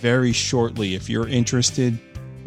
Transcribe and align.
very 0.00 0.32
shortly. 0.32 0.94
If 0.94 1.10
you're 1.10 1.28
interested, 1.28 1.98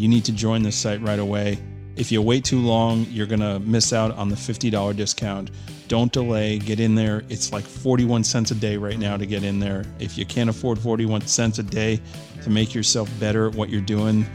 you 0.01 0.07
need 0.07 0.25
to 0.25 0.31
join 0.31 0.63
this 0.63 0.75
site 0.75 0.99
right 1.01 1.19
away. 1.19 1.59
If 1.95 2.11
you 2.11 2.23
wait 2.23 2.43
too 2.43 2.59
long, 2.59 3.05
you're 3.11 3.27
going 3.27 3.41
to 3.41 3.59
miss 3.59 3.93
out 3.93 4.11
on 4.17 4.29
the 4.29 4.35
$50 4.35 4.95
discount. 4.95 5.51
Don't 5.87 6.11
delay, 6.11 6.57
get 6.57 6.79
in 6.79 6.95
there. 6.95 7.23
It's 7.29 7.53
like 7.53 7.63
41 7.63 8.23
cents 8.23 8.49
a 8.49 8.55
day 8.55 8.77
right 8.77 8.97
now 8.97 9.15
to 9.15 9.27
get 9.27 9.43
in 9.43 9.59
there. 9.59 9.85
If 9.99 10.17
you 10.17 10.25
can't 10.25 10.49
afford 10.49 10.79
41 10.79 11.27
cents 11.27 11.59
a 11.59 11.63
day 11.63 12.01
to 12.41 12.49
make 12.49 12.73
yourself 12.73 13.11
better 13.19 13.49
at 13.49 13.55
what 13.55 13.69
you're 13.69 13.79
doing, 13.81 14.25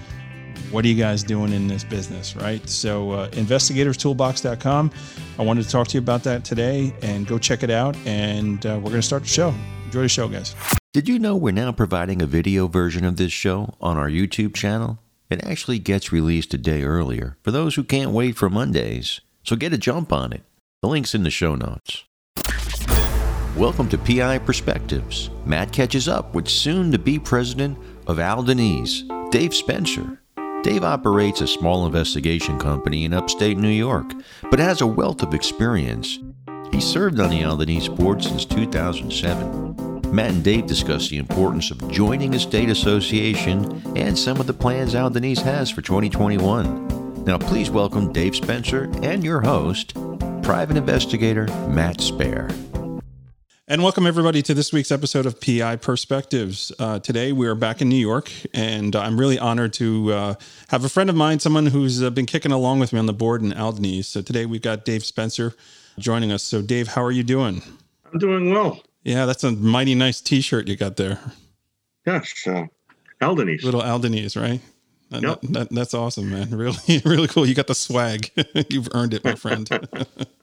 what 0.70 0.84
are 0.84 0.88
you 0.88 0.94
guys 0.94 1.24
doing 1.24 1.52
in 1.52 1.66
this 1.66 1.82
business, 1.82 2.36
right? 2.36 2.66
So, 2.68 3.10
uh, 3.10 3.30
investigatorstoolbox.com. 3.30 4.92
I 5.38 5.42
wanted 5.42 5.64
to 5.64 5.70
talk 5.70 5.88
to 5.88 5.94
you 5.94 6.00
about 6.00 6.22
that 6.24 6.44
today 6.44 6.94
and 7.02 7.26
go 7.26 7.38
check 7.38 7.64
it 7.64 7.70
out. 7.70 7.96
And 8.06 8.64
uh, 8.64 8.74
we're 8.76 8.90
going 8.90 9.00
to 9.00 9.02
start 9.02 9.24
the 9.24 9.28
show. 9.28 9.52
Enjoy 9.86 10.02
the 10.02 10.08
show, 10.08 10.28
guys. 10.28 10.54
Did 10.92 11.08
you 11.08 11.18
know 11.18 11.34
we're 11.34 11.52
now 11.52 11.72
providing 11.72 12.22
a 12.22 12.26
video 12.26 12.68
version 12.68 13.04
of 13.04 13.16
this 13.16 13.32
show 13.32 13.74
on 13.80 13.96
our 13.96 14.08
YouTube 14.08 14.54
channel? 14.54 15.00
It 15.28 15.44
actually 15.44 15.80
gets 15.80 16.12
released 16.12 16.54
a 16.54 16.58
day 16.58 16.84
earlier 16.84 17.36
for 17.42 17.50
those 17.50 17.74
who 17.74 17.82
can't 17.82 18.12
wait 18.12 18.36
for 18.36 18.48
Mondays, 18.48 19.20
so 19.42 19.56
get 19.56 19.72
a 19.72 19.78
jump 19.78 20.12
on 20.12 20.32
it. 20.32 20.42
The 20.82 20.88
link's 20.88 21.16
in 21.16 21.24
the 21.24 21.30
show 21.30 21.56
notes. 21.56 22.04
Welcome 23.56 23.88
to 23.88 23.98
PI 23.98 24.38
Perspectives. 24.38 25.30
Matt 25.44 25.72
catches 25.72 26.06
up 26.06 26.32
with 26.32 26.46
soon 26.46 26.92
to 26.92 26.98
be 27.00 27.18
president 27.18 27.76
of 28.06 28.18
ALDONYS, 28.20 29.32
Dave 29.32 29.52
Spencer. 29.52 30.20
Dave 30.62 30.84
operates 30.84 31.40
a 31.40 31.48
small 31.48 31.86
investigation 31.86 32.56
company 32.60 33.04
in 33.04 33.12
upstate 33.12 33.58
New 33.58 33.68
York, 33.68 34.12
but 34.48 34.60
has 34.60 34.80
a 34.80 34.86
wealth 34.86 35.24
of 35.24 35.34
experience. 35.34 36.20
He 36.70 36.80
served 36.80 37.18
on 37.18 37.30
the 37.30 37.42
ALDONYS 37.42 37.96
board 37.96 38.22
since 38.22 38.44
2007 38.44 39.95
Matt 40.12 40.30
and 40.30 40.44
Dave 40.44 40.66
discuss 40.66 41.08
the 41.08 41.18
importance 41.18 41.70
of 41.70 41.90
joining 41.90 42.34
a 42.34 42.38
state 42.38 42.70
association 42.70 43.82
and 43.96 44.16
some 44.16 44.38
of 44.40 44.46
the 44.46 44.52
plans 44.52 44.94
ALDONYS 44.94 45.42
has 45.42 45.68
for 45.68 45.82
2021. 45.82 47.24
Now, 47.24 47.38
please 47.38 47.70
welcome 47.70 48.12
Dave 48.12 48.36
Spencer 48.36 48.90
and 49.02 49.24
your 49.24 49.40
host, 49.40 49.94
private 50.42 50.76
investigator 50.76 51.46
Matt 51.68 51.98
Spaier. 51.98 52.50
And 53.66 53.82
welcome 53.82 54.06
everybody 54.06 54.42
to 54.42 54.54
this 54.54 54.72
week's 54.72 54.92
episode 54.92 55.26
of 55.26 55.40
PI 55.40 55.76
Perspectives. 55.76 56.70
Uh, 56.78 57.00
today 57.00 57.32
we 57.32 57.48
are 57.48 57.56
back 57.56 57.82
in 57.82 57.88
New 57.88 57.96
York, 57.96 58.30
and 58.54 58.94
I'm 58.94 59.18
really 59.18 59.40
honored 59.40 59.72
to 59.74 60.12
uh, 60.12 60.34
have 60.68 60.84
a 60.84 60.88
friend 60.88 61.10
of 61.10 61.16
mine, 61.16 61.40
someone 61.40 61.66
who's 61.66 62.00
uh, 62.00 62.10
been 62.10 62.26
kicking 62.26 62.52
along 62.52 62.78
with 62.78 62.92
me 62.92 63.00
on 63.00 63.06
the 63.06 63.12
board 63.12 63.42
in 63.42 63.52
ALDONYS. 63.52 64.04
So 64.04 64.22
today 64.22 64.46
we've 64.46 64.62
got 64.62 64.84
Dave 64.84 65.04
Spencer 65.04 65.54
joining 65.98 66.30
us. 66.30 66.44
So 66.44 66.62
Dave, 66.62 66.88
how 66.88 67.02
are 67.02 67.10
you 67.10 67.24
doing? 67.24 67.60
I'm 68.12 68.20
doing 68.20 68.50
well. 68.50 68.80
Yeah, 69.06 69.24
that's 69.24 69.44
a 69.44 69.52
mighty 69.52 69.94
nice 69.94 70.20
T-shirt 70.20 70.66
you 70.66 70.74
got 70.74 70.96
there. 70.96 71.20
Yes, 72.04 72.44
uh, 72.44 72.66
ALDONYS. 73.20 73.62
Little 73.62 73.80
ALDONYS, 73.80 74.40
right? 74.40 74.60
That, 75.10 75.22
yep. 75.22 75.40
That, 75.42 75.70
that's 75.70 75.94
awesome, 75.94 76.28
man. 76.28 76.50
Really, 76.56 77.02
really 77.04 77.28
cool. 77.28 77.46
You 77.46 77.54
got 77.54 77.68
the 77.68 77.74
swag. 77.76 78.32
You've 78.68 78.88
earned 78.94 79.14
it, 79.14 79.22
my 79.22 79.36
friend. 79.36 79.68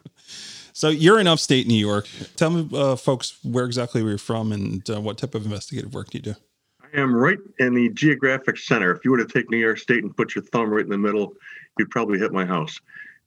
so 0.74 0.88
you're 0.88 1.20
in 1.20 1.28
upstate 1.28 1.68
New 1.68 1.76
York. 1.76 2.08
Tell 2.38 2.52
me, 2.52 2.70
uh, 2.74 2.96
folks, 2.96 3.38
where 3.44 3.66
exactly 3.66 4.02
you're 4.02 4.18
from 4.18 4.54
and 4.54 4.90
uh, 4.90 5.02
what 5.02 5.18
type 5.18 5.36
of 5.36 5.44
investigative 5.44 5.94
work 5.94 6.12
do 6.12 6.20
you 6.20 6.22
do? 6.22 6.36
I 6.82 7.02
am 7.02 7.14
right 7.14 7.40
in 7.60 7.74
the 7.74 7.90
geographic 7.90 8.58
center. 8.58 8.96
If 8.96 9.04
you 9.04 9.12
were 9.12 9.18
to 9.18 9.26
take 9.26 9.50
New 9.50 9.58
York 9.58 9.80
State 9.80 10.04
and 10.04 10.16
put 10.16 10.36
your 10.36 10.44
thumb 10.46 10.70
right 10.70 10.86
in 10.86 10.90
the 10.90 10.98
middle, 10.98 11.34
you'd 11.78 11.90
probably 11.90 12.18
hit 12.18 12.32
my 12.32 12.46
house. 12.46 12.80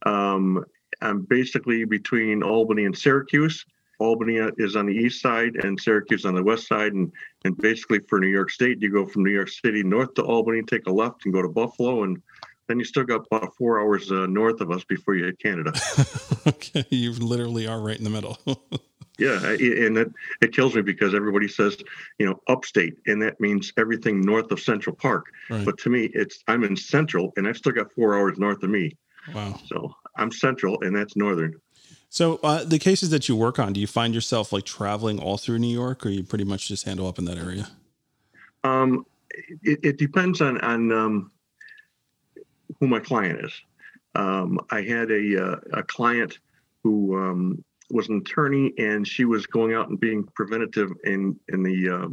Um, 0.07 0.65
I'm 1.03 1.23
basically 1.23 1.85
between 1.85 2.43
Albany 2.43 2.87
and 2.87 2.97
Syracuse. 2.97 3.67
Albany 3.99 4.37
is 4.59 4.77
on 4.77 4.87
the 4.87 4.95
east 4.95 5.21
side 5.21 5.57
and 5.57 5.81
Syracuse 5.81 6.25
on 6.25 6.35
the 6.35 6.43
west 6.43 6.69
side. 6.69 6.93
And, 6.93 7.13
and 7.45 7.57
basically 7.57 8.01
for 8.09 8.21
New 8.21 8.29
York 8.29 8.51
State, 8.51 8.81
you 8.81 8.93
go 8.93 9.07
from 9.07 9.25
New 9.25 9.31
York 9.31 9.49
City 9.49 9.83
north 9.83 10.15
to 10.15 10.23
Albany, 10.23 10.63
take 10.63 10.87
a 10.87 10.93
left 10.93 11.25
and 11.25 11.35
go 11.35 11.43
to 11.43 11.49
Buffalo. 11.49 12.03
And 12.03 12.21
then 12.69 12.79
you 12.79 12.85
still 12.85 13.05
got 13.05 13.27
about 13.31 13.55
four 13.57 13.81
hours 13.81 14.11
uh, 14.11 14.27
north 14.27 14.61
of 14.61 14.71
us 14.71 14.85
before 14.85 15.15
you 15.15 15.25
hit 15.25 15.39
Canada. 15.39 15.73
okay. 16.47 16.85
You 16.91 17.13
literally 17.13 17.67
are 17.67 17.81
right 17.81 17.97
in 17.97 18.05
the 18.05 18.11
middle. 18.11 18.39
yeah. 19.19 19.39
And 19.45 19.99
it, 19.99 20.09
it 20.43 20.53
kills 20.53 20.75
me 20.75 20.83
because 20.83 21.15
everybody 21.15 21.49
says, 21.49 21.77
you 22.19 22.27
know, 22.27 22.41
upstate, 22.49 22.95
and 23.07 23.23
that 23.23 23.41
means 23.41 23.73
everything 23.79 24.21
north 24.21 24.51
of 24.51 24.61
Central 24.61 24.97
Park. 24.97 25.27
Right. 25.49 25.65
But 25.65 25.79
to 25.79 25.91
me, 25.91 26.11
it's 26.13 26.43
I'm 26.49 26.65
in 26.65 26.77
Central 26.77 27.33
and 27.37 27.47
I've 27.47 27.57
still 27.57 27.73
got 27.73 27.93
four 27.93 28.17
hours 28.17 28.39
north 28.39 28.63
of 28.63 28.71
me. 28.71 28.97
Wow. 29.35 29.59
So 29.67 29.95
I'm 30.17 30.31
Central 30.31 30.79
and 30.83 30.95
that's 30.95 31.17
Northern. 31.17 31.55
So 32.17 32.41
uh, 32.43 32.65
the 32.65 32.79
cases 32.79 33.11
that 33.11 33.29
you 33.29 33.37
work 33.37 33.59
on, 33.59 33.75
do 33.75 33.81
you 33.81 33.87
find 33.87 34.15
yourself 34.15 34.51
like 34.51 34.65
traveling 34.65 35.19
all 35.19 35.37
through 35.37 35.59
New 35.59 35.67
York, 35.67 36.07
or 36.07 36.09
you 36.09 36.23
pretty 36.23 36.45
much 36.45 36.67
just 36.67 36.87
handle 36.87 37.07
up 37.07 37.19
in 37.19 37.27
that 37.27 37.37
area? 37.37 37.69
Um, 38.65 39.05
it, 39.63 39.81
it 39.83 39.99
depends 39.99 40.41
on 40.41 40.59
on 40.63 40.91
um, 40.93 41.31
who 42.81 42.89
my 42.89 43.01
client 43.01 43.45
is. 43.45 43.53
Um, 44.15 44.59
I 44.71 44.81
had 44.81 45.11
a 45.11 45.45
uh, 45.45 45.57
a 45.75 45.83
client 45.83 46.39
who 46.83 47.19
um, 47.19 47.63
was 47.91 48.09
an 48.09 48.23
attorney, 48.25 48.73
and 48.79 49.07
she 49.07 49.27
was 49.27 49.47
going 49.47 49.75
out 49.75 49.91
and 49.91 50.01
being 50.01 50.25
preventative 50.35 50.91
in 51.05 51.39
in 51.49 51.63
the 51.63 51.91
uh, 51.91 52.09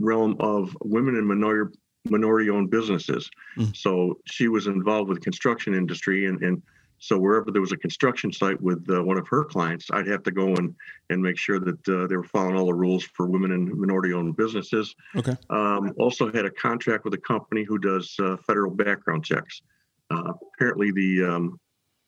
realm 0.00 0.34
of 0.40 0.76
women 0.82 1.14
and 1.14 1.28
minority 1.28 1.78
minority 2.06 2.50
owned 2.50 2.70
businesses. 2.70 3.30
Mm. 3.56 3.76
So 3.76 4.18
she 4.24 4.48
was 4.48 4.66
involved 4.66 5.08
with 5.08 5.20
construction 5.20 5.72
industry 5.72 6.26
and 6.26 6.42
and 6.42 6.60
so 6.98 7.18
wherever 7.18 7.50
there 7.50 7.60
was 7.60 7.72
a 7.72 7.76
construction 7.76 8.32
site 8.32 8.60
with 8.60 8.84
uh, 8.90 9.02
one 9.02 9.18
of 9.18 9.28
her 9.28 9.44
clients, 9.44 9.86
I'd 9.92 10.08
have 10.08 10.22
to 10.24 10.30
go 10.30 10.54
and 10.56 10.74
and 11.10 11.22
make 11.22 11.38
sure 11.38 11.60
that 11.60 11.88
uh, 11.88 12.06
they 12.06 12.16
were 12.16 12.24
following 12.24 12.56
all 12.56 12.66
the 12.66 12.74
rules 12.74 13.04
for 13.04 13.26
women 13.26 13.52
and 13.52 13.72
minority-owned 13.72 14.36
businesses. 14.36 14.94
Okay. 15.16 15.36
Um, 15.50 15.94
also 15.98 16.30
had 16.32 16.44
a 16.44 16.50
contract 16.50 17.04
with 17.04 17.14
a 17.14 17.18
company 17.18 17.64
who 17.64 17.78
does 17.78 18.14
uh, 18.20 18.36
federal 18.46 18.70
background 18.70 19.24
checks. 19.24 19.62
Uh, 20.10 20.32
apparently, 20.54 20.90
the 20.90 21.24
um, 21.24 21.60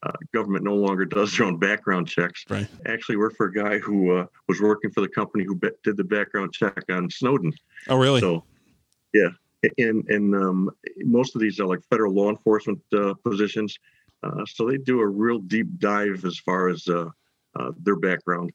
uh, 0.03 0.13
government 0.35 0.65
no 0.65 0.75
longer 0.75 1.05
does 1.05 1.37
their 1.37 1.47
own 1.47 1.59
background 1.59 2.09
checks. 2.09 2.45
Right. 2.49 2.67
Actually, 2.87 3.17
worked 3.17 3.37
for 3.37 3.47
a 3.47 3.53
guy 3.53 3.79
who 3.79 4.17
uh, 4.17 4.27
was 4.49 4.61
working 4.61 4.91
for 4.91 5.03
the 5.03 5.09
company 5.09 5.45
who 5.45 5.55
be- 5.55 5.71
did 5.85 5.97
the 5.97 6.05
background 6.05 6.53
check 6.53 6.83
on 6.91 7.09
Snowden. 7.11 7.53
Oh, 7.89 7.97
really? 7.97 8.21
So, 8.21 8.45
yeah. 9.15 9.29
And 9.77 10.09
and 10.09 10.35
um, 10.35 10.71
most 10.99 11.37
of 11.37 11.43
these 11.43 11.61
are 11.61 11.67
like 11.67 11.81
federal 11.91 12.15
law 12.15 12.31
enforcement 12.31 12.81
positions 13.23 13.79
uh, 14.23 14.45
so 14.47 14.69
they 14.69 14.77
do 14.77 15.01
a 15.01 15.07
real 15.07 15.39
deep 15.39 15.79
dive 15.79 16.25
as 16.25 16.39
far 16.39 16.69
as 16.69 16.87
uh, 16.89 17.09
uh, 17.59 17.73
their 17.79 17.97
background. 17.97 18.53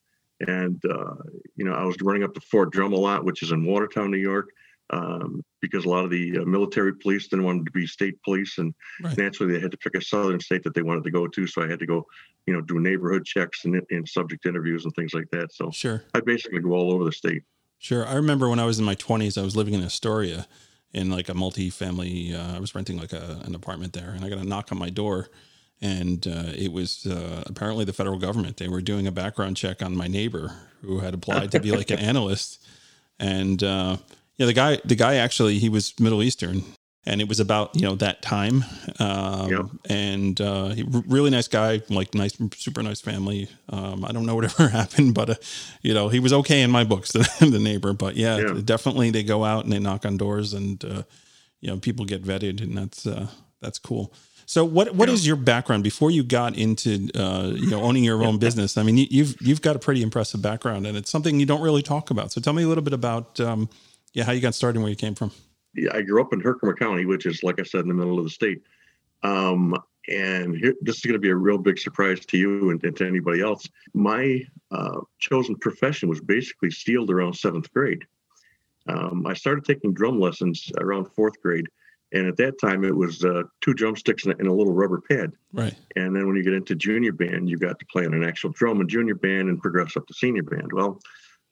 And, 0.48 0.82
uh, 0.86 1.16
you 1.56 1.66
know, 1.66 1.74
I 1.74 1.86
was 1.86 1.96
running 2.02 2.24
up 2.24 2.34
to 2.34 2.42
Fort 2.42 2.72
Drum 2.72 2.94
a 2.94 2.98
lot, 2.98 3.26
which 3.26 3.42
is 3.42 3.52
in 3.52 3.66
Watertown, 3.66 4.12
New 4.12 4.18
York, 4.18 4.50
um, 4.92 5.42
because 5.62 5.86
a 5.86 5.90
lot 5.90 6.04
of 6.04 6.12
the 6.12 6.40
uh, 6.40 6.46
military 6.46 6.94
police 6.94 7.28
didn't 7.28 7.46
want 7.46 7.66
to 7.66 7.72
be 7.72 7.88
state 7.88 8.22
police. 8.22 8.58
And 8.58 8.74
right. 9.02 9.18
naturally, 9.18 9.54
they 9.54 9.60
had 9.60 9.72
to 9.72 9.78
pick 9.78 9.96
a 9.96 10.02
southern 10.02 10.40
state 10.40 10.64
that 10.64 10.74
they 10.74 10.82
wanted 10.82 11.06
to 11.06 11.12
go 11.12 11.28
to. 11.28 11.48
So 11.48 11.64
I 11.64 11.68
had 11.68 11.80
to 11.80 11.86
go, 11.86 12.06
you 12.46 12.54
know, 12.54 12.62
do 12.62 12.80
neighborhood 12.80 13.26
checks 13.26 13.66
and, 13.66 13.82
and 13.90 14.08
subject 14.08 14.46
interviews 14.46 14.84
and 14.84 14.94
things 14.94 15.14
like 15.14 15.30
that. 15.32 15.54
So 15.54 15.72
sure. 15.72 16.04
I 16.14 16.20
basically 16.20 16.60
go 16.60 16.74
all 16.74 16.92
over 16.92 17.06
the 17.06 17.14
state. 17.14 17.44
Sure. 17.80 18.06
I 18.06 18.16
remember 18.16 18.50
when 18.50 18.60
I 18.60 18.66
was 18.66 18.78
in 18.78 18.86
my 18.86 18.96
20s, 18.96 19.38
I 19.38 19.44
was 19.44 19.56
living 19.56 19.74
in 19.74 19.84
Astoria 19.84 20.48
in 20.94 21.10
like 21.10 21.30
a 21.30 21.34
multi-family. 21.34 22.34
Uh, 22.34 22.56
I 22.56 22.60
was 22.60 22.74
renting 22.74 22.98
like 22.98 23.14
a, 23.14 23.42
an 23.44 23.54
apartment 23.54 23.94
there, 23.94 24.12
and 24.12 24.24
I 24.24 24.30
got 24.30 24.40
a 24.40 24.44
knock 24.44 24.72
on 24.72 24.78
my 24.78 24.90
door, 24.90 25.28
and 25.82 26.26
uh, 26.28 26.52
it 26.56 26.72
was 26.72 27.06
uh, 27.06 27.44
apparently 27.46 27.86
the 27.86 27.94
federal 27.94 28.18
government. 28.18 28.58
They 28.58 28.68
were 28.70 28.82
doing 28.82 29.08
a 29.08 29.12
background 29.12 29.58
check 29.58 29.82
on 29.82 29.96
my 29.96 30.08
neighbor 30.08 30.54
who 30.82 31.00
had 31.00 31.14
applied 31.14 31.52
to 31.52 31.60
be 31.60 31.72
like 31.72 31.92
an 31.92 32.00
analyst, 32.12 32.64
and 33.20 33.62
uh, 33.64 33.98
yeah, 34.38 34.46
the 34.46 34.54
guy, 34.54 34.80
the 34.86 34.96
guy 34.96 35.16
actually 35.16 35.60
he 35.60 35.70
was 35.70 35.98
Middle 36.00 36.22
Eastern, 36.24 36.64
and 37.06 37.22
it 37.22 37.28
was 37.30 37.40
about 37.40 37.76
you 37.76 37.82
know 37.84 37.96
that 37.96 38.22
time. 38.22 38.64
Um, 39.00 39.50
Yep. 39.52 39.66
And 39.90 40.42
uh, 40.42 40.70
he, 40.70 40.84
really 41.08 41.30
nice 41.30 41.48
guy, 41.48 41.82
like 41.90 42.16
nice, 42.16 42.36
super 42.56 42.82
nice 42.82 43.00
family. 43.02 43.48
Um, 43.70 44.04
I 44.04 44.12
don't 44.12 44.26
know 44.26 44.36
whatever 44.36 44.68
happened, 44.82 45.14
but 45.14 45.30
uh, 45.30 45.36
you 45.82 45.94
know 45.94 46.10
he 46.10 46.20
was 46.20 46.34
okay 46.34 46.62
in 46.62 46.72
my 46.72 46.84
books, 46.84 47.12
the, 47.14 47.28
the 47.40 47.60
neighbor. 47.60 47.94
But 47.94 48.16
yeah, 48.16 48.38
Yeah. 48.38 48.62
definitely 48.64 49.12
they 49.12 49.24
go 49.24 49.44
out 49.46 49.64
and 49.66 49.72
they 49.74 49.80
knock 49.80 50.06
on 50.06 50.18
doors, 50.18 50.54
and 50.54 50.84
uh, 50.84 51.04
you 51.62 51.70
know 51.70 51.78
people 51.78 52.06
get 52.06 52.24
vetted, 52.24 52.62
and 52.62 52.78
that's 52.78 53.06
uh, 53.06 53.28
that's 53.62 53.78
cool. 53.80 54.14
So 54.46 54.64
what 54.64 54.96
what 54.96 55.10
is 55.10 55.26
your 55.26 55.36
background 55.36 55.84
before 55.84 56.12
you 56.12 56.24
got 56.24 56.56
into 56.58 57.10
uh, 57.16 57.52
you 57.56 57.70
know 57.70 57.82
owning 57.82 58.04
your 58.04 58.24
own 58.24 58.38
business? 58.46 58.78
I 58.78 58.84
mean, 58.84 58.98
you, 58.98 59.08
you've 59.10 59.36
you've 59.42 59.62
got 59.62 59.76
a 59.76 59.80
pretty 59.80 60.02
impressive 60.02 60.42
background, 60.42 60.86
and 60.86 60.96
it's 60.96 61.10
something 61.10 61.40
you 61.40 61.46
don't 61.46 61.62
really 61.62 61.82
talk 61.82 62.12
about. 62.12 62.32
So 62.32 62.42
tell 62.42 62.54
me 62.54 62.64
a 62.64 62.68
little 62.68 62.84
bit 62.84 62.94
about 62.94 63.40
um, 63.40 63.70
yeah 64.14 64.24
how 64.24 64.32
you 64.32 64.42
got 64.42 64.56
started 64.56 64.78
and 64.78 64.84
where 64.84 64.92
you 64.92 64.96
came 64.96 65.16
from. 65.16 65.32
yeah, 65.76 65.90
I 65.94 66.02
grew 66.02 66.22
up 66.22 66.34
in 66.34 66.40
Herkimer 66.40 66.76
County, 66.76 67.06
which 67.06 67.26
is, 67.26 67.44
like 67.44 67.60
I 67.60 67.64
said, 67.64 67.82
in 67.82 67.88
the 67.88 67.94
middle 67.94 68.18
of 68.18 68.24
the 68.24 68.30
state. 68.30 68.62
Um, 69.24 69.76
and 70.08 70.56
here, 70.56 70.76
this 70.82 70.98
is 70.98 71.02
going 71.02 71.14
to 71.14 71.20
be 71.20 71.30
a 71.30 71.36
real 71.36 71.58
big 71.58 71.80
surprise 71.80 72.26
to 72.28 72.38
you 72.38 72.70
and, 72.70 72.84
and 72.84 72.96
to 72.98 73.08
anybody 73.08 73.42
else. 73.42 73.68
My 73.94 74.42
uh, 74.72 75.02
chosen 75.20 75.56
profession 75.56 76.10
was 76.10 76.22
basically 76.22 76.70
sealed 76.70 77.10
around 77.10 77.34
seventh 77.34 77.74
grade. 77.74 78.06
Um, 78.88 79.26
I 79.26 79.34
started 79.34 79.66
taking 79.66 79.94
drum 79.94 80.20
lessons 80.20 80.72
around 80.80 81.06
fourth 81.06 81.42
grade. 81.42 81.66
And 82.16 82.28
at 82.28 82.38
that 82.38 82.58
time, 82.62 82.86
it 82.86 82.96
was 82.96 83.26
uh, 83.26 83.44
two 83.60 83.74
drumsticks 83.74 84.26
and 84.26 84.40
a, 84.40 84.54
little 84.54 84.74
rubber 84.74 85.02
pad. 85.02 85.34
Right. 85.52 85.76
And 85.98 86.16
then 86.16 86.26
when 86.26 86.38
you 86.38 86.44
get 86.44 86.54
into 86.54 86.74
junior 86.74 87.12
band, 87.12 87.50
you 87.50 87.58
got 87.58 87.78
to 87.78 87.86
play 87.88 88.06
on 88.06 88.14
an 88.14 88.24
actual 88.24 88.52
drum 88.52 88.80
in 88.80 88.88
junior 88.88 89.16
band 89.16 89.50
and 89.50 89.62
progress 89.62 89.98
up 89.98 90.08
to 90.08 90.14
senior 90.14 90.44
band. 90.44 90.72
Well, 90.72 91.02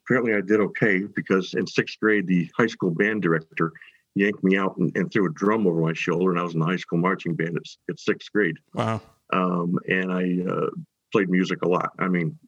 apparently 0.06 0.34
I 0.34 0.40
did 0.40 0.62
okay 0.62 1.00
because 1.00 1.54
in 1.54 1.68
sixth 1.68 2.00
grade, 2.00 2.28
the 2.28 2.50
high 2.58 2.68
school 2.68 2.92
band 2.92 3.22
director 3.22 3.74
yanked 4.16 4.42
me 4.42 4.56
out 4.56 4.78
and, 4.78 4.96
and 4.96 5.12
threw 5.12 5.28
a 5.28 5.34
drum 5.34 5.68
over 5.68 5.82
my 5.82 5.94
shoulder, 5.94 6.32
and 6.32 6.40
I 6.40 6.44
was 6.44 6.54
in 6.54 6.62
the 6.62 6.66
high 6.66 6.78
school 6.78 7.00
marching 7.00 7.36
band 7.36 7.58
at, 7.58 7.64
at 7.90 8.00
sixth 8.00 8.32
grade. 8.32 8.56
Wow. 8.74 9.02
Um, 9.34 9.78
and 9.90 10.14
I 10.14 10.50
uh, 10.50 10.70
played 11.12 11.30
music 11.30 11.64
a 11.64 11.68
lot. 11.68 11.92
I 12.00 12.08
mean, 12.08 12.40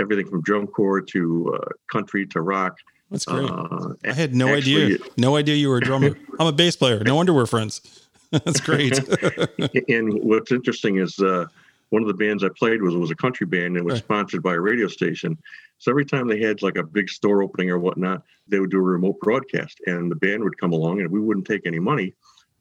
everything 0.00 0.26
from 0.26 0.42
drum 0.42 0.66
corps 0.66 1.02
to 1.02 1.54
uh, 1.54 1.68
country 1.92 2.26
to 2.28 2.40
rock. 2.40 2.78
That's 3.14 3.24
great. 3.26 3.48
Uh, 3.48 3.94
I 4.04 4.12
had 4.12 4.34
no 4.34 4.48
actually- 4.48 4.84
idea. 4.84 4.98
No 5.16 5.36
idea 5.36 5.54
you 5.54 5.68
were 5.68 5.78
a 5.78 5.80
drummer. 5.80 6.16
I'm 6.40 6.46
a 6.48 6.52
bass 6.52 6.74
player. 6.76 7.02
No 7.04 7.14
wonder 7.14 7.32
we're 7.32 7.46
friends. 7.46 7.80
That's 8.32 8.60
great. 8.60 8.98
and 9.88 10.12
what's 10.24 10.50
interesting 10.50 10.98
is 10.98 11.18
uh, 11.20 11.46
one 11.90 12.02
of 12.02 12.08
the 12.08 12.14
bands 12.14 12.42
I 12.42 12.48
played 12.48 12.82
with 12.82 12.94
was 12.94 13.12
a 13.12 13.14
country 13.14 13.46
band 13.46 13.76
and 13.76 13.84
was 13.84 13.94
Right. 13.94 14.02
sponsored 14.02 14.42
by 14.42 14.54
a 14.54 14.60
radio 14.60 14.88
station. 14.88 15.38
So 15.78 15.92
every 15.92 16.04
time 16.04 16.26
they 16.26 16.40
had 16.40 16.60
like 16.62 16.76
a 16.76 16.82
big 16.82 17.08
store 17.08 17.42
opening 17.42 17.70
or 17.70 17.78
whatnot, 17.78 18.22
they 18.48 18.58
would 18.58 18.70
do 18.72 18.78
a 18.78 18.82
remote 18.82 19.20
broadcast, 19.20 19.80
and 19.86 20.10
the 20.10 20.16
band 20.16 20.42
would 20.42 20.58
come 20.58 20.72
along, 20.72 21.00
and 21.00 21.10
we 21.10 21.20
wouldn't 21.20 21.46
take 21.46 21.64
any 21.66 21.78
money 21.78 22.12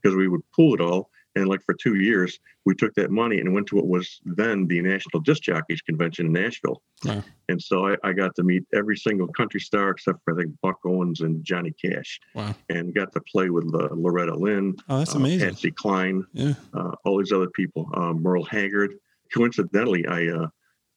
because 0.01 0.15
we 0.15 0.27
would 0.27 0.41
pool 0.51 0.75
it 0.75 0.81
all. 0.81 1.09
And 1.35 1.47
like 1.47 1.63
for 1.63 1.73
two 1.73 1.95
years, 1.95 2.37
we 2.65 2.75
took 2.75 2.93
that 2.93 3.09
money 3.09 3.39
and 3.39 3.53
went 3.53 3.65
to 3.67 3.75
what 3.75 3.87
was 3.87 4.19
then 4.23 4.67
the 4.67 4.79
National 4.81 5.19
Disc 5.19 5.41
Jockeys 5.41 5.81
Convention 5.81 6.27
in 6.27 6.31
Nashville. 6.33 6.81
Wow. 7.03 7.23
And 7.49 7.61
so 7.61 7.87
I, 7.87 7.95
I 8.03 8.13
got 8.13 8.35
to 8.35 8.43
meet 8.43 8.63
every 8.73 8.95
single 8.97 9.27
country 9.29 9.59
star 9.59 9.89
except 9.89 10.19
for 10.23 10.33
I 10.33 10.43
think 10.43 10.55
Buck 10.61 10.77
Owens 10.85 11.21
and 11.21 11.43
Johnny 11.43 11.71
Cash, 11.83 12.19
wow. 12.35 12.53
and 12.69 12.93
got 12.93 13.11
to 13.13 13.21
play 13.21 13.49
with 13.49 13.65
uh, 13.73 13.89
Loretta 13.95 14.35
Lynn, 14.35 14.75
Oh, 14.89 14.99
that's 14.99 15.15
uh, 15.15 15.19
amazing. 15.19 15.49
Patsy 15.49 15.71
Cline, 15.71 16.23
Yeah. 16.33 16.53
uh, 16.73 16.91
all 17.03 17.17
these 17.17 17.31
other 17.31 17.49
people, 17.49 17.89
uh, 17.95 18.13
Merle 18.13 18.45
Haggard. 18.45 18.93
Coincidentally, 19.33 20.05
I 20.05 20.27
uh, 20.27 20.47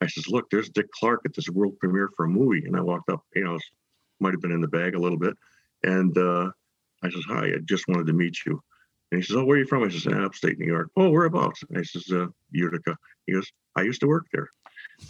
I 0.02 0.06
says, 0.08 0.28
look, 0.28 0.50
there's 0.50 0.68
Dick 0.68 0.90
Clark 0.92 1.22
at 1.24 1.32
this 1.34 1.48
world 1.48 1.78
premiere 1.78 2.10
for 2.14 2.26
a 2.26 2.28
movie, 2.28 2.66
and 2.66 2.76
I 2.76 2.82
walked 2.82 3.08
up, 3.08 3.22
you 3.34 3.44
know, 3.44 3.58
might 4.20 4.32
have 4.34 4.42
been 4.42 4.52
in 4.52 4.60
the 4.60 4.68
bag 4.68 4.94
a 4.94 4.98
little 4.98 5.18
bit, 5.18 5.34
and 5.82 6.16
uh, 6.18 6.50
I 7.02 7.08
says, 7.08 7.24
hi, 7.26 7.46
I 7.46 7.56
just 7.64 7.88
wanted 7.88 8.06
to 8.08 8.12
meet 8.12 8.36
you. 8.44 8.60
And 9.12 9.20
he 9.20 9.26
says, 9.26 9.36
oh, 9.36 9.44
where 9.44 9.56
are 9.56 9.60
you 9.60 9.66
from? 9.66 9.84
I 9.84 9.88
says, 9.88 10.06
upstate 10.06 10.58
New 10.58 10.66
York. 10.66 10.90
Oh, 10.96 11.10
whereabouts? 11.10 11.62
And 11.68 11.78
I 11.78 11.82
says, 11.82 12.10
uh, 12.10 12.26
Utica. 12.50 12.96
He 13.26 13.32
goes, 13.34 13.50
I 13.76 13.82
used 13.82 14.00
to 14.00 14.06
work 14.08 14.26
there. 14.32 14.48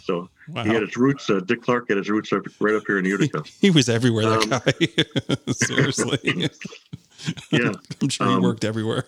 So 0.03 0.29
Wow. 0.49 0.63
he 0.63 0.69
had 0.69 0.83
his 0.83 0.97
roots. 0.97 1.29
Uh, 1.29 1.39
Dick 1.39 1.61
Clark 1.61 1.87
had 1.89 1.97
his 1.97 2.09
roots 2.09 2.31
right 2.59 2.75
up 2.75 2.83
here 2.85 2.99
in 2.99 3.05
Utica. 3.05 3.43
He 3.61 3.71
was 3.71 3.89
everywhere, 3.89 4.25
that 4.29 4.43
Um, 4.43 4.49
guy. 4.49 5.51
Seriously. 5.53 6.49
Yeah. 7.51 7.71
I'm 8.01 8.09
sure 8.09 8.27
he 8.27 8.33
Um, 8.33 8.43
worked 8.43 8.63
everywhere. 8.63 9.05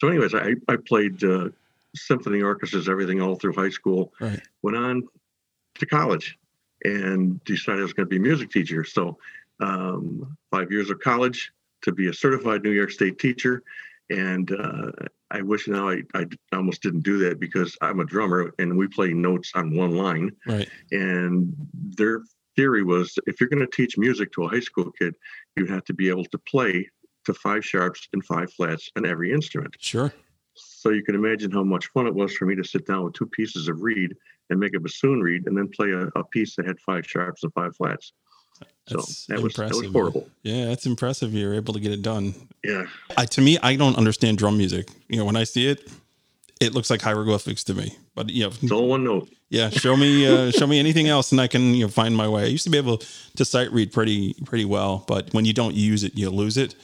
So, 0.00 0.08
anyways, 0.08 0.34
I, 0.34 0.54
I 0.68 0.76
played 0.76 1.22
uh, 1.22 1.50
symphony 1.94 2.42
orchestras, 2.42 2.88
everything 2.88 3.22
all 3.22 3.36
through 3.36 3.52
high 3.54 3.68
school. 3.70 4.12
Right. 4.20 4.40
Went 4.62 4.76
on 4.76 5.04
to 5.76 5.86
college 5.86 6.36
and 6.84 7.42
decided 7.44 7.78
I 7.80 7.84
was 7.84 7.92
going 7.92 8.06
to 8.06 8.10
be 8.10 8.16
a 8.16 8.20
music 8.20 8.50
teacher. 8.50 8.84
So, 8.84 9.16
um, 9.60 10.36
five 10.50 10.72
years 10.72 10.90
of 10.90 10.98
college 10.98 11.52
to 11.82 11.92
be 11.92 12.08
a 12.08 12.12
certified 12.12 12.64
New 12.64 12.72
York 12.72 12.90
State 12.90 13.18
teacher. 13.20 13.62
And 14.12 14.52
uh, 14.52 14.92
I 15.30 15.40
wish 15.40 15.68
now 15.68 15.88
I, 15.88 16.02
I 16.14 16.26
almost 16.52 16.82
didn't 16.82 17.02
do 17.02 17.16
that 17.20 17.40
because 17.40 17.76
I'm 17.80 18.00
a 18.00 18.04
drummer 18.04 18.52
and 18.58 18.76
we 18.76 18.86
play 18.88 19.14
notes 19.14 19.52
on 19.54 19.74
one 19.74 19.96
line. 19.96 20.32
Right. 20.46 20.68
And 20.90 21.54
their 21.72 22.20
theory 22.54 22.82
was 22.82 23.18
if 23.26 23.40
you're 23.40 23.48
going 23.48 23.66
to 23.66 23.76
teach 23.76 23.96
music 23.96 24.30
to 24.32 24.44
a 24.44 24.48
high 24.48 24.60
school 24.60 24.92
kid, 24.92 25.14
you 25.56 25.64
have 25.66 25.84
to 25.84 25.94
be 25.94 26.10
able 26.10 26.26
to 26.26 26.38
play 26.38 26.86
to 27.24 27.32
five 27.32 27.64
sharps 27.64 28.06
and 28.12 28.22
five 28.24 28.52
flats 28.52 28.90
on 28.96 29.06
every 29.06 29.32
instrument. 29.32 29.74
Sure. 29.78 30.12
So 30.54 30.90
you 30.90 31.02
can 31.02 31.14
imagine 31.14 31.50
how 31.50 31.64
much 31.64 31.86
fun 31.86 32.06
it 32.06 32.14
was 32.14 32.34
for 32.34 32.44
me 32.44 32.54
to 32.56 32.64
sit 32.64 32.86
down 32.86 33.04
with 33.04 33.14
two 33.14 33.26
pieces 33.26 33.68
of 33.68 33.80
reed 33.80 34.14
and 34.50 34.60
make 34.60 34.76
a 34.76 34.80
bassoon 34.80 35.20
reed 35.20 35.44
and 35.46 35.56
then 35.56 35.68
play 35.74 35.92
a, 35.92 36.08
a 36.16 36.24
piece 36.24 36.56
that 36.56 36.66
had 36.66 36.78
five 36.80 37.06
sharps 37.06 37.44
and 37.44 37.52
five 37.54 37.74
flats. 37.76 38.12
So 38.88 38.96
That's 38.96 39.26
that 39.26 39.40
was 39.40 39.54
that 39.54 39.64
was 39.70 39.74
impressive. 39.82 39.92
horrible. 39.92 40.28
Yeah, 40.42 40.66
that's 40.66 40.86
impressive. 40.86 41.32
You're 41.34 41.54
able 41.54 41.72
to 41.74 41.80
get 41.80 41.92
it 41.92 42.02
done. 42.02 42.34
Yeah. 42.64 42.84
I, 43.16 43.26
to 43.26 43.40
me, 43.40 43.58
I 43.62 43.76
don't 43.76 43.96
understand 43.96 44.38
drum 44.38 44.56
music. 44.58 44.88
You 45.08 45.18
know, 45.18 45.24
when 45.24 45.36
I 45.36 45.44
see 45.44 45.68
it, 45.68 45.88
it 46.60 46.74
looks 46.74 46.90
like 46.90 47.00
hieroglyphics 47.02 47.64
to 47.64 47.74
me. 47.74 47.96
But 48.14 48.30
you 48.30 48.44
know, 48.44 48.52
It's 48.60 48.72
all 48.72 48.88
one 48.88 49.04
note. 49.04 49.28
yeah, 49.50 49.70
show 49.70 49.96
me, 49.96 50.26
uh, 50.26 50.50
show 50.58 50.66
me 50.66 50.78
anything 50.80 51.08
else, 51.08 51.30
and 51.32 51.40
I 51.40 51.46
can 51.46 51.74
you 51.74 51.84
know 51.84 51.88
find 51.88 52.16
my 52.16 52.28
way. 52.28 52.42
I 52.42 52.46
used 52.46 52.64
to 52.64 52.70
be 52.70 52.78
able 52.78 52.98
to 53.36 53.44
sight 53.44 53.72
read 53.72 53.92
pretty 53.92 54.34
pretty 54.44 54.64
well, 54.64 55.04
but 55.06 55.32
when 55.32 55.44
you 55.44 55.52
don't 55.52 55.74
use 55.74 56.02
it, 56.04 56.16
you 56.18 56.28
lose 56.30 56.56
it. 56.56 56.74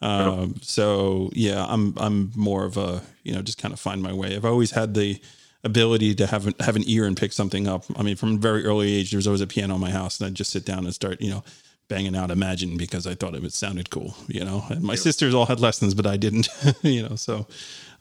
Um, 0.00 0.54
so 0.62 1.30
yeah, 1.32 1.64
I'm 1.68 1.94
I'm 1.96 2.30
more 2.36 2.64
of 2.64 2.76
a 2.76 3.02
you 3.24 3.34
know 3.34 3.42
just 3.42 3.58
kind 3.58 3.72
of 3.74 3.80
find 3.80 4.02
my 4.02 4.12
way. 4.12 4.36
I've 4.36 4.44
always 4.44 4.70
had 4.72 4.94
the 4.94 5.20
ability 5.64 6.14
to 6.14 6.26
have 6.26 6.46
an, 6.46 6.54
have 6.60 6.76
an 6.76 6.84
ear 6.86 7.04
and 7.04 7.16
pick 7.16 7.32
something 7.32 7.66
up. 7.66 7.84
I 7.96 8.02
mean, 8.02 8.16
from 8.16 8.34
a 8.34 8.38
very 8.38 8.64
early 8.64 8.94
age, 8.94 9.10
there 9.10 9.18
was 9.18 9.26
always 9.26 9.40
a 9.40 9.46
piano 9.46 9.74
in 9.74 9.80
my 9.80 9.90
house, 9.90 10.20
and 10.20 10.26
I'd 10.26 10.34
just 10.34 10.50
sit 10.50 10.64
down 10.64 10.84
and 10.84 10.94
start 10.94 11.20
you 11.20 11.30
know 11.30 11.42
banging 11.88 12.14
out 12.14 12.30
Imagine 12.30 12.76
because 12.76 13.06
I 13.06 13.14
thought 13.14 13.34
it 13.34 13.42
would 13.42 13.52
sounded 13.52 13.90
cool, 13.90 14.14
you 14.28 14.44
know. 14.44 14.64
And 14.68 14.82
my 14.82 14.94
sisters 14.94 15.34
all 15.34 15.46
had 15.46 15.60
lessons, 15.60 15.94
but 15.94 16.06
I 16.06 16.16
didn't, 16.16 16.48
you 16.82 17.08
know. 17.08 17.16
So, 17.16 17.46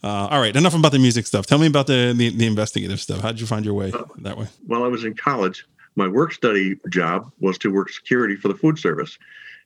uh, 0.03 0.27
all 0.29 0.39
right, 0.41 0.55
enough 0.55 0.75
about 0.75 0.91
the 0.91 0.99
music 0.99 1.25
stuff. 1.25 1.45
Tell 1.45 1.57
me 1.57 1.67
about 1.67 1.87
the 1.87 2.13
the, 2.15 2.29
the 2.29 2.45
investigative 2.45 2.99
stuff. 2.99 3.21
How 3.21 3.31
did 3.31 3.41
you 3.41 3.47
find 3.47 3.65
your 3.65 3.73
way 3.73 3.91
that 4.19 4.37
way? 4.37 4.47
While 4.65 4.83
I 4.83 4.87
was 4.87 5.05
in 5.05 5.15
college, 5.15 5.65
my 5.95 6.07
work 6.07 6.33
study 6.33 6.79
job 6.89 7.31
was 7.39 7.57
to 7.59 7.73
work 7.73 7.89
security 7.89 8.35
for 8.35 8.49
the 8.49 8.55
food 8.55 8.77
service 8.77 9.17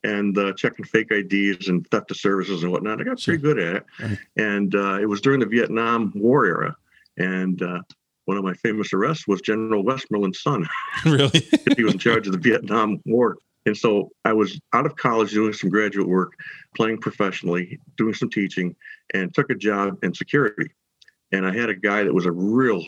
and 0.04 0.36
uh, 0.38 0.54
checking 0.54 0.86
fake 0.86 1.12
IDs 1.12 1.68
and 1.68 1.88
theft 1.90 2.10
of 2.12 2.18
services 2.18 2.64
and 2.64 2.72
whatnot. 2.72 3.02
I 3.02 3.04
got 3.04 3.22
pretty 3.22 3.42
good 3.42 3.60
at 3.60 3.76
it. 3.76 3.86
Right. 4.00 4.18
And 4.38 4.74
uh, 4.74 4.98
it 5.00 5.06
was 5.06 5.22
during 5.22 5.40
the 5.40 5.46
Vietnam 5.46 6.12
War 6.16 6.46
era. 6.46 6.76
And 7.18 7.62
uh, 7.62 7.80
one 8.26 8.38
of 8.38 8.44
my 8.44 8.54
famous 8.56 8.94
arrests 8.94 9.28
was 9.28 9.42
General 9.42 9.84
Westmoreland's 9.84 10.42
son. 10.42 10.68
really? 11.06 11.48
he 11.76 11.84
was 11.84 11.94
in 11.94 12.00
charge 12.00 12.28
of 12.28 12.34
the 12.34 12.40
Vietnam 12.40 13.00
War. 13.06 13.38
And 13.66 13.78
so 13.78 14.10
I 14.26 14.34
was 14.34 14.60
out 14.74 14.86
of 14.86 14.96
college 14.96 15.32
doing 15.32 15.54
some 15.54 15.70
graduate 15.70 16.08
work, 16.08 16.34
playing 16.76 16.98
professionally, 16.98 17.80
doing 17.98 18.14
some 18.14 18.30
teaching, 18.30 18.76
and 19.14 19.34
took 19.34 19.52
a 19.52 19.56
job 19.56 20.04
in 20.04 20.14
security. 20.14 20.72
And 21.32 21.46
I 21.46 21.54
had 21.54 21.70
a 21.70 21.76
guy 21.76 22.04
that 22.04 22.14
was 22.14 22.26
a 22.26 22.32
real 22.32 22.84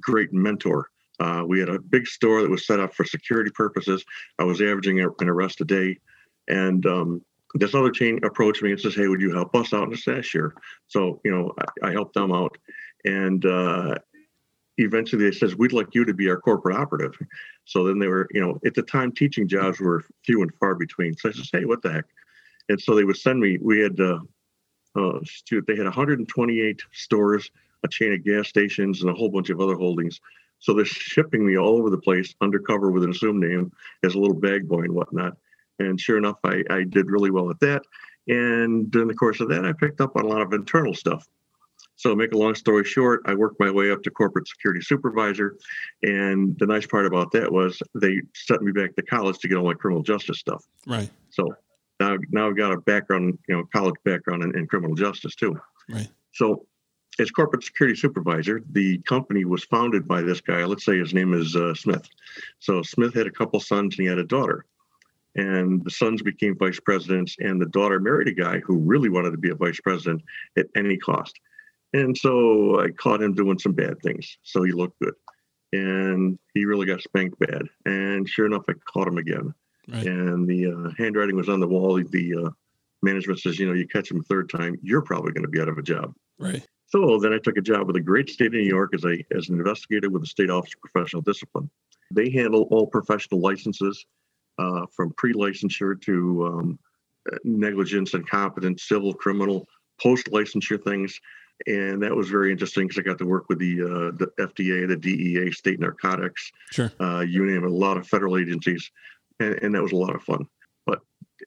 great 0.00 0.32
mentor. 0.32 0.88
Uh, 1.20 1.44
we 1.46 1.60
had 1.60 1.68
a 1.68 1.78
big 1.78 2.06
store 2.06 2.42
that 2.42 2.50
was 2.50 2.66
set 2.66 2.80
up 2.80 2.94
for 2.94 3.04
security 3.04 3.50
purposes. 3.54 4.04
I 4.38 4.44
was 4.44 4.60
averaging 4.60 5.00
an 5.00 5.28
arrest 5.28 5.60
a 5.60 5.64
day. 5.64 5.98
And 6.48 6.84
um, 6.86 7.22
this 7.54 7.74
other 7.74 7.90
chain 7.90 8.20
approached 8.24 8.62
me 8.62 8.72
and 8.72 8.80
says, 8.80 8.94
Hey, 8.94 9.08
would 9.08 9.20
you 9.20 9.32
help 9.32 9.54
us 9.54 9.72
out 9.72 9.84
in 9.84 9.90
the 9.90 9.96
stash 9.96 10.32
here? 10.32 10.54
So, 10.88 11.20
you 11.24 11.30
know, 11.30 11.52
I, 11.82 11.88
I 11.88 11.92
helped 11.92 12.14
them 12.14 12.32
out. 12.32 12.56
And 13.04 13.44
uh, 13.44 13.96
eventually 14.78 15.24
they 15.24 15.36
says, 15.36 15.56
We'd 15.56 15.72
like 15.72 15.94
you 15.94 16.04
to 16.04 16.14
be 16.14 16.28
our 16.28 16.40
corporate 16.40 16.76
operative. 16.76 17.14
So 17.64 17.84
then 17.84 17.98
they 17.98 18.08
were, 18.08 18.28
you 18.32 18.40
know, 18.40 18.58
at 18.64 18.74
the 18.74 18.82
time 18.82 19.12
teaching 19.12 19.48
jobs 19.48 19.80
were 19.80 20.04
few 20.24 20.42
and 20.42 20.52
far 20.54 20.74
between. 20.74 21.16
So 21.16 21.28
I 21.28 21.32
says, 21.32 21.50
Hey, 21.52 21.64
what 21.64 21.82
the 21.82 21.92
heck? 21.92 22.04
And 22.68 22.80
so 22.80 22.94
they 22.94 23.04
would 23.04 23.16
send 23.16 23.40
me, 23.40 23.58
we 23.60 23.80
had, 23.80 24.00
uh, 24.00 24.20
uh, 24.96 25.18
they 25.50 25.76
had 25.76 25.84
128 25.84 26.82
stores, 26.92 27.50
a 27.82 27.88
chain 27.88 28.12
of 28.12 28.24
gas 28.24 28.48
stations, 28.48 29.02
and 29.02 29.10
a 29.10 29.14
whole 29.14 29.28
bunch 29.28 29.50
of 29.50 29.60
other 29.60 29.74
holdings. 29.74 30.20
So 30.60 30.72
they're 30.72 30.86
shipping 30.86 31.46
me 31.46 31.58
all 31.58 31.76
over 31.76 31.90
the 31.90 31.98
place 31.98 32.34
undercover 32.40 32.90
with 32.90 33.04
an 33.04 33.10
assumed 33.10 33.42
name 33.42 33.70
as 34.02 34.14
a 34.14 34.18
little 34.18 34.36
bag 34.36 34.66
boy 34.66 34.82
and 34.82 34.94
whatnot. 34.94 35.36
And 35.78 36.00
sure 36.00 36.16
enough, 36.16 36.38
I, 36.44 36.62
I 36.70 36.84
did 36.84 37.10
really 37.10 37.30
well 37.30 37.50
at 37.50 37.60
that. 37.60 37.82
And 38.28 38.90
during 38.90 39.08
the 39.08 39.14
course 39.14 39.40
of 39.40 39.48
that, 39.50 39.66
I 39.66 39.72
picked 39.72 40.00
up 40.00 40.16
on 40.16 40.24
a 40.24 40.28
lot 40.28 40.40
of 40.40 40.52
internal 40.52 40.94
stuff. 40.94 41.28
So, 42.04 42.14
make 42.14 42.32
a 42.32 42.36
long 42.36 42.54
story 42.54 42.84
short, 42.84 43.22
I 43.24 43.34
worked 43.34 43.58
my 43.58 43.70
way 43.70 43.90
up 43.90 44.02
to 44.02 44.10
corporate 44.10 44.46
security 44.46 44.82
supervisor. 44.82 45.56
And 46.02 46.54
the 46.58 46.66
nice 46.66 46.84
part 46.84 47.06
about 47.06 47.32
that 47.32 47.50
was 47.50 47.82
they 47.94 48.20
sent 48.34 48.60
me 48.60 48.72
back 48.72 48.94
to 48.96 49.02
college 49.02 49.38
to 49.38 49.48
get 49.48 49.56
all 49.56 49.64
my 49.64 49.72
criminal 49.72 50.02
justice 50.02 50.38
stuff. 50.38 50.62
right. 50.86 51.08
So, 51.30 51.54
now 52.00 52.18
now 52.30 52.48
I've 52.50 52.58
got 52.58 52.74
a 52.74 52.80
background, 52.82 53.38
you 53.48 53.56
know, 53.56 53.64
college 53.72 53.94
background 54.04 54.42
in, 54.42 54.54
in 54.54 54.66
criminal 54.66 54.94
justice 54.94 55.34
too. 55.34 55.58
Right. 55.88 56.08
So, 56.32 56.66
as 57.18 57.30
corporate 57.30 57.64
security 57.64 57.98
supervisor, 57.98 58.62
the 58.72 58.98
company 58.98 59.46
was 59.46 59.64
founded 59.64 60.06
by 60.06 60.20
this 60.20 60.42
guy. 60.42 60.62
Let's 60.66 60.84
say 60.84 60.98
his 60.98 61.14
name 61.14 61.32
is 61.32 61.56
uh, 61.56 61.72
Smith. 61.72 62.06
So 62.58 62.82
Smith 62.82 63.14
had 63.14 63.26
a 63.26 63.30
couple 63.30 63.60
sons 63.60 63.96
and 63.96 64.02
he 64.02 64.10
had 64.10 64.18
a 64.18 64.24
daughter, 64.24 64.66
and 65.36 65.82
the 65.82 65.90
sons 65.90 66.20
became 66.20 66.54
vice 66.58 66.80
presidents, 66.80 67.36
and 67.38 67.58
the 67.58 67.70
daughter 67.70 67.98
married 67.98 68.28
a 68.28 68.34
guy 68.34 68.58
who 68.58 68.76
really 68.76 69.08
wanted 69.08 69.30
to 69.30 69.38
be 69.38 69.48
a 69.48 69.54
vice 69.54 69.80
president 69.80 70.20
at 70.58 70.66
any 70.76 70.98
cost. 70.98 71.40
And 71.94 72.16
so 72.16 72.80
I 72.80 72.90
caught 72.90 73.22
him 73.22 73.32
doing 73.32 73.58
some 73.58 73.72
bad 73.72 74.02
things. 74.02 74.36
So 74.42 74.62
he 74.62 74.72
looked 74.72 74.98
good, 75.00 75.14
and 75.72 76.38
he 76.52 76.66
really 76.66 76.86
got 76.86 77.00
spanked 77.00 77.38
bad. 77.38 77.62
And 77.86 78.28
sure 78.28 78.44
enough, 78.44 78.64
I 78.68 78.74
caught 78.92 79.08
him 79.08 79.16
again 79.16 79.54
Right. 79.88 80.06
and 80.06 80.48
the 80.48 80.72
uh, 80.72 80.90
handwriting 80.96 81.36
was 81.36 81.48
on 81.48 81.60
the 81.60 81.66
wall. 81.68 82.02
The 82.02 82.34
uh, 82.46 82.50
management 83.02 83.40
says, 83.40 83.58
you 83.58 83.66
know, 83.66 83.74
you 83.74 83.86
catch 83.86 84.10
him 84.10 84.20
a 84.20 84.22
third 84.22 84.48
time, 84.48 84.76
you're 84.82 85.02
probably 85.02 85.32
going 85.32 85.42
to 85.42 85.48
be 85.48 85.60
out 85.60 85.68
of 85.68 85.78
a 85.78 85.82
job. 85.82 86.14
Right. 86.38 86.66
So 86.86 87.18
then 87.18 87.32
I 87.32 87.38
took 87.38 87.56
a 87.56 87.62
job 87.62 87.86
with 87.86 87.94
the 87.94 88.00
great 88.00 88.30
state 88.30 88.46
of 88.46 88.52
New 88.52 88.60
York 88.60 88.94
as 88.94 89.04
a 89.04 89.24
as 89.36 89.48
an 89.48 89.58
investigator 89.58 90.10
with 90.10 90.22
the 90.22 90.26
State 90.26 90.50
Office 90.50 90.72
of 90.74 90.80
Professional 90.80 91.22
Discipline. 91.22 91.68
They 92.10 92.30
handle 92.30 92.62
all 92.70 92.86
professional 92.86 93.40
licenses, 93.40 94.06
uh, 94.58 94.86
from 94.94 95.12
pre-licensure 95.16 96.00
to 96.02 96.46
um, 96.46 96.78
uh, 97.32 97.36
negligence, 97.44 98.14
incompetence, 98.14 98.84
civil, 98.84 99.12
criminal, 99.12 99.66
post-licensure 100.00 100.82
things. 100.82 101.18
And 101.66 102.02
that 102.02 102.14
was 102.14 102.28
very 102.28 102.50
interesting 102.50 102.86
because 102.88 102.98
I 102.98 103.02
got 103.02 103.18
to 103.18 103.26
work 103.26 103.48
with 103.48 103.58
the 103.58 103.80
uh, 103.82 104.10
the 104.16 104.30
FDA, 104.38 104.86
the 104.88 104.96
DEA, 104.96 105.50
state 105.52 105.80
narcotics, 105.80 106.50
Sure. 106.70 106.90
uh, 107.00 107.20
you 107.20 107.46
name 107.46 107.64
it, 107.64 107.70
a 107.70 107.74
lot 107.74 107.96
of 107.96 108.06
federal 108.06 108.36
agencies, 108.36 108.90
and, 109.40 109.54
and 109.62 109.74
that 109.74 109.82
was 109.82 109.92
a 109.92 109.96
lot 109.96 110.14
of 110.14 110.22
fun. 110.22 110.46
But 110.84 111.00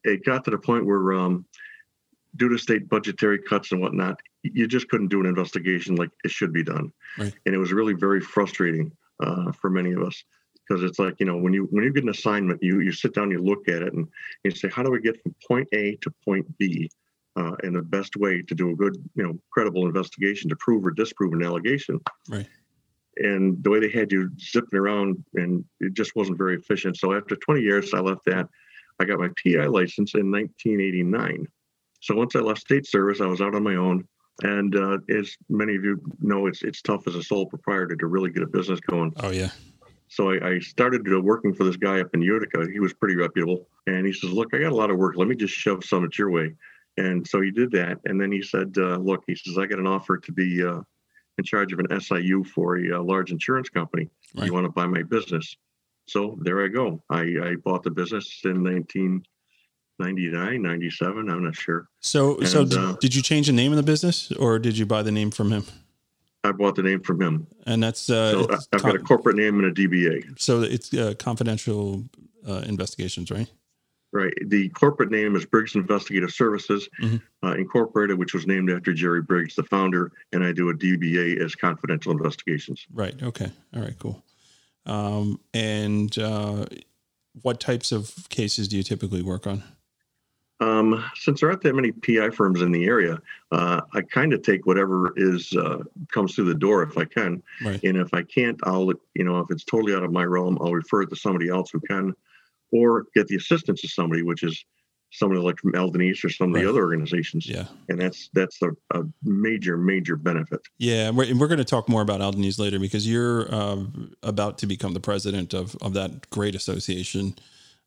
it 0.03 0.23
got 0.25 0.45
to 0.45 0.51
the 0.51 0.57
point 0.57 0.85
where, 0.85 1.13
um, 1.13 1.45
due 2.37 2.49
to 2.49 2.57
state 2.57 2.87
budgetary 2.89 3.39
cuts 3.39 3.71
and 3.73 3.81
whatnot, 3.81 4.19
you 4.43 4.65
just 4.67 4.87
couldn't 4.89 5.09
do 5.09 5.19
an 5.19 5.25
investigation 5.25 5.95
like 5.95 6.09
it 6.23 6.31
should 6.31 6.53
be 6.53 6.63
done, 6.63 6.91
Right. 7.17 7.33
and 7.45 7.53
it 7.53 7.57
was 7.57 7.73
really 7.73 7.93
very 7.93 8.21
frustrating 8.21 8.91
uh, 9.19 9.51
for 9.51 9.69
many 9.69 9.91
of 9.91 10.01
us 10.03 10.23
because 10.67 10.83
it's 10.83 10.99
like 10.99 11.15
you 11.19 11.25
know 11.25 11.37
when 11.37 11.53
you 11.53 11.65
when 11.71 11.83
you 11.83 11.91
get 11.93 12.03
an 12.03 12.09
assignment, 12.09 12.63
you 12.63 12.79
you 12.79 12.93
sit 12.93 13.13
down, 13.13 13.29
you 13.29 13.39
look 13.43 13.67
at 13.67 13.81
it, 13.81 13.93
and 13.93 14.07
you 14.45 14.51
say, 14.51 14.69
how 14.69 14.83
do 14.83 14.89
we 14.91 15.01
get 15.01 15.21
from 15.21 15.35
point 15.45 15.67
A 15.73 15.97
to 15.97 16.09
point 16.23 16.45
B? 16.57 16.89
Uh, 17.37 17.55
and 17.63 17.75
the 17.75 17.81
best 17.97 18.15
way 18.17 18.41
to 18.41 18.55
do 18.55 18.71
a 18.71 18.75
good, 18.75 18.95
you 19.15 19.23
know, 19.23 19.33
credible 19.53 19.85
investigation 19.85 20.49
to 20.49 20.55
prove 20.55 20.83
or 20.85 20.91
disprove 20.91 21.33
an 21.33 21.43
allegation 21.43 21.99
Right. 22.27 22.47
and 23.17 23.63
the 23.63 23.69
way 23.69 23.79
they 23.79 23.91
had 23.99 24.11
you 24.11 24.29
zipping 24.39 24.79
around 24.79 25.23
and 25.35 25.63
it 25.79 25.93
just 25.93 26.15
wasn't 26.15 26.37
very 26.37 26.55
efficient 26.55 26.97
so 26.97 27.13
after 27.13 27.35
20 27.35 27.61
years 27.61 27.93
i 27.93 27.99
left 27.99 28.23
that 28.25 28.47
i 28.99 29.05
got 29.05 29.19
my 29.19 29.29
pi 29.43 29.65
license 29.67 30.11
in 30.15 30.31
1989 30.31 31.45
so 32.01 32.15
once 32.15 32.35
i 32.35 32.39
left 32.39 32.61
state 32.61 32.85
service 32.87 33.21
i 33.21 33.25
was 33.25 33.41
out 33.41 33.55
on 33.55 33.63
my 33.63 33.75
own 33.75 34.03
and 34.43 34.75
uh, 34.75 34.97
as 35.09 35.35
many 35.49 35.75
of 35.75 35.83
you 35.83 35.99
know 36.21 36.47
it's 36.47 36.61
it's 36.63 36.81
tough 36.81 37.07
as 37.07 37.15
a 37.15 37.23
sole 37.23 37.45
proprietor 37.47 37.95
to 37.95 38.07
really 38.07 38.29
get 38.29 38.43
a 38.43 38.47
business 38.47 38.79
going 38.81 39.11
Oh 39.17 39.31
yeah. 39.31 39.49
so 40.09 40.31
I, 40.31 40.49
I 40.53 40.59
started 40.59 41.01
working 41.23 41.53
for 41.53 41.63
this 41.63 41.77
guy 41.77 41.99
up 42.01 42.09
in 42.13 42.21
Utica. 42.21 42.67
He 42.71 42.79
was 42.79 42.93
pretty 42.93 43.15
reputable. 43.15 43.67
And 43.87 44.05
he 44.05 44.13
says, 44.13 44.31
Look, 44.31 44.49
I 44.53 44.59
got 44.59 44.71
a 44.71 44.75
lot 44.75 44.91
of 44.91 44.97
work. 44.97 45.15
Let 45.17 45.27
me 45.27 45.35
just 45.35 45.53
shove 45.53 45.83
some 45.83 46.05
at 46.05 46.17
your 46.19 46.29
way. 46.29 46.53
And 46.97 47.27
so 47.27 47.41
he 47.41 47.51
did 47.51 47.71
that. 47.71 47.99
And 48.05 48.19
then 48.19 48.31
he 48.31 48.41
said, 48.41 48.73
uh, 48.77 48.97
Look, 48.97 49.23
he 49.27 49.35
says, 49.35 49.57
I 49.57 49.65
got 49.67 49.79
an 49.79 49.87
offer 49.87 50.17
to 50.17 50.31
be 50.31 50.63
uh, 50.63 50.81
in 51.37 51.43
charge 51.43 51.71
of 51.73 51.79
an 51.79 51.99
SIU 52.01 52.43
for 52.43 52.77
a, 52.77 52.97
uh 52.97 53.03
large 53.03 53.31
insurance 53.31 53.69
company. 53.69 54.09
Right. 54.35 54.47
You 54.47 54.53
want 54.53 54.65
to 54.65 54.71
buy 54.71 54.87
my 54.87 55.03
business? 55.03 55.55
So 56.07 56.37
there 56.41 56.63
I 56.63 56.67
go. 56.67 57.03
I, 57.09 57.21
I 57.21 57.55
bought 57.63 57.83
the 57.83 57.91
business 57.91 58.41
in 58.45 58.63
1999, 58.63 60.61
97. 60.61 61.29
I'm 61.29 61.43
not 61.43 61.55
sure. 61.55 61.89
So 61.99 62.39
so 62.41 62.61
And, 62.61 62.69
did, 62.69 62.79
uh, 62.79 62.93
did 62.99 63.15
you 63.15 63.21
change 63.21 63.47
the 63.47 63.53
name 63.53 63.71
of 63.71 63.77
the 63.77 63.83
business 63.83 64.31
or 64.33 64.57
did 64.57 64.77
you 64.77 64.85
buy 64.85 65.03
the 65.03 65.11
name 65.11 65.31
from 65.31 65.51
him? 65.51 65.65
I 66.43 66.53
bought 66.53 66.75
the 66.75 66.83
name 66.83 67.01
from 67.01 67.21
him. 67.21 67.47
And 67.65 67.83
that's 67.83 68.09
uh, 68.09 68.31
So 68.31 68.47
I've 68.71 68.83
got 68.83 68.95
a 68.95 68.99
corporate 68.99 69.35
name 69.35 69.59
and 69.59 69.65
a 69.65 69.71
DBA. 69.73 70.39
so 70.39 70.61
it's 70.61 70.93
uh, 70.93 71.13
confidential 71.19 72.05
uh, 72.47 72.63
investigations, 72.65 73.29
right? 73.29 73.49
Right. 74.13 74.33
The 74.45 74.69
corporate 74.69 75.11
name 75.11 75.35
is 75.35 75.45
Briggs 75.45 75.75
Investigative 75.75 76.31
Services 76.31 76.87
Mhm. 77.01 77.21
uh, 77.43 77.53
Incorporated, 77.55 78.17
which 78.17 78.33
was 78.33 78.47
named 78.47 78.69
after 78.71 78.93
Jerry 78.93 79.21
Briggs, 79.21 79.55
the 79.55 79.63
founder, 79.63 80.11
and 80.31 80.43
I 80.43 80.53
do 80.53 80.69
a 80.69 80.73
DBA 80.73 81.37
as 81.43 81.55
Confidential 81.55 82.13
Investigations. 82.13 82.85
Right. 82.93 83.21
Okay. 83.21 83.51
All 83.75 83.81
right. 83.81 83.95
Cool. 83.99 84.23
Um, 84.85 85.39
and 85.53 86.17
uh, 86.17 86.65
what 87.41 87.59
types 87.59 87.91
of 87.91 88.29
cases 88.29 88.69
do 88.69 88.77
you 88.77 88.83
typically 88.83 89.21
work 89.21 89.45
on? 89.45 89.61
Um, 90.59 91.03
since 91.15 91.41
there 91.41 91.49
aren't 91.49 91.61
that 91.63 91.75
many 91.75 91.91
PI 91.91 92.31
firms 92.31 92.61
in 92.61 92.71
the 92.71 92.85
area, 92.85 93.21
uh, 93.51 93.81
I 93.93 94.01
kind 94.01 94.33
of 94.33 94.41
take 94.41 94.65
whatever 94.65 95.13
is 95.15 95.53
uh, 95.53 95.83
comes 96.11 96.33
through 96.33 96.45
the 96.45 96.55
door 96.55 96.81
if 96.81 96.97
I 96.97 97.05
can, 97.05 97.43
Right. 97.63 97.83
and 97.83 97.95
if 97.97 98.11
I 98.13 98.23
can't, 98.23 98.59
I'll 98.63 98.91
you 99.13 99.23
know 99.23 99.39
if 99.39 99.51
it's 99.51 99.63
totally 99.65 99.93
out 99.93 100.01
of 100.03 100.11
my 100.11 100.23
realm, 100.23 100.57
I'll 100.59 100.73
refer 100.73 101.03
it 101.03 101.09
to 101.11 101.15
somebody 101.15 101.47
else 101.49 101.69
who 101.69 101.79
can, 101.81 102.15
or 102.71 103.05
get 103.15 103.27
the 103.27 103.35
assistance 103.35 103.83
of 103.83 103.91
somebody, 103.91 104.21
which 104.23 104.43
is 104.43 104.63
somebody 105.11 105.39
like 105.39 105.57
from 105.59 105.71
ALDONYS 105.71 106.23
or 106.25 106.29
some 106.29 106.49
of 106.49 106.55
Right. 106.55 106.63
the 106.63 106.69
other 106.69 106.81
organizations, 106.81 107.47
Yeah. 107.47 107.65
and 107.87 107.99
that's 107.99 108.29
that's 108.33 108.61
a, 108.61 108.71
a 108.93 109.03
major 109.23 109.77
major 109.77 110.17
benefit. 110.17 110.59
Yeah, 110.79 111.07
and 111.07 111.17
we're, 111.17 111.23
and 111.25 111.39
we're 111.39 111.47
going 111.47 111.59
to 111.59 111.63
talk 111.65 111.87
more 111.87 112.01
about 112.01 112.19
ALDONYS 112.21 112.59
later 112.59 112.77
because 112.77 113.07
you're 113.07 113.53
um, 113.55 114.11
about 114.21 114.57
to 114.59 114.67
become 114.67 114.93
the 114.93 114.99
president 114.99 115.53
of, 115.53 115.75
of 115.81 115.93
that 115.93 116.29
great 116.29 116.55
association, 116.55 117.35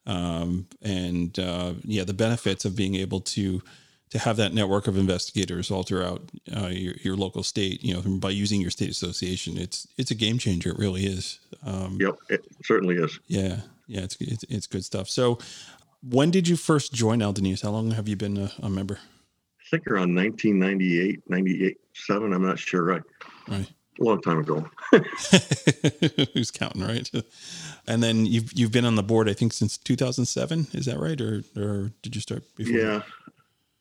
um, 0.07 0.67
and 0.81 1.39
uh, 1.39 1.75
yeah, 1.85 2.05
the 2.05 2.15
benefits 2.15 2.65
of 2.65 2.75
being 2.75 2.95
able 2.95 3.21
to 3.21 3.63
to 4.11 4.19
have 4.19 4.37
that 4.39 4.53
network 4.53 4.89
of 4.89 4.99
investigators 4.99 5.71
all 5.71 5.85
throughout 5.85 6.21
uh, 6.57 6.67
your, 6.67 6.95
your 7.05 7.15
local 7.17 7.45
state, 7.45 7.81
you 7.85 7.95
know, 7.95 8.01
by 8.19 8.31
using 8.31 8.61
your 8.61 8.71
state 8.71 8.91
association, 8.91 9.57
it's 9.57 9.87
it's 9.99 10.11
a 10.11 10.17
game 10.17 10.39
changer. 10.39 10.71
It 10.71 10.79
really 10.79 11.05
is. 11.07 11.39
Um, 11.65 11.99
Yep, 12.01 12.17
it 12.31 12.45
certainly 12.65 12.97
is. 12.97 13.21
Yeah, 13.29 13.61
yeah, 13.91 14.03
it's, 14.03 14.17
it's 14.21 14.45
it's 14.49 14.67
good 14.69 14.85
stuff. 14.85 15.09
So, 15.09 15.39
when 16.01 16.31
did 16.31 16.47
you 16.47 16.57
first 16.57 16.95
join 16.95 17.19
ALDONYS? 17.19 17.63
How 17.63 17.71
long 17.71 17.91
have 17.91 18.09
you 18.09 18.17
been 18.17 18.37
a, 18.37 18.53
a 18.63 18.71
member? 18.71 18.99
I 19.61 19.65
think 19.71 19.87
around 19.89 20.15
1998, 20.15 21.29
98, 21.29 21.77
7, 21.95 22.33
I'm 22.33 22.43
not 22.43 22.59
sure. 22.59 22.85
Right. 22.85 23.03
Right. 23.49 23.71
A 24.01 24.05
long 24.05 24.21
time 24.23 24.39
ago. 24.39 24.69
Who's 26.35 26.51
counting, 26.53 26.83
right? 26.83 27.11
And 27.87 28.03
then 28.03 28.27
you've 28.27 28.53
you've 28.53 28.73
been 28.73 28.85
on 28.85 28.95
the 28.95 29.03
board, 29.03 29.29
I 29.29 29.33
think, 29.33 29.53
since 29.53 29.77
2007. 29.77 30.69
Is 30.73 30.87
that 30.87 30.99
right, 30.99 31.21
or 31.21 31.43
or 31.57 31.91
did 32.03 32.15
you 32.15 32.21
start 32.21 32.45
before? 32.57 32.79
Yeah. 32.79 33.03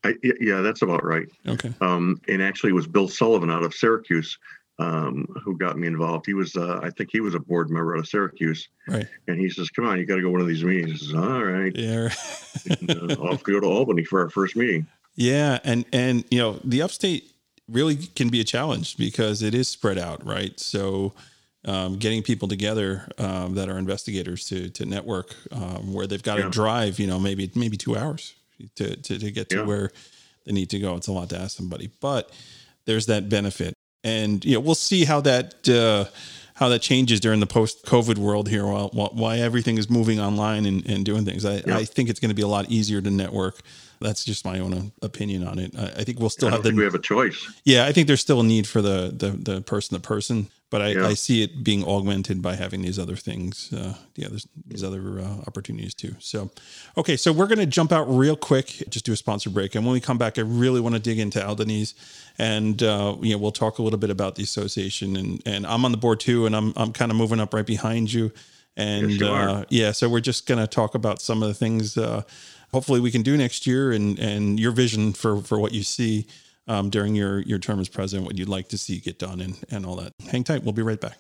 I, 0.03 0.15
yeah, 0.23 0.61
that's 0.61 0.81
about 0.81 1.03
right. 1.03 1.27
Okay. 1.45 1.73
Um, 1.81 2.21
and 2.29 2.41
actually, 2.41 2.69
it 2.69 2.73
was 2.73 2.87
Bill 2.87 3.09
Sullivan 3.09 3.51
out 3.51 3.63
of 3.63 3.73
Syracuse 3.73 4.37
um, 4.79 5.25
who 5.43 5.57
got 5.57 5.77
me 5.77 5.87
involved. 5.87 6.25
He 6.25 6.33
was, 6.33 6.55
uh, 6.55 6.79
I 6.81 6.89
think, 6.89 7.09
he 7.11 7.19
was 7.19 7.35
a 7.35 7.39
board 7.39 7.69
member 7.69 7.93
out 7.95 7.99
of 7.99 8.07
Syracuse, 8.07 8.67
Right. 8.87 9.07
and 9.27 9.37
he 9.39 9.49
says, 9.49 9.69
"Come 9.69 9.85
on, 9.85 9.99
you 9.99 10.05
got 10.05 10.15
to 10.15 10.21
go 10.21 10.29
one 10.31 10.41
of 10.41 10.47
these 10.47 10.63
meetings." 10.63 11.01
I 11.01 11.05
says, 11.05 11.13
"All 11.15 11.43
right." 11.43 11.75
Yeah. 11.75 12.09
And, 12.79 12.91
uh, 12.91 13.15
off 13.21 13.45
we 13.45 13.53
go 13.53 13.59
to 13.59 13.67
Albany 13.67 14.03
for 14.05 14.21
our 14.21 14.29
first 14.29 14.55
meeting. 14.55 14.87
yeah, 15.15 15.59
and 15.63 15.85
and 15.93 16.23
you 16.31 16.39
know 16.39 16.59
the 16.63 16.81
upstate 16.81 17.31
really 17.67 17.95
can 17.97 18.29
be 18.29 18.39
a 18.39 18.43
challenge 18.43 18.97
because 18.97 19.41
it 19.43 19.53
is 19.53 19.67
spread 19.67 19.97
out, 19.99 20.25
right? 20.25 20.59
So. 20.59 21.13
Um, 21.65 21.97
getting 21.97 22.23
people 22.23 22.47
together 22.47 23.05
um, 23.17 23.55
that 23.55 23.67
are 23.67 23.77
investigators 23.77 24.45
to 24.47 24.69
to 24.69 24.85
network 24.85 25.35
um, 25.51 25.91
where 25.91 26.07
they've 26.07 26.23
got 26.23 26.35
to 26.37 26.43
Yeah. 26.43 26.49
drive, 26.49 26.99
you 26.99 27.05
know, 27.05 27.19
maybe 27.19 27.51
maybe 27.53 27.75
two 27.75 27.97
hours 27.97 28.33
to 28.77 28.95
to, 28.95 29.19
to 29.19 29.29
get 29.29 29.49
to 29.49 29.57
Yeah. 29.57 29.63
where 29.65 29.91
they 30.45 30.53
need 30.53 30.69
to 30.69 30.79
go. 30.79 30.95
It's 30.95 31.09
a 31.09 31.11
lot 31.11 31.29
to 31.31 31.37
ask 31.37 31.57
somebody, 31.57 31.89
but 31.99 32.31
there's 32.85 33.07
that 33.07 33.27
benefit, 33.27 33.73
and 34.03 34.43
you 34.45 34.53
know 34.53 34.59
we'll 34.59 34.75
see 34.75 35.05
how 35.05 35.21
that 35.21 35.67
uh, 35.69 36.05
how 36.55 36.69
that 36.69 36.81
changes 36.81 37.19
during 37.19 37.39
the 37.39 37.47
post 37.47 37.85
COVID 37.85 38.17
world 38.17 38.49
here. 38.49 38.65
While, 38.65 38.89
while 38.93 39.09
why 39.13 39.37
everything 39.37 39.77
is 39.77 39.89
moving 39.89 40.19
online 40.19 40.65
and, 40.65 40.85
and 40.89 41.05
doing 41.05 41.25
things, 41.25 41.45
I, 41.45 41.61
Yeah. 41.65 41.77
I 41.77 41.85
think 41.85 42.09
it's 42.09 42.19
going 42.19 42.29
to 42.29 42.35
be 42.35 42.41
a 42.41 42.47
lot 42.47 42.69
easier 42.69 43.01
to 43.01 43.09
network. 43.09 43.61
That's 44.01 44.23
just 44.23 44.45
my 44.45 44.59
own 44.59 44.91
opinion 45.01 45.45
on 45.45 45.59
it. 45.59 45.73
I, 45.77 46.01
I 46.01 46.03
think 46.03 46.19
we'll 46.19 46.29
still 46.29 46.49
have 46.49 46.57
don't 46.57 46.63
the 46.63 46.69
think 46.69 46.77
we 46.77 46.83
have 46.85 46.95
a 46.95 46.99
choice. 46.99 47.51
yeah, 47.65 47.85
I 47.85 47.91
think 47.91 48.07
there's 48.07 48.21
still 48.21 48.39
a 48.41 48.43
need 48.43 48.67
for 48.67 48.81
the 48.81 49.13
the 49.15 49.31
the 49.31 49.61
person 49.61 49.95
to 49.95 50.01
person, 50.01 50.47
but 50.69 50.81
I, 50.81 50.89
Yeah. 50.89 51.07
I 51.07 51.13
see 51.15 51.41
it 51.41 51.63
being 51.63 51.83
augmented 51.83 52.41
by 52.41 52.55
having 52.55 52.81
these 52.81 52.99
other 52.99 53.15
things, 53.15 53.73
uh, 53.73 53.95
yeah, 54.15 54.27
there's 54.29 54.47
these 54.67 54.83
other 54.83 55.19
uh, 55.19 55.43
opportunities 55.47 55.93
too. 55.95 56.15
So, 56.19 56.51
okay, 56.97 57.17
so 57.17 57.31
we're 57.31 57.47
gonna 57.47 57.65
jump 57.65 57.91
out 57.91 58.05
real 58.05 58.35
quick, 58.35 58.83
just 58.89 59.05
do 59.05 59.13
a 59.13 59.15
sponsor 59.15 59.49
break, 59.49 59.75
and 59.75 59.85
when 59.85 59.93
we 59.93 59.99
come 59.99 60.17
back, 60.17 60.37
I 60.37 60.41
really 60.41 60.79
want 60.79 60.95
to 60.95 61.01
dig 61.01 61.19
into 61.19 61.39
ALDONYS, 61.39 61.93
and 62.37 62.81
uh, 62.83 63.15
you 63.21 63.31
know, 63.33 63.37
we'll 63.37 63.51
talk 63.51 63.79
a 63.79 63.81
little 63.81 63.99
bit 63.99 64.09
about 64.09 64.35
the 64.35 64.43
association, 64.43 65.15
and 65.15 65.41
and 65.45 65.65
I'm 65.65 65.85
on 65.85 65.91
the 65.91 65.97
board 65.97 66.19
too, 66.19 66.45
and 66.45 66.55
I'm 66.55 66.73
I'm 66.75 66.93
kind 66.93 67.11
of 67.11 67.17
moving 67.17 67.39
up 67.39 67.53
right 67.53 67.65
behind 67.65 68.13
you, 68.13 68.31
and 68.77 69.11
Yes, 69.11 69.19
you 69.19 69.27
uh, 69.27 69.63
yeah, 69.69 69.91
so 69.91 70.07
we're 70.07 70.19
just 70.19 70.45
gonna 70.45 70.67
talk 70.67 70.93
about 70.95 71.21
some 71.21 71.41
of 71.41 71.49
the 71.49 71.55
things. 71.55 71.97
Uh, 71.97 72.21
hopefully, 72.71 72.99
we 72.99 73.09
can 73.11 73.23
do 73.23 73.35
next 73.35 73.65
year, 73.65 73.91
and 73.91 74.19
and 74.19 74.59
your 74.59 74.71
vision 74.71 75.13
for 75.13 75.41
for 75.41 75.59
what 75.59 75.73
you 75.73 75.83
see 75.83 76.27
um, 76.69 76.89
during 76.89 77.15
your 77.15 77.41
your 77.41 77.59
term 77.59 77.81
as 77.81 77.89
president, 77.89 78.25
what 78.25 78.37
you'd 78.37 78.47
like 78.47 78.69
to 78.69 78.77
see 78.77 78.99
get 78.99 79.19
done, 79.19 79.41
and 79.41 79.57
and 79.69 79.85
all 79.85 79.97
that. 79.97 80.13
Hang 80.31 80.45
tight. 80.45 80.63
We'll 80.63 80.73
be 80.73 80.83
right 80.83 81.01
back. 81.01 81.17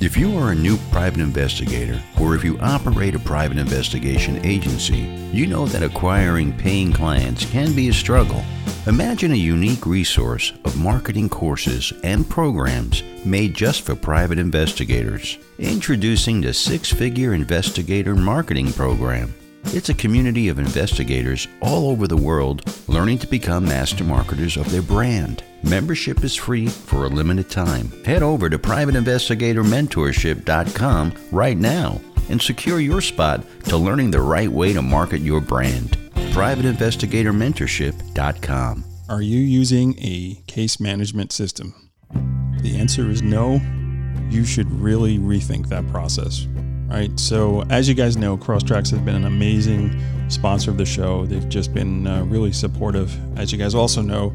If 0.00 0.16
you 0.16 0.36
are 0.36 0.50
a 0.50 0.54
new 0.54 0.78
private 0.90 1.20
investigator, 1.20 2.02
or 2.20 2.34
if 2.34 2.42
you 2.42 2.58
operate 2.58 3.14
a 3.14 3.20
private 3.20 3.56
investigation 3.56 4.44
agency, 4.44 5.08
you 5.32 5.46
know 5.46 5.64
that 5.66 5.84
acquiring 5.84 6.52
paying 6.58 6.92
clients 6.92 7.46
can 7.46 7.72
be 7.72 7.88
a 7.88 7.92
struggle. 7.92 8.42
Imagine 8.88 9.30
a 9.30 9.36
unique 9.36 9.86
resource 9.86 10.52
of 10.64 10.76
marketing 10.76 11.28
courses 11.28 11.92
and 12.02 12.28
programs 12.28 13.04
made 13.24 13.54
just 13.54 13.82
for 13.82 13.94
private 13.94 14.40
investigators. 14.40 15.38
Introducing 15.60 16.40
the 16.40 16.52
Six 16.52 16.92
Figure 16.92 17.32
Investigator 17.32 18.16
Marketing 18.16 18.72
Program. 18.72 19.32
It's 19.66 19.88
a 19.88 19.94
community 19.94 20.48
of 20.48 20.58
investigators 20.58 21.46
all 21.60 21.88
over 21.90 22.06
the 22.06 22.16
world 22.16 22.62
learning 22.88 23.18
to 23.18 23.26
become 23.26 23.64
master 23.64 24.04
marketers 24.04 24.56
of 24.56 24.70
their 24.70 24.82
brand. 24.82 25.42
Membership 25.62 26.24
is 26.24 26.34
free 26.34 26.66
for 26.66 27.04
a 27.04 27.08
limited 27.08 27.48
time. 27.48 27.92
Head 28.04 28.22
over 28.22 28.50
to 28.50 28.58
privateinvestigatormentorship.com 28.58 31.12
right 31.30 31.56
now 31.56 32.00
and 32.28 32.42
secure 32.42 32.80
your 32.80 33.00
spot 33.00 33.44
to 33.64 33.76
learning 33.76 34.10
the 34.10 34.20
right 34.20 34.50
way 34.50 34.72
to 34.72 34.82
market 34.82 35.20
your 35.20 35.40
brand. 35.40 35.96
privateinvestigatormentorship.com. 36.14 38.84
Are 39.08 39.22
you 39.22 39.38
using 39.38 39.98
a 39.98 40.42
case 40.46 40.80
management 40.80 41.32
system? 41.32 41.74
The 42.62 42.78
answer 42.78 43.10
is 43.10 43.22
no. 43.22 43.60
You 44.30 44.44
should 44.44 44.70
really 44.70 45.18
rethink 45.18 45.68
that 45.68 45.86
process 45.88 46.46
right? 46.92 47.18
So, 47.18 47.62
as 47.70 47.88
you 47.88 47.94
guys 47.94 48.16
know, 48.16 48.36
CROSStrax 48.36 48.90
has 48.90 49.00
been 49.00 49.14
an 49.14 49.24
amazing 49.24 50.00
sponsor 50.28 50.70
of 50.70 50.76
the 50.76 50.84
show. 50.84 51.24
They've 51.26 51.48
just 51.48 51.72
been 51.72 52.06
uh, 52.06 52.24
really 52.24 52.52
supportive. 52.52 53.10
As 53.38 53.50
you 53.50 53.58
guys 53.58 53.74
also 53.74 54.02
know, 54.02 54.34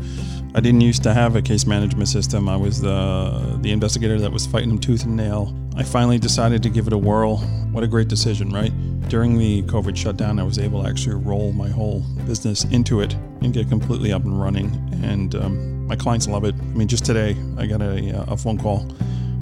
I 0.56 0.60
didn't 0.60 0.82
used 0.82 1.04
to 1.04 1.14
have 1.14 1.36
a 1.36 1.42
case 1.42 1.68
management 1.68 2.10
system. 2.10 2.50
I 2.50 2.58
was 2.58 2.82
the 2.82 3.60
the 3.62 3.72
investigator 3.72 4.20
that 4.20 4.32
was 4.32 4.48
fighting 4.48 4.70
them 4.70 4.80
tooth 4.80 5.04
and 5.04 5.16
nail. 5.16 5.56
I 5.76 5.84
finally 5.84 6.18
decided 6.18 6.64
to 6.64 6.70
give 6.70 6.88
it 6.88 6.94
a 6.94 6.98
whirl. 6.98 7.38
What 7.72 7.84
a 7.84 7.88
great 7.88 8.08
decision, 8.08 8.50
right? 8.50 8.72
During 9.08 9.38
the 9.38 9.62
COVID 9.64 9.96
shutdown, 9.96 10.40
I 10.40 10.44
was 10.44 10.58
able 10.58 10.84
to 10.84 10.90
actually 10.90 11.16
roll 11.16 11.52
my 11.52 11.70
whole 11.70 12.00
business 12.26 12.64
into 12.66 13.02
it 13.02 13.14
and 13.42 13.54
get 13.54 13.70
completely 13.70 14.12
up 14.12 14.24
and 14.24 14.42
running. 14.42 14.68
And 15.04 15.36
um, 15.36 15.86
my 15.86 15.96
clients 15.96 16.28
love 16.28 16.44
it. 16.44 16.56
I 16.56 16.78
mean, 16.78 16.88
just 16.88 17.06
today, 17.06 17.38
I 17.58 17.68
got 17.68 17.82
a, 17.82 18.26
a 18.28 18.36
phone 18.36 18.58
call 18.58 18.88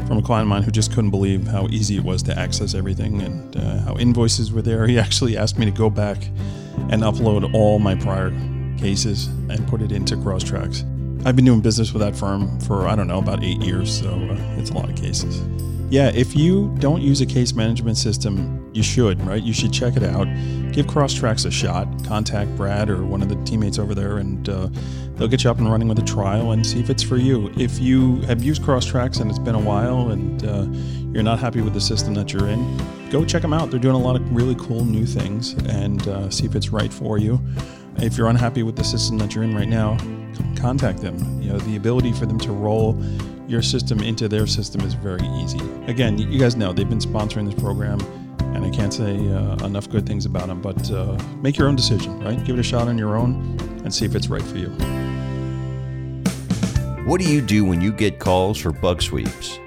from 0.07 0.17
a 0.17 0.21
client 0.21 0.43
of 0.43 0.49
mine 0.49 0.63
who 0.63 0.71
just 0.71 0.93
couldn't 0.93 1.11
believe 1.11 1.47
how 1.47 1.67
easy 1.67 1.97
it 1.97 2.03
was 2.03 2.21
to 2.23 2.37
access 2.37 2.73
everything 2.73 3.21
and 3.21 3.57
uh, 3.57 3.79
how 3.81 3.97
invoices 3.97 4.51
were 4.51 4.61
there. 4.61 4.87
He 4.95 4.99
actually 4.99 5.35
asked 5.37 5.57
me 5.57 5.65
to 5.65 5.71
go 5.71 5.89
back 5.89 6.17
and 6.89 7.01
upload 7.01 7.53
all 7.53 7.79
my 7.79 7.95
prior 7.95 8.29
cases 8.77 9.27
and 9.49 9.67
put 9.67 9.81
it 9.81 9.91
into 9.91 10.15
CROSStrax. 10.15 11.25
I've 11.25 11.35
been 11.35 11.45
doing 11.45 11.61
business 11.61 11.91
with 11.91 12.01
that 12.01 12.15
firm 12.15 12.59
for, 12.61 12.87
I 12.87 12.95
don't 12.95 13.07
know, 13.07 13.17
about 13.17 13.43
eight 13.43 13.61
years, 13.61 13.99
so 13.99 14.09
uh, 14.09 14.37
it's 14.57 14.69
a 14.69 14.73
lot 14.73 14.89
of 14.89 14.95
cases. 14.95 15.41
Yeah, 15.89 16.11
if 16.13 16.35
you 16.35 16.73
don't 16.79 17.01
use 17.01 17.21
a 17.21 17.25
case 17.25 17.53
management 17.53 17.97
system, 17.97 18.64
you 18.75 18.83
should, 18.83 19.25
right? 19.25 19.41
You 19.41 19.53
should 19.53 19.71
check 19.71 19.95
it 19.95 20.03
out. 20.03 20.25
Give 20.73 20.85
CROSStrax 20.85 21.45
a 21.45 21.51
shot. 21.51 21.87
Contact 22.05 22.53
Brad 22.57 22.89
or 22.89 23.05
one 23.05 23.21
of 23.21 23.29
the 23.29 23.41
teammates 23.45 23.79
over 23.79 23.95
there, 23.95 24.17
and 24.17 24.49
uh, 24.49 24.67
they'll 25.15 25.29
get 25.29 25.45
you 25.45 25.49
up 25.49 25.59
and 25.59 25.71
running 25.71 25.87
with 25.87 25.97
a 25.97 26.03
trial 26.03 26.51
and 26.51 26.65
see 26.65 26.81
if 26.81 26.89
it's 26.89 27.01
for 27.01 27.15
you. 27.15 27.49
If 27.57 27.79
you 27.79 28.17
have 28.23 28.43
used 28.43 28.61
CROSStrax 28.61 29.21
and 29.21 29.29
it's 29.29 29.39
been 29.39 29.55
a 29.55 29.59
while 29.59 30.09
and 30.09 30.45
uh, 30.45 30.65
you're 31.13 31.23
not 31.23 31.39
happy 31.39 31.61
with 31.61 31.73
the 31.73 31.79
system 31.79 32.13
that 32.15 32.33
you're 32.33 32.49
in, 32.49 33.09
go 33.09 33.23
check 33.23 33.41
them 33.41 33.53
out. 33.53 33.71
They're 33.71 33.79
doing 33.79 33.95
a 33.95 33.99
lot 33.99 34.17
of 34.17 34.35
really 34.35 34.55
cool 34.55 34.83
new 34.83 35.05
things 35.05 35.53
and 35.69 36.05
uh, 36.09 36.29
see 36.29 36.45
if 36.45 36.53
it's 36.53 36.69
right 36.69 36.91
for 36.91 37.17
you. 37.17 37.39
If 37.99 38.17
you're 38.17 38.27
unhappy 38.27 38.63
with 38.63 38.75
the 38.75 38.83
system 38.83 39.17
that 39.19 39.33
you're 39.33 39.45
in 39.45 39.55
right 39.55 39.69
now, 39.69 39.97
contact 40.57 40.99
them. 40.99 41.41
You 41.41 41.53
know, 41.53 41.59
the 41.59 41.77
ability 41.77 42.11
for 42.11 42.25
them 42.25 42.39
to 42.41 42.51
roll 42.51 43.01
your 43.47 43.61
system 43.61 44.01
into 44.01 44.27
their 44.27 44.47
system 44.47 44.81
is 44.81 44.95
very 44.95 45.25
easy. 45.37 45.59
Again, 45.87 46.17
you 46.17 46.37
guys 46.37 46.57
know 46.57 46.73
they've 46.73 46.89
been 46.89 46.99
sponsoring 46.99 47.45
this 47.45 47.61
program, 47.61 47.99
and 48.55 48.65
I 48.65 48.69
can't 48.69 48.93
say 48.93 49.15
uh, 49.29 49.57
enough 49.65 49.89
good 49.89 50.07
things 50.07 50.25
about 50.25 50.47
them. 50.47 50.61
But 50.61 50.89
uh, 50.89 51.19
make 51.41 51.57
your 51.57 51.67
own 51.67 51.75
decision, 51.75 52.17
right? 52.21 52.41
Give 52.43 52.57
it 52.57 52.59
a 52.59 52.63
shot 52.63 52.87
on 52.87 52.97
your 52.97 53.15
own 53.15 53.59
and 53.83 53.93
see 53.93 54.05
if 54.05 54.15
it's 54.15 54.27
right 54.27 54.41
for 54.41 54.57
you. 54.57 54.69
What 57.05 57.21
do 57.21 57.31
you 57.31 57.41
do 57.41 57.63
when 57.65 57.81
you 57.81 57.91
get 57.91 58.17
calls 58.19 58.57
for 58.57 58.71
bug 58.71 59.01
sweeps? 59.01 59.59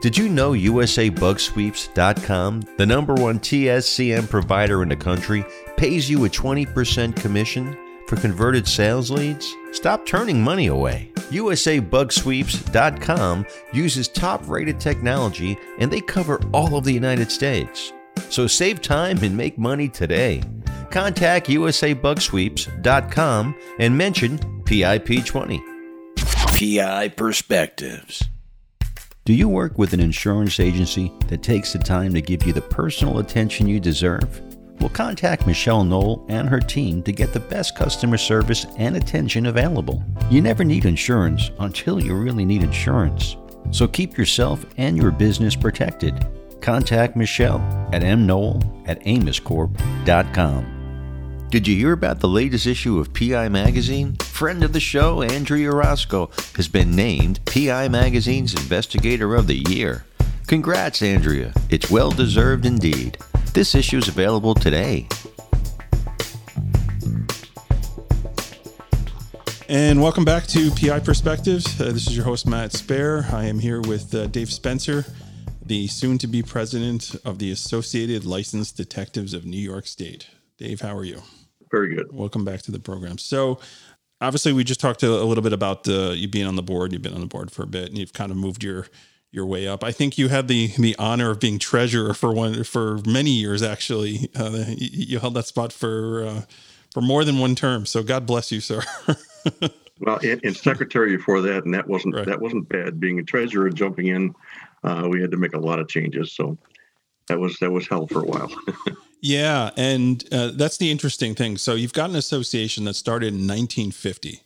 Did 0.00 0.16
you 0.16 0.28
know 0.28 0.52
USABugSweeps.com, 0.52 2.62
the 2.76 2.86
number 2.86 3.14
one 3.14 3.40
TSCM 3.40 4.30
provider 4.30 4.82
in 4.82 4.88
the 4.88 4.96
country, 4.96 5.44
pays 5.76 6.08
you 6.08 6.24
a 6.24 6.28
20% 6.28 7.16
commission 7.16 7.76
for 8.06 8.14
converted 8.16 8.68
sales 8.68 9.10
leads? 9.10 9.52
Stop 9.72 10.06
turning 10.06 10.40
money 10.40 10.68
away. 10.68 11.10
USABugSweeps.com 11.16 13.46
uses 13.72 14.06
top 14.08 14.48
rated 14.48 14.78
technology 14.78 15.58
and 15.78 15.90
they 15.90 16.00
cover 16.00 16.40
all 16.54 16.76
of 16.76 16.84
the 16.84 16.92
United 16.92 17.32
States. 17.32 17.92
So 18.28 18.46
save 18.46 18.82
time 18.82 19.18
and 19.22 19.36
make 19.36 19.58
money 19.58 19.88
today. 19.88 20.42
Contact 20.90 21.48
USABugSweeps.com 21.48 23.54
and 23.78 23.98
mention 23.98 24.38
PIP20. 24.64 25.60
PI 26.16 27.08
Perspectives. 27.08 28.22
Do 29.24 29.34
you 29.34 29.48
work 29.48 29.76
with 29.76 29.92
an 29.92 30.00
insurance 30.00 30.60
agency 30.60 31.12
that 31.26 31.42
takes 31.42 31.72
the 31.72 31.78
time 31.78 32.14
to 32.14 32.22
give 32.22 32.46
you 32.46 32.52
the 32.52 32.62
personal 32.62 33.18
attention 33.18 33.66
you 33.66 33.80
deserve? 33.80 34.40
Well, 34.80 34.90
contact 34.90 35.46
Michelle 35.46 35.84
Noll 35.84 36.24
and 36.28 36.48
her 36.48 36.60
team 36.60 37.02
to 37.02 37.12
get 37.12 37.32
the 37.32 37.40
best 37.40 37.76
customer 37.76 38.18
service 38.18 38.66
and 38.78 38.96
attention 38.96 39.46
available. 39.46 40.02
You 40.30 40.42
never 40.42 40.64
need 40.64 40.84
insurance 40.84 41.50
until 41.58 42.00
you 42.00 42.14
really 42.14 42.44
need 42.44 42.62
insurance. 42.62 43.36
So 43.70 43.88
keep 43.88 44.16
yourself 44.16 44.64
and 44.76 44.96
your 44.96 45.10
business 45.10 45.56
protected. 45.56 46.26
Contact 46.60 47.16
Michelle 47.16 47.60
at 47.92 48.02
mnoll 48.02 48.62
at 48.86 49.00
amoscorp.com. 49.04 50.72
Did 51.50 51.68
you 51.68 51.76
hear 51.76 51.92
about 51.92 52.20
the 52.20 52.28
latest 52.28 52.66
issue 52.66 52.98
of 52.98 53.14
PI 53.14 53.48
Magazine? 53.48 54.16
Friend 54.16 54.64
of 54.64 54.72
the 54.72 54.80
show, 54.80 55.22
Andrea 55.22 55.70
Roscoe, 55.70 56.30
has 56.56 56.66
been 56.66 56.90
named 56.96 57.38
PI 57.46 57.88
Magazine's 57.88 58.52
Investigator 58.52 59.34
of 59.34 59.46
the 59.46 59.62
Year. 59.70 60.04
Congrats, 60.46 61.02
Andrea. 61.02 61.52
It's 61.70 61.90
well 61.90 62.10
deserved 62.10 62.66
indeed. 62.66 63.18
This 63.52 63.74
issue 63.74 63.98
is 63.98 64.08
available 64.08 64.54
today. 64.54 65.06
And 69.68 70.00
welcome 70.00 70.24
back 70.24 70.46
to 70.48 70.70
PI 70.70 71.00
Perspectives. 71.00 71.80
Uh, 71.80 71.86
this 71.86 72.06
is 72.06 72.14
your 72.14 72.24
host, 72.24 72.46
Matt 72.46 72.70
Spaier. 72.70 73.32
I 73.32 73.46
am 73.46 73.58
here 73.58 73.80
with 73.80 74.14
uh, 74.14 74.28
Dave 74.28 74.52
Spencer, 74.52 75.04
the 75.66 75.86
soon 75.88 76.18
to 76.18 76.26
be 76.26 76.42
president 76.42 77.16
of 77.24 77.38
the 77.38 77.50
Associated 77.50 78.24
Licensed 78.24 78.76
Detectives 78.76 79.34
of 79.34 79.44
New 79.44 79.58
York 79.58 79.86
State. 79.86 80.28
Dave, 80.58 80.80
how 80.80 80.96
are 80.96 81.04
you? 81.04 81.22
Very 81.70 81.94
good. 81.94 82.12
Welcome 82.12 82.44
back 82.44 82.62
to 82.62 82.72
the 82.72 82.78
program. 82.78 83.18
So, 83.18 83.58
obviously, 84.20 84.52
we 84.52 84.62
just 84.62 84.80
talked 84.80 85.02
a, 85.02 85.08
a 85.08 85.24
little 85.24 85.42
bit 85.42 85.52
about 85.52 85.88
uh, 85.88 86.10
you 86.10 86.28
being 86.28 86.46
on 86.46 86.56
the 86.56 86.62
board. 86.62 86.92
You've 86.92 87.02
been 87.02 87.14
on 87.14 87.20
the 87.20 87.26
board 87.26 87.50
for 87.50 87.64
a 87.64 87.66
bit, 87.66 87.88
and 87.88 87.98
you've 87.98 88.12
kind 88.12 88.30
of 88.30 88.36
moved 88.36 88.62
your 88.62 88.86
your 89.32 89.44
way 89.44 89.66
up. 89.66 89.82
I 89.82 89.90
think 89.90 90.16
you 90.16 90.28
had 90.28 90.48
the 90.48 90.68
the 90.78 90.94
honor 90.98 91.30
of 91.30 91.40
being 91.40 91.58
treasurer 91.58 92.14
for 92.14 92.32
one 92.32 92.62
for 92.62 92.98
many 93.06 93.30
years. 93.30 93.62
Actually, 93.62 94.30
uh, 94.36 94.64
you, 94.68 94.88
you, 94.92 95.18
held 95.18 95.34
that 95.34 95.46
spot 95.46 95.72
for 95.72 96.24
uh, 96.24 96.42
for 96.92 97.00
more 97.00 97.24
than 97.24 97.38
one 97.38 97.56
term. 97.56 97.86
So 97.86 98.02
God 98.02 98.24
bless 98.24 98.52
you, 98.52 98.60
sir. 98.60 98.82
well, 100.00 100.18
and, 100.22 100.40
and, 100.44 100.56
secretary 100.56 101.16
before 101.16 101.40
that, 101.42 101.64
and 101.64 101.74
that 101.74 101.86
wasn't 101.86 102.14
right. 102.14 102.26
that 102.26 102.40
wasn't 102.40 102.68
bad. 102.68 103.00
Being 103.00 103.18
a 103.18 103.22
treasurer, 103.22 103.70
jumping 103.70 104.08
in, 104.08 104.34
uh, 104.84 105.08
we 105.10 105.20
had 105.20 105.30
to 105.30 105.36
make 105.36 105.54
a 105.54 105.58
lot 105.58 105.78
of 105.78 105.88
changes. 105.88 106.32
So 106.32 106.58
that 107.28 107.38
was 107.38 107.58
that 107.60 107.70
was 107.70 107.88
hell 107.88 108.06
for 108.06 108.20
a 108.20 108.24
while. 108.24 108.50
yeah, 109.20 109.70
and 109.76 110.22
uh, 110.32 110.52
that's 110.54 110.76
the 110.76 110.90
interesting 110.90 111.34
thing. 111.34 111.56
So 111.56 111.74
you've 111.74 111.92
got 111.92 112.10
an 112.10 112.16
association 112.16 112.84
that 112.84 112.94
started 112.94 113.28
in 113.28 113.46
1950 113.46 114.42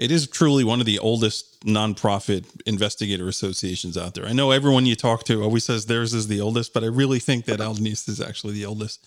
it 0.00 0.10
is 0.10 0.26
truly 0.26 0.64
one 0.64 0.80
of 0.80 0.86
the 0.86 0.98
oldest 0.98 1.60
nonprofit 1.60 2.46
investigator 2.64 3.28
associations 3.28 3.98
out 3.98 4.14
there. 4.14 4.24
I 4.24 4.32
know 4.32 4.50
everyone 4.50 4.86
you 4.86 4.96
talk 4.96 5.24
to 5.24 5.42
always 5.42 5.64
says 5.64 5.84
theirs 5.84 6.14
is 6.14 6.26
the 6.26 6.40
oldest, 6.40 6.72
but 6.72 6.82
I 6.82 6.86
really 6.86 7.18
think 7.18 7.44
that 7.44 7.60
ALDONYS 7.60 8.08
is 8.08 8.18
actually 8.18 8.54
the 8.54 8.64
oldest. 8.64 9.06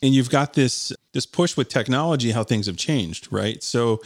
And 0.00 0.14
you've 0.14 0.30
got 0.30 0.54
this 0.54 0.92
this 1.12 1.26
push 1.26 1.56
with 1.56 1.68
technology, 1.68 2.30
how 2.30 2.44
things 2.44 2.66
have 2.66 2.76
changed, 2.76 3.26
right? 3.32 3.60
So 3.64 4.00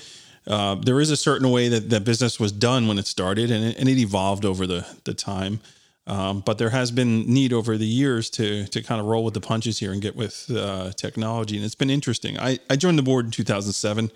uh, 0.46 0.74
there 0.76 1.00
is 1.00 1.10
a 1.10 1.16
certain 1.16 1.50
way 1.50 1.68
that 1.68 1.90
that 1.90 2.04
business 2.04 2.40
was 2.40 2.52
done 2.52 2.86
when 2.88 2.98
it 2.98 3.06
started, 3.06 3.50
and 3.50 3.64
it, 3.64 3.76
and 3.78 3.88
it 3.88 3.98
evolved 3.98 4.44
over 4.44 4.66
the 4.66 4.86
the 5.04 5.14
time. 5.14 5.60
Um, 6.04 6.40
but 6.40 6.58
there 6.58 6.70
has 6.70 6.90
been 6.90 7.32
need 7.32 7.52
over 7.52 7.78
the 7.78 7.86
years 7.86 8.28
to 8.30 8.66
to 8.66 8.82
kind 8.82 9.00
of 9.00 9.06
roll 9.06 9.24
with 9.24 9.34
the 9.34 9.40
punches 9.40 9.78
here 9.78 9.92
and 9.92 10.02
get 10.02 10.16
with 10.16 10.50
uh, 10.50 10.92
technology, 10.92 11.56
and 11.56 11.64
it's 11.64 11.76
been 11.76 11.90
interesting. 11.90 12.38
I 12.38 12.58
I 12.68 12.76
joined 12.76 12.98
the 12.98 13.02
board 13.02 13.24
in 13.24 13.30
2007. 13.30 14.10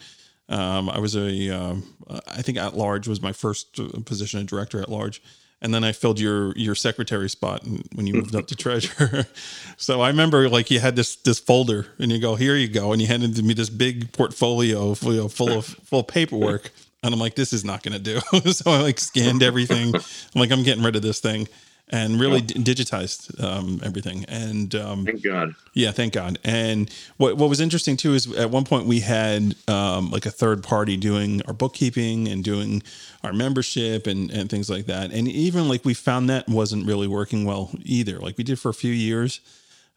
Um, 0.48 0.88
I 0.88 0.98
was 0.98 1.16
a, 1.16 1.50
um, 1.50 1.96
I 2.08 2.42
think 2.42 2.58
at 2.58 2.76
large 2.76 3.08
was 3.08 3.20
my 3.20 3.32
first 3.32 3.80
uh, 3.80 3.88
position 4.04 4.40
of 4.40 4.46
director 4.46 4.80
at 4.80 4.88
large, 4.88 5.20
and 5.62 5.72
then 5.72 5.84
I 5.84 5.92
filled 5.92 6.20
your 6.20 6.52
your 6.56 6.74
secretary 6.74 7.28
spot 7.28 7.64
when 7.94 8.06
you 8.06 8.14
moved 8.14 8.34
up 8.34 8.46
to 8.48 8.56
treasurer. 8.56 9.26
so 9.76 10.00
I 10.00 10.08
remember 10.08 10.48
like 10.48 10.70
you 10.70 10.80
had 10.80 10.96
this 10.96 11.16
this 11.16 11.38
folder, 11.38 11.86
and 11.98 12.12
you 12.12 12.18
go 12.18 12.34
here 12.34 12.56
you 12.56 12.68
go, 12.68 12.92
and 12.92 13.00
you 13.00 13.08
handed 13.08 13.42
me 13.44 13.54
this 13.54 13.70
big 13.70 14.12
portfolio 14.12 14.94
full, 14.94 15.28
full 15.28 15.52
of 15.52 15.64
full 15.84 16.00
of 16.00 16.06
paperwork, 16.06 16.70
and 17.02 17.14
I'm 17.14 17.20
like 17.20 17.34
this 17.34 17.52
is 17.52 17.64
not 17.64 17.82
going 17.82 18.00
to 18.00 18.20
do. 18.20 18.50
so 18.52 18.70
I 18.70 18.80
like 18.80 18.98
scanned 18.98 19.42
everything. 19.42 19.94
I'm 19.94 20.40
like 20.40 20.50
I'm 20.50 20.62
getting 20.62 20.84
rid 20.84 20.96
of 20.96 21.02
this 21.02 21.20
thing. 21.20 21.48
And 21.90 22.20
really 22.20 22.40
d- 22.40 22.54
digitized 22.54 23.42
um, 23.42 23.80
everything. 23.84 24.24
And 24.24 24.74
um, 24.74 25.04
thank 25.04 25.22
God. 25.22 25.54
Yeah, 25.72 25.92
thank 25.92 26.12
God. 26.12 26.38
And 26.44 26.90
what 27.16 27.36
what 27.36 27.48
was 27.48 27.60
interesting 27.60 27.96
too 27.96 28.14
is 28.14 28.32
at 28.34 28.50
one 28.50 28.64
point 28.64 28.86
we 28.86 29.00
had 29.00 29.54
um, 29.68 30.10
like 30.10 30.26
a 30.26 30.30
third 30.30 30.62
party 30.62 30.96
doing 30.96 31.42
our 31.46 31.54
bookkeeping 31.54 32.28
and 32.28 32.42
doing 32.42 32.82
our 33.22 33.32
membership 33.32 34.06
and 34.06 34.30
and 34.30 34.50
things 34.50 34.68
like 34.68 34.86
that. 34.86 35.12
And 35.12 35.28
even 35.28 35.68
like 35.68 35.84
we 35.84 35.94
found 35.94 36.28
that 36.30 36.48
wasn't 36.48 36.86
really 36.86 37.06
working 37.06 37.44
well 37.44 37.70
either. 37.82 38.18
Like 38.18 38.36
we 38.36 38.44
did 38.44 38.58
for 38.58 38.68
a 38.68 38.74
few 38.74 38.92
years. 38.92 39.40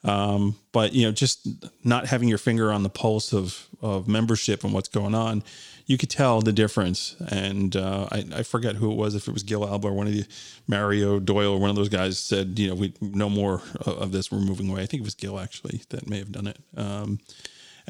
Um, 0.04 0.56
but 0.72 0.94
you 0.94 1.06
know, 1.06 1.12
just 1.12 1.48
not 1.84 2.08
having 2.08 2.30
your 2.30 2.38
finger 2.38 2.72
on 2.72 2.84
the 2.84 2.90
pulse 2.90 3.34
of 3.34 3.68
of 3.82 4.08
membership 4.08 4.64
and 4.64 4.74
what's 4.74 4.90
going 4.90 5.14
on, 5.14 5.44
you 5.86 5.98
could 5.98 6.10
tell 6.10 6.42
the 6.42 6.54
difference. 6.54 7.16
And 7.30 7.76
uh, 7.76 8.08
I, 8.12 8.26
I, 8.36 8.44
forget 8.44 8.76
who 8.76 8.92
it 8.92 8.96
was, 8.96 9.16
if 9.16 9.28
it 9.28 9.34
was 9.34 9.44
Gil 9.44 9.68
Alba 9.68 9.88
or 9.88 9.94
one 9.94 10.08
of 10.08 10.14
the 10.14 10.26
Mario 10.68 11.20
Doyle 11.20 11.54
or 11.54 11.60
one 11.60 11.70
of 11.70 11.76
those 11.76 11.90
guys 11.90 12.18
said, 12.18 12.60
you 12.60 12.70
know, 12.70 12.76
we 12.76 12.94
no 13.02 13.30
more 13.30 13.62
of 13.86 14.12
this. 14.12 14.32
We're 14.32 14.40
moving 14.40 14.70
away. 14.70 14.84
I 14.84 14.86
think 14.86 15.02
it 15.02 15.06
was 15.06 15.16
Gil 15.16 15.40
actually 15.40 15.82
that 15.90 16.08
may 16.08 16.20
have 16.20 16.32
done 16.32 16.48
it. 16.48 16.58
Um, 16.78 17.20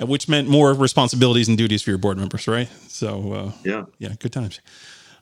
which 0.02 0.30
meant 0.30 0.48
more 0.48 0.74
responsibilities 0.74 1.50
and 1.50 1.58
duties 1.58 1.82
for 1.82 1.90
your 1.90 1.98
board 1.98 2.18
members, 2.18 2.48
right? 2.48 2.70
So 2.88 3.34
uh, 3.34 3.52
yeah, 3.64 3.86
yeah, 4.00 4.14
good 4.18 4.32
times. 4.32 4.62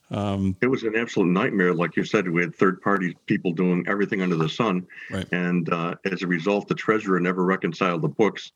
Um, 0.09 0.55
it 0.61 0.67
was 0.67 0.83
an 0.83 0.95
absolute 0.95 1.27
nightmare. 1.27 1.73
Like 1.73 1.95
you 1.95 2.05
said, 2.05 2.29
we 2.29 2.41
had 2.41 2.55
third 2.55 2.81
party 2.81 3.15
people 3.25 3.51
doing 3.51 3.83
everything 3.87 4.21
under 4.21 4.35
the 4.35 4.47
sun. 4.47 4.87
Right. 5.11 5.27
And 5.31 5.71
uh, 5.71 5.95
as 6.05 6.21
a 6.21 6.27
result, 6.27 6.67
the 6.67 6.75
treasurer 6.75 7.19
never 7.19 7.43
reconciled 7.43 8.01
the 8.01 8.07
books 8.07 8.51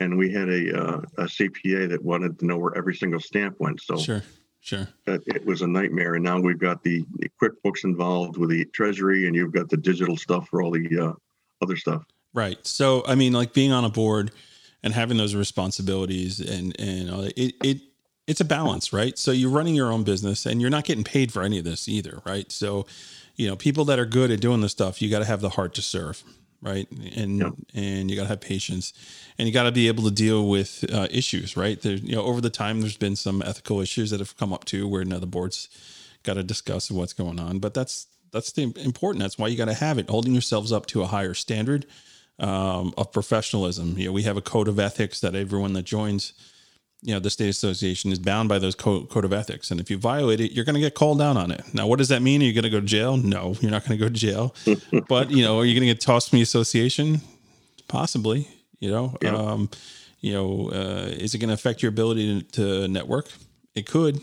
and 0.00 0.16
we 0.16 0.32
had 0.32 0.48
a, 0.48 0.76
uh, 0.76 1.00
a 1.18 1.24
CPA 1.24 1.88
that 1.90 2.02
wanted 2.02 2.38
to 2.38 2.46
know 2.46 2.58
where 2.58 2.76
every 2.76 2.94
single 2.94 3.20
stamp 3.20 3.56
went. 3.58 3.80
So 3.80 3.96
sure, 3.96 4.22
sure, 4.60 4.88
it 5.06 5.44
was 5.44 5.62
a 5.62 5.66
nightmare. 5.66 6.14
And 6.14 6.24
now 6.24 6.40
we've 6.40 6.58
got 6.58 6.82
the, 6.82 7.04
the 7.18 7.30
QuickBooks 7.40 7.84
involved 7.84 8.36
with 8.36 8.50
the 8.50 8.64
Treasury, 8.66 9.26
and 9.26 9.36
you've 9.36 9.52
got 9.52 9.68
the 9.68 9.76
digital 9.76 10.16
stuff 10.16 10.48
for 10.48 10.62
all 10.62 10.70
the 10.70 10.98
uh, 10.98 11.12
other 11.62 11.76
stuff. 11.76 12.02
Right. 12.32 12.58
So 12.66 13.04
I 13.06 13.14
mean, 13.14 13.32
like 13.32 13.52
being 13.52 13.72
on 13.72 13.84
a 13.84 13.90
board 13.90 14.32
and 14.82 14.92
having 14.92 15.16
those 15.16 15.34
responsibilities, 15.34 16.40
and 16.40 16.78
and 16.80 17.32
it 17.36 17.54
it 17.62 17.80
it's 18.26 18.40
a 18.40 18.44
balance, 18.44 18.92
right? 18.92 19.18
So 19.18 19.30
you're 19.30 19.50
running 19.50 19.74
your 19.74 19.92
own 19.92 20.04
business, 20.04 20.46
and 20.46 20.60
you're 20.60 20.70
not 20.70 20.84
getting 20.84 21.04
paid 21.04 21.32
for 21.32 21.42
any 21.42 21.58
of 21.58 21.64
this 21.64 21.88
either, 21.88 22.22
right? 22.24 22.50
So 22.50 22.86
you 23.36 23.48
know, 23.48 23.56
people 23.56 23.84
that 23.86 23.98
are 23.98 24.06
good 24.06 24.30
at 24.30 24.40
doing 24.40 24.60
this 24.60 24.72
stuff, 24.72 25.02
you 25.02 25.10
got 25.10 25.18
to 25.18 25.24
have 25.24 25.40
the 25.40 25.50
heart 25.50 25.74
to 25.74 25.82
serve 25.82 26.22
right? 26.64 26.90
And 27.14 27.38
yep. 27.38 27.52
and 27.74 28.10
you 28.10 28.16
got 28.16 28.22
to 28.22 28.28
have 28.28 28.40
patience, 28.40 28.92
and 29.38 29.46
you 29.46 29.54
got 29.54 29.64
to 29.64 29.72
be 29.72 29.86
able 29.86 30.02
to 30.04 30.10
deal 30.10 30.48
with 30.48 30.84
uh, 30.92 31.06
issues, 31.10 31.56
right? 31.56 31.80
There, 31.80 31.92
you 31.92 32.16
know, 32.16 32.22
over 32.22 32.40
the 32.40 32.50
time, 32.50 32.80
there's 32.80 32.96
been 32.96 33.16
some 33.16 33.42
ethical 33.42 33.80
issues 33.80 34.10
that 34.10 34.18
have 34.18 34.36
come 34.36 34.52
up 34.52 34.64
too, 34.64 34.88
where 34.88 35.04
now 35.04 35.18
the 35.18 35.26
board's 35.26 35.68
got 36.22 36.34
to 36.34 36.42
discuss 36.42 36.90
what's 36.90 37.12
going 37.12 37.38
on. 37.38 37.58
But 37.58 37.74
that's 37.74 38.06
that's 38.32 38.50
the 38.50 38.62
important. 38.82 39.22
That's 39.22 39.38
why 39.38 39.48
you 39.48 39.56
got 39.56 39.66
to 39.66 39.74
have 39.74 39.98
it, 39.98 40.08
holding 40.08 40.32
yourselves 40.32 40.72
up 40.72 40.86
to 40.86 41.02
a 41.02 41.06
higher 41.06 41.34
standard 41.34 41.86
um, 42.40 42.94
of 42.96 43.12
professionalism. 43.12 43.98
You 43.98 44.06
know, 44.06 44.12
we 44.12 44.22
have 44.22 44.38
a 44.38 44.42
code 44.42 44.66
of 44.66 44.80
ethics 44.80 45.20
that 45.20 45.34
everyone 45.34 45.74
that 45.74 45.84
joins 45.84 46.32
you 47.04 47.12
know 47.12 47.20
the 47.20 47.30
state 47.30 47.50
association 47.50 48.10
is 48.10 48.18
bound 48.18 48.48
by 48.48 48.58
those 48.58 48.74
code, 48.74 49.10
code 49.10 49.24
of 49.24 49.32
ethics. 49.32 49.70
And 49.70 49.78
if 49.78 49.90
you 49.90 49.98
violate 49.98 50.40
it 50.40 50.52
you're 50.52 50.64
going 50.64 50.74
to 50.74 50.80
get 50.80 50.94
called 50.94 51.18
down 51.18 51.36
on 51.36 51.50
it. 51.50 51.62
Now 51.72 51.86
what 51.86 51.98
does 51.98 52.08
that 52.08 52.22
mean? 52.22 52.42
Are 52.42 52.44
you 52.44 52.52
going 52.52 52.64
to 52.64 52.70
go 52.70 52.80
to 52.80 52.86
jail? 52.86 53.16
No 53.16 53.54
you're 53.60 53.70
not 53.70 53.86
going 53.86 53.98
to 53.98 54.04
go 54.04 54.08
to 54.08 54.14
jail. 54.14 54.54
But 55.08 55.30
you 55.30 55.44
know 55.44 55.58
are 55.58 55.64
you 55.64 55.74
going 55.74 55.86
to 55.86 55.94
get 55.94 56.00
tossed 56.00 56.30
from 56.30 56.38
the 56.38 56.42
association? 56.42 57.20
Possibly 57.86 58.48
you 58.80 58.90
know 58.90 59.16
yeah. 59.22 59.36
um, 59.36 59.70
you 60.20 60.32
know 60.32 60.70
uh, 60.72 61.08
is 61.10 61.34
it 61.34 61.38
going 61.38 61.48
to 61.48 61.54
affect 61.54 61.82
your 61.82 61.90
ability 61.90 62.42
to, 62.42 62.48
to, 62.52 62.88
network? 62.88 63.30
It 63.74 63.86
could 63.86 64.20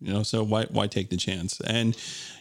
you 0.00 0.12
know 0.12 0.22
so 0.22 0.42
why 0.42 0.64
why 0.70 0.86
take 0.86 1.10
the 1.10 1.18
chance? 1.18 1.60
And 1.60 1.96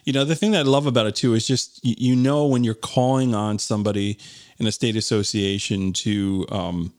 you 0.05 0.13
know 0.13 0.25
the 0.25 0.35
thing 0.35 0.51
that 0.51 0.65
i 0.65 0.69
love 0.69 0.87
about 0.87 1.05
it 1.05 1.15
too 1.15 1.33
is 1.33 1.45
just 1.45 1.83
you, 1.83 1.95
you 1.97 2.15
know 2.15 2.45
when 2.45 2.63
you're 2.63 2.73
calling 2.73 3.35
on 3.35 3.59
somebody 3.59 4.17
in 4.57 4.65
a 4.67 4.71
state 4.71 4.95
association 4.95 5.93
to 5.93 6.45
um 6.49 6.93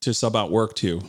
to 0.00 0.14
sub 0.14 0.36
out 0.36 0.50
work 0.50 0.74
to 0.76 1.02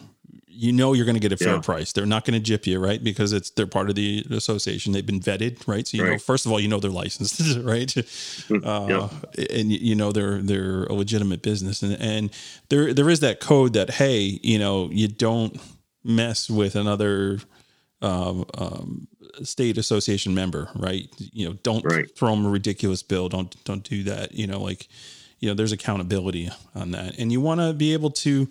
you 0.52 0.72
know 0.72 0.94
you're 0.94 1.06
going 1.06 1.16
to 1.16 1.22
get 1.22 1.32
a 1.32 1.38
fair 1.38 1.56
yeah. 1.56 1.62
price. 1.62 1.92
They're 1.92 2.06
not 2.06 2.26
going 2.26 2.34
to 2.34 2.40
jip 2.40 2.66
you, 2.66 2.80
right? 2.80 3.02
Because 3.02 3.32
it's 3.34 3.52
they're 3.52 3.68
part 3.68 3.90
of 3.90 3.96
the 3.96 4.26
association. 4.32 4.92
They've 4.92 5.06
been 5.06 5.20
vetted, 5.20 5.68
right? 5.68 5.88
So 5.88 5.98
you 5.98 6.04
right. 6.04 6.12
know, 6.14 6.18
first 6.18 6.46
of 6.46 6.52
all, 6.52 6.60
you 6.60 6.68
know 6.68 6.80
they're 6.80 6.92
licensed, 6.92 7.40
right? 7.64 7.88
Mm, 7.88 8.66
uh, 8.66 9.10
yeah. 9.38 9.46
And 9.56 9.72
you 9.72 9.96
know 9.96 10.12
they're 10.12 10.42
they're 10.42 10.84
a 10.86 10.94
legitimate 10.94 11.42
business, 11.42 11.84
and 11.84 11.94
and 12.02 12.32
there 12.70 12.94
there 12.94 13.10
is 13.10 13.20
that 13.22 13.40
code 13.40 13.74
that 13.74 13.92
hey, 13.92 14.40
you 14.42 14.60
know, 14.60 14.90
you 14.92 15.08
don't 15.08 15.60
mess 16.04 16.50
with 16.50 16.76
another 16.76 17.40
um, 18.02 18.46
um, 18.58 19.08
state 19.44 19.78
association 19.78 20.34
member, 20.34 20.70
right? 20.76 21.08
You 21.18 21.50
know, 21.50 21.54
don't 21.64 21.86
right. 21.86 22.10
throw 22.18 22.32
them 22.32 22.46
a 22.46 22.50
ridiculous 22.50 23.04
bill. 23.04 23.30
Don't 23.30 23.56
don't 23.66 23.84
do 23.84 24.04
that. 24.04 24.34
You 24.34 24.48
know, 24.48 24.60
like 24.60 24.88
you 25.40 25.48
know, 25.48 25.54
there's 25.54 25.72
accountability 25.72 26.50
on 26.76 26.92
that, 26.92 27.18
and 27.18 27.32
you 27.32 27.40
want 27.40 27.62
to 27.62 27.74
be 27.74 27.94
able 27.94 28.12
to 28.12 28.48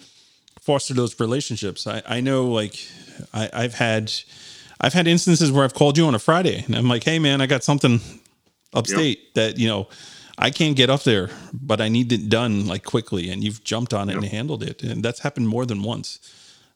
foster 0.69 0.93
those 0.93 1.19
relationships. 1.19 1.87
I, 1.87 2.03
I 2.07 2.21
know 2.21 2.45
like 2.45 2.77
I, 3.33 3.49
I've 3.55 3.73
had 3.73 4.13
I've 4.79 4.93
had 4.93 5.07
instances 5.07 5.51
where 5.51 5.65
I've 5.65 5.73
called 5.73 5.97
you 5.97 6.05
on 6.05 6.15
a 6.15 6.19
Friday 6.19 6.63
and 6.67 6.77
I'm 6.77 6.91
like, 6.91 7.05
hey 7.05 7.19
man, 7.19 7.41
I 7.41 7.47
got 7.47 7.65
something 7.65 8.01
upstate 8.75 9.19
yep. 9.19 9.35
that, 9.35 9.59
you 9.59 9.67
know, 9.67 9.89
I 10.37 10.51
can't 10.51 10.77
get 10.77 10.91
up 10.91 11.05
there, 11.05 11.31
but 11.55 11.81
I 11.81 11.89
need 11.89 12.13
it 12.13 12.29
done 12.29 12.67
like 12.67 12.85
quickly. 12.85 13.31
And 13.31 13.43
you've 13.43 13.65
jumped 13.65 13.95
on 13.95 14.11
it 14.11 14.13
yep. 14.13 14.23
and 14.23 14.31
handled 14.31 14.63
it. 14.63 14.83
And 14.83 15.03
that's 15.03 15.21
happened 15.21 15.49
more 15.49 15.65
than 15.65 15.83
once. 15.83 16.21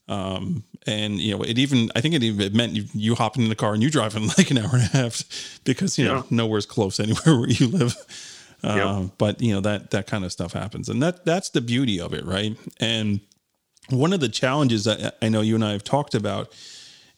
Um, 0.08 0.64
and 0.86 1.20
you 1.20 1.36
know, 1.36 1.42
it 1.42 1.58
even, 1.58 1.90
I 1.94 2.00
think 2.00 2.14
it 2.14 2.22
even 2.22 2.56
meant 2.56 2.72
you, 2.72 2.86
you 2.94 3.14
hopping 3.14 3.42
in 3.42 3.50
the 3.50 3.54
car 3.54 3.74
and 3.74 3.82
you 3.82 3.90
driving 3.90 4.26
like 4.38 4.50
an 4.50 4.56
hour 4.56 4.70
and 4.72 4.84
a 4.84 4.96
half 4.96 5.60
because, 5.64 5.98
you 5.98 6.06
yeah. 6.06 6.14
know, 6.14 6.24
nowhere's 6.30 6.64
close 6.64 6.98
anywhere 6.98 7.36
where 7.38 7.50
you 7.50 7.68
live. 7.68 7.94
Um, 8.64 8.78
yep. 8.78 9.10
but 9.18 9.42
you 9.42 9.52
know, 9.52 9.60
that, 9.60 9.90
that 9.90 10.06
kind 10.06 10.24
of 10.24 10.32
stuff 10.32 10.54
happens 10.54 10.88
and 10.88 11.02
that, 11.02 11.26
that's 11.26 11.50
the 11.50 11.60
beauty 11.60 12.00
of 12.00 12.14
it. 12.14 12.24
Right. 12.24 12.56
And, 12.80 13.20
one 13.90 14.12
of 14.12 14.20
the 14.20 14.28
challenges 14.28 14.84
that 14.84 15.16
I 15.22 15.28
know 15.28 15.40
you 15.40 15.54
and 15.54 15.64
I 15.64 15.72
have 15.72 15.84
talked 15.84 16.14
about, 16.14 16.52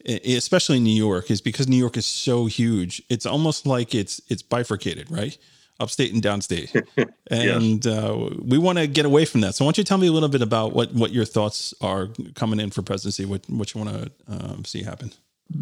especially 0.07 0.79
in 0.79 0.85
New 0.85 0.91
York, 0.91 1.31
is 1.31 1.41
because 1.41 1.69
New 1.69 1.77
York 1.77 1.97
is 1.97 2.07
so 2.07 2.47
huge. 2.47 3.03
It's 3.09 3.27
almost 3.27 3.67
like 3.67 3.95
it's 3.95 4.21
it's 4.29 4.43
bifurcated, 4.43 5.11
right? 5.11 5.37
Upstate 5.81 6.13
and 6.13 6.23
downstate, 6.23 6.73
and 7.27 7.85
yes. 7.85 7.87
uh, 7.87 8.31
we 8.43 8.59
want 8.59 8.79
to 8.79 8.87
get 8.87 9.05
away 9.05 9.25
from 9.25 9.41
that. 9.41 9.57
So, 9.57 9.65
why 9.65 9.71
don't 9.71 9.79
you 9.79 9.85
tell 9.85 9.99
me 9.99 10.07
a 10.07 10.13
little 10.13 10.29
bit 10.29 10.43
about 10.43 10.73
what 10.73 10.95
what 10.95 11.13
your 11.13 11.25
thoughts 11.25 11.75
are 11.81 12.09
coming 12.35 12.61
in 12.61 12.71
for 12.71 12.83
presidency? 12.83 13.25
What 13.25 13.45
what 13.49 13.75
you 13.75 13.83
want 13.83 13.97
to 13.97 14.11
um, 14.29 14.65
see 14.65 14.83
happen? 14.83 15.13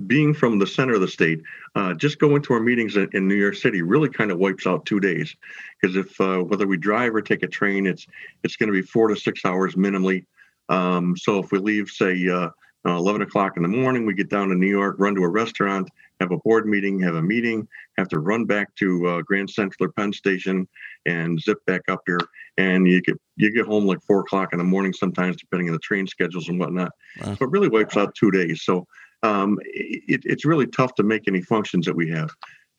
Being 0.07 0.33
from 0.33 0.59
the 0.59 0.67
center 0.67 0.95
of 0.95 1.01
the 1.01 1.09
state, 1.09 1.43
uh, 1.75 1.95
just 1.95 2.21
going 2.21 2.41
to 2.43 2.53
our 2.55 2.61
meetings 2.61 2.95
in, 2.95 3.09
in, 3.15 3.27
New 3.27 3.35
York 3.35 3.57
City 3.57 3.83
really 3.83 4.09
kind 4.09 4.31
of 4.31 4.39
wipes 4.39 4.65
out 4.65 4.87
two 4.87 5.01
days. 5.01 5.35
Because 5.81 5.97
if 5.97 6.21
uh, 6.21 6.39
whether 6.39 6.69
we 6.69 6.77
drive 6.77 7.15
or 7.15 7.21
take 7.21 7.43
a 7.43 7.49
train, 7.49 7.87
it's 7.87 8.07
it's 8.45 8.55
going 8.55 8.69
to 8.69 8.73
be 8.73 8.83
four 8.83 9.09
to 9.09 9.17
six 9.17 9.45
hours 9.45 9.75
minimally. 9.75 10.25
Um, 10.73 11.17
so 11.17 11.39
if 11.39 11.53
we 11.53 11.59
leave, 11.59 11.89
say, 11.89 12.29
uh, 12.29 12.49
uh, 12.85 12.97
11 12.97 13.23
o'clock 13.23 13.57
in 13.57 13.63
the 13.63 13.69
morning, 13.69 14.07
we 14.07 14.15
get 14.15 14.29
down 14.29 14.49
to 14.49 14.55
New 14.55 14.69
York, 14.69 14.97
run 14.99 15.15
to 15.15 15.23
a 15.23 15.29
restaurant, 15.29 15.89
have 16.19 16.33
a 16.33 16.39
board 16.39 16.67
meeting, 16.67 16.99
have 17.01 17.15
a 17.15 17.23
meeting, 17.23 17.69
have 17.97 18.09
to 18.09 18.19
run 18.19 18.45
back 18.45 18.75
to 18.77 19.07
uh, 19.07 19.23
Grand 19.23 19.51
Central 19.51 19.87
or 19.87 19.93
Penn 19.93 20.13
Station 20.13 20.67
and 21.07 21.39
zip 21.41 21.59
back 21.67 21.83
up 21.89 22.01
here. 22.07 22.19
And 22.59 22.89
you 22.89 23.01
get 23.03 23.17
you 23.37 23.53
get 23.53 23.67
home 23.67 23.87
like 23.87 24.03
four 24.03 24.21
o'clock 24.21 24.53
in 24.53 24.59
the 24.59 24.65
morning 24.65 24.93
sometimes, 24.93 25.37
depending 25.37 25.69
on 25.69 25.75
the 25.75 25.79
train 25.79 26.07
schedules 26.07 26.49
and 26.49 26.59
whatnot. 26.59 26.91
Wow. 27.21 27.35
So 27.37 27.45
it 27.45 27.51
really 27.51 27.69
wipes 27.69 27.97
out 27.97 28.15
two 28.15 28.31
days. 28.31 28.63
So 28.65 28.87
um, 29.23 29.59
it, 29.65 30.23
it's 30.25 30.45
really 30.45 30.67
tough 30.67 30.95
to 30.97 31.03
make 31.03 31.29
any 31.29 31.43
functions 31.43 31.87
that 31.87 31.95
we 31.95 32.11
have. 32.11 32.31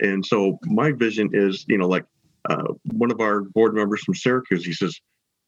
And 0.01 0.25
so 0.25 0.59
my 0.63 0.91
vision 0.91 1.29
is, 1.31 1.63
you 1.67 1.77
know, 1.77 1.87
like 1.87 2.05
uh, 2.49 2.73
one 2.91 3.11
of 3.11 3.21
our 3.21 3.41
board 3.41 3.73
members 3.73 4.03
from 4.03 4.15
Syracuse, 4.15 4.65
he 4.65 4.73
says, 4.73 4.99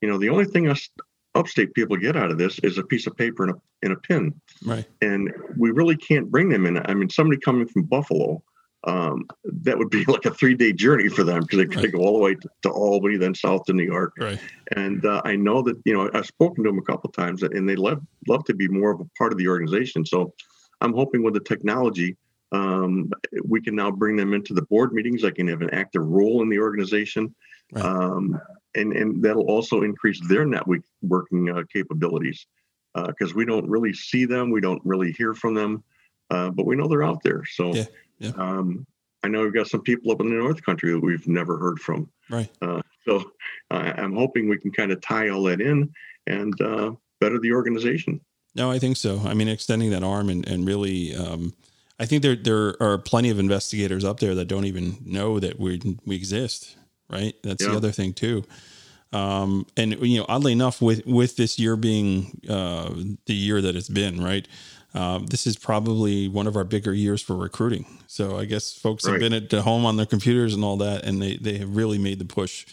you 0.02 0.10
know, 0.10 0.18
the 0.18 0.30
only 0.30 0.46
thing 0.46 0.70
us 0.70 0.90
upstate 1.36 1.74
people 1.74 1.98
get 1.98 2.16
out 2.16 2.32
of 2.32 2.38
this 2.38 2.60
is 2.60 2.78
a 2.78 2.84
piece 2.84 3.08
of 3.08 3.16
paper 3.16 3.44
and 3.44 3.54
a, 3.54 3.62
and 3.84 3.94
a 3.94 3.98
pin. 3.98 4.34
Right. 4.66 4.86
And 5.02 5.32
we 5.58 5.72
really 5.72 5.98
can't 5.98 6.32
bring 6.32 6.50
them 6.50 6.66
in. 6.66 6.78
I 6.86 6.94
mean, 6.94 7.10
somebody 7.10 7.40
coming 7.40 7.68
from 7.68 7.84
Buffalo, 7.84 8.42
um, 8.86 9.26
that 9.44 9.78
would 9.78 9.90
be 9.90 10.06
like 10.08 10.26
a 10.26 10.34
three 10.34 10.56
day 10.56 10.72
journey 10.74 11.10
for 11.10 11.24
them 11.24 11.42
because 11.42 11.60
they 11.60 11.66
got 11.66 11.82
to 11.82 11.88
go 11.90 12.00
all 12.00 12.14
the 12.14 12.24
way 12.24 12.36
to, 12.36 12.50
to, 12.64 12.70
Albany, 12.70 13.18
then 13.18 13.36
south 13.36 13.66
to 13.66 13.74
New 13.74 13.84
York. 13.84 14.14
Right. 14.20 14.40
And 14.76 15.06
uh, 15.06 15.22
I 15.26 15.36
know 15.36 15.62
that, 15.64 15.80
you 15.86 15.94
know, 15.94 16.10
I've 16.14 16.26
spoken 16.26 16.64
to 16.64 16.70
them 16.70 16.80
a 16.80 16.84
couple 16.84 17.12
times 17.12 17.44
and 17.44 17.68
they 17.68 17.76
love, 17.76 18.02
love 18.28 18.44
to 18.46 18.54
be 18.54 18.68
more 18.68 18.92
of 18.92 19.02
a 19.02 19.06
part 19.18 19.32
of 19.32 19.38
the 19.38 19.48
organization. 19.48 20.06
So 20.06 20.34
I'm 20.82 20.94
hoping 20.94 21.24
with 21.24 21.34
the 21.34 21.40
technology, 21.40 22.16
um, 22.52 23.12
we 23.44 23.62
can 23.62 23.76
now 23.76 23.92
bring 23.92 24.16
them 24.16 24.34
into 24.34 24.54
the 24.54 24.62
board 24.64 24.94
meetings. 24.94 25.26
I 25.26 25.32
can 25.32 25.48
have 25.48 25.62
an 25.62 25.72
active 25.72 26.06
role 26.06 26.42
in 26.42 26.50
the 26.50 26.60
organization. 26.60 27.34
Right. 27.74 27.84
Um, 27.84 28.40
and 28.76 28.94
and 28.94 29.24
that'll 29.24 29.50
also 29.50 29.84
increase 29.84 30.20
their 30.28 30.46
networking 30.46 31.58
uh, 31.58 31.64
capabilities 31.72 32.46
because 32.94 33.32
uh, 33.32 33.36
we 33.36 33.46
don't 33.46 33.68
really 33.68 33.94
see 33.94 34.26
them, 34.26 34.52
we 34.52 34.62
don't 34.62 34.82
really 34.86 35.12
hear 35.12 35.34
from 35.34 35.54
them, 35.54 35.84
uh, 36.30 36.50
but 36.50 36.66
we 36.66 36.76
know 36.76 36.88
they're 36.88 37.04
out 37.04 37.22
there. 37.24 37.44
So 37.46 37.74
yeah, 37.74 37.86
yeah. 38.20 38.32
Um, 38.38 38.86
I 39.24 39.28
know 39.28 39.42
we've 39.42 39.54
got 39.54 39.68
some 39.68 39.82
people 39.82 40.12
up 40.12 40.22
in 40.22 40.30
the 40.30 40.36
North 40.36 40.64
Country 40.64 40.92
that 40.92 41.00
we've 41.00 41.28
never 41.28 41.58
heard 41.58 41.80
from. 41.80 42.10
Right. 42.30 42.50
Uh, 42.62 42.82
so 43.08 43.32
I'm 43.72 44.16
hoping 44.16 44.48
we 44.48 44.60
can 44.60 44.72
kind 44.72 44.92
of 44.92 45.02
tie 45.02 45.30
all 45.30 45.44
that 45.44 45.62
in 45.62 45.92
and 46.28 46.60
uh, 46.62 46.92
better 47.20 47.40
the 47.40 47.52
organization. 47.52 48.22
No, 48.56 48.72
I 48.72 48.80
think 48.80 48.98
so. 48.98 49.22
I 49.26 49.34
mean, 49.34 49.48
extending 49.48 49.90
that 49.92 50.04
arm 50.04 50.30
and 50.30 50.48
and 50.48 50.68
really. 50.68 51.16
Um, 51.16 51.54
I 51.98 52.06
think 52.06 52.24
there 52.24 52.36
there 52.36 52.82
are 52.82 52.98
plenty 52.98 53.30
of 53.30 53.40
investigators 53.40 54.04
up 54.04 54.20
there 54.20 54.36
that 54.36 54.50
don't 54.50 54.66
even 54.66 54.98
know 55.06 55.40
that 55.40 55.60
we 55.60 55.98
we 56.06 56.16
exist 56.16 56.76
right? 57.10 57.36
That's 57.44 57.64
Yeah. 57.64 57.72
the 57.72 57.78
other 57.78 57.92
thing 57.92 58.14
too. 58.14 58.44
Um, 59.14 59.66
and 59.78 59.94
you 60.02 60.20
know, 60.20 60.26
oddly 60.28 60.52
enough, 60.52 60.82
with 60.82 61.06
with 61.06 61.36
this 61.38 61.58
year 61.60 61.76
being 61.76 62.42
uh, 62.50 62.90
the 63.26 63.34
year 63.34 63.62
that 63.62 63.76
it's 63.76 63.88
been, 63.90 64.22
right? 64.22 64.48
Um, 64.94 65.26
this 65.28 65.46
is 65.46 65.58
probably 65.58 66.28
one 66.30 66.48
of 66.48 66.56
our 66.56 66.64
bigger 66.64 66.94
years 66.94 67.22
for 67.22 67.36
recruiting. 67.36 67.86
So 68.08 68.38
I 68.38 68.46
guess 68.46 68.74
folks 68.74 69.06
have 69.06 69.20
been 69.20 69.34
at 69.34 69.52
home 69.52 69.86
on 69.86 69.98
their 69.98 70.06
computers 70.06 70.54
and 70.54 70.64
all 70.64 70.78
that, 70.78 71.04
and 71.06 71.22
they 71.22 71.38
they 71.38 71.58
have 71.60 71.76
really 71.76 71.98
made 71.98 72.20
the 72.20 72.26
push 72.26 72.66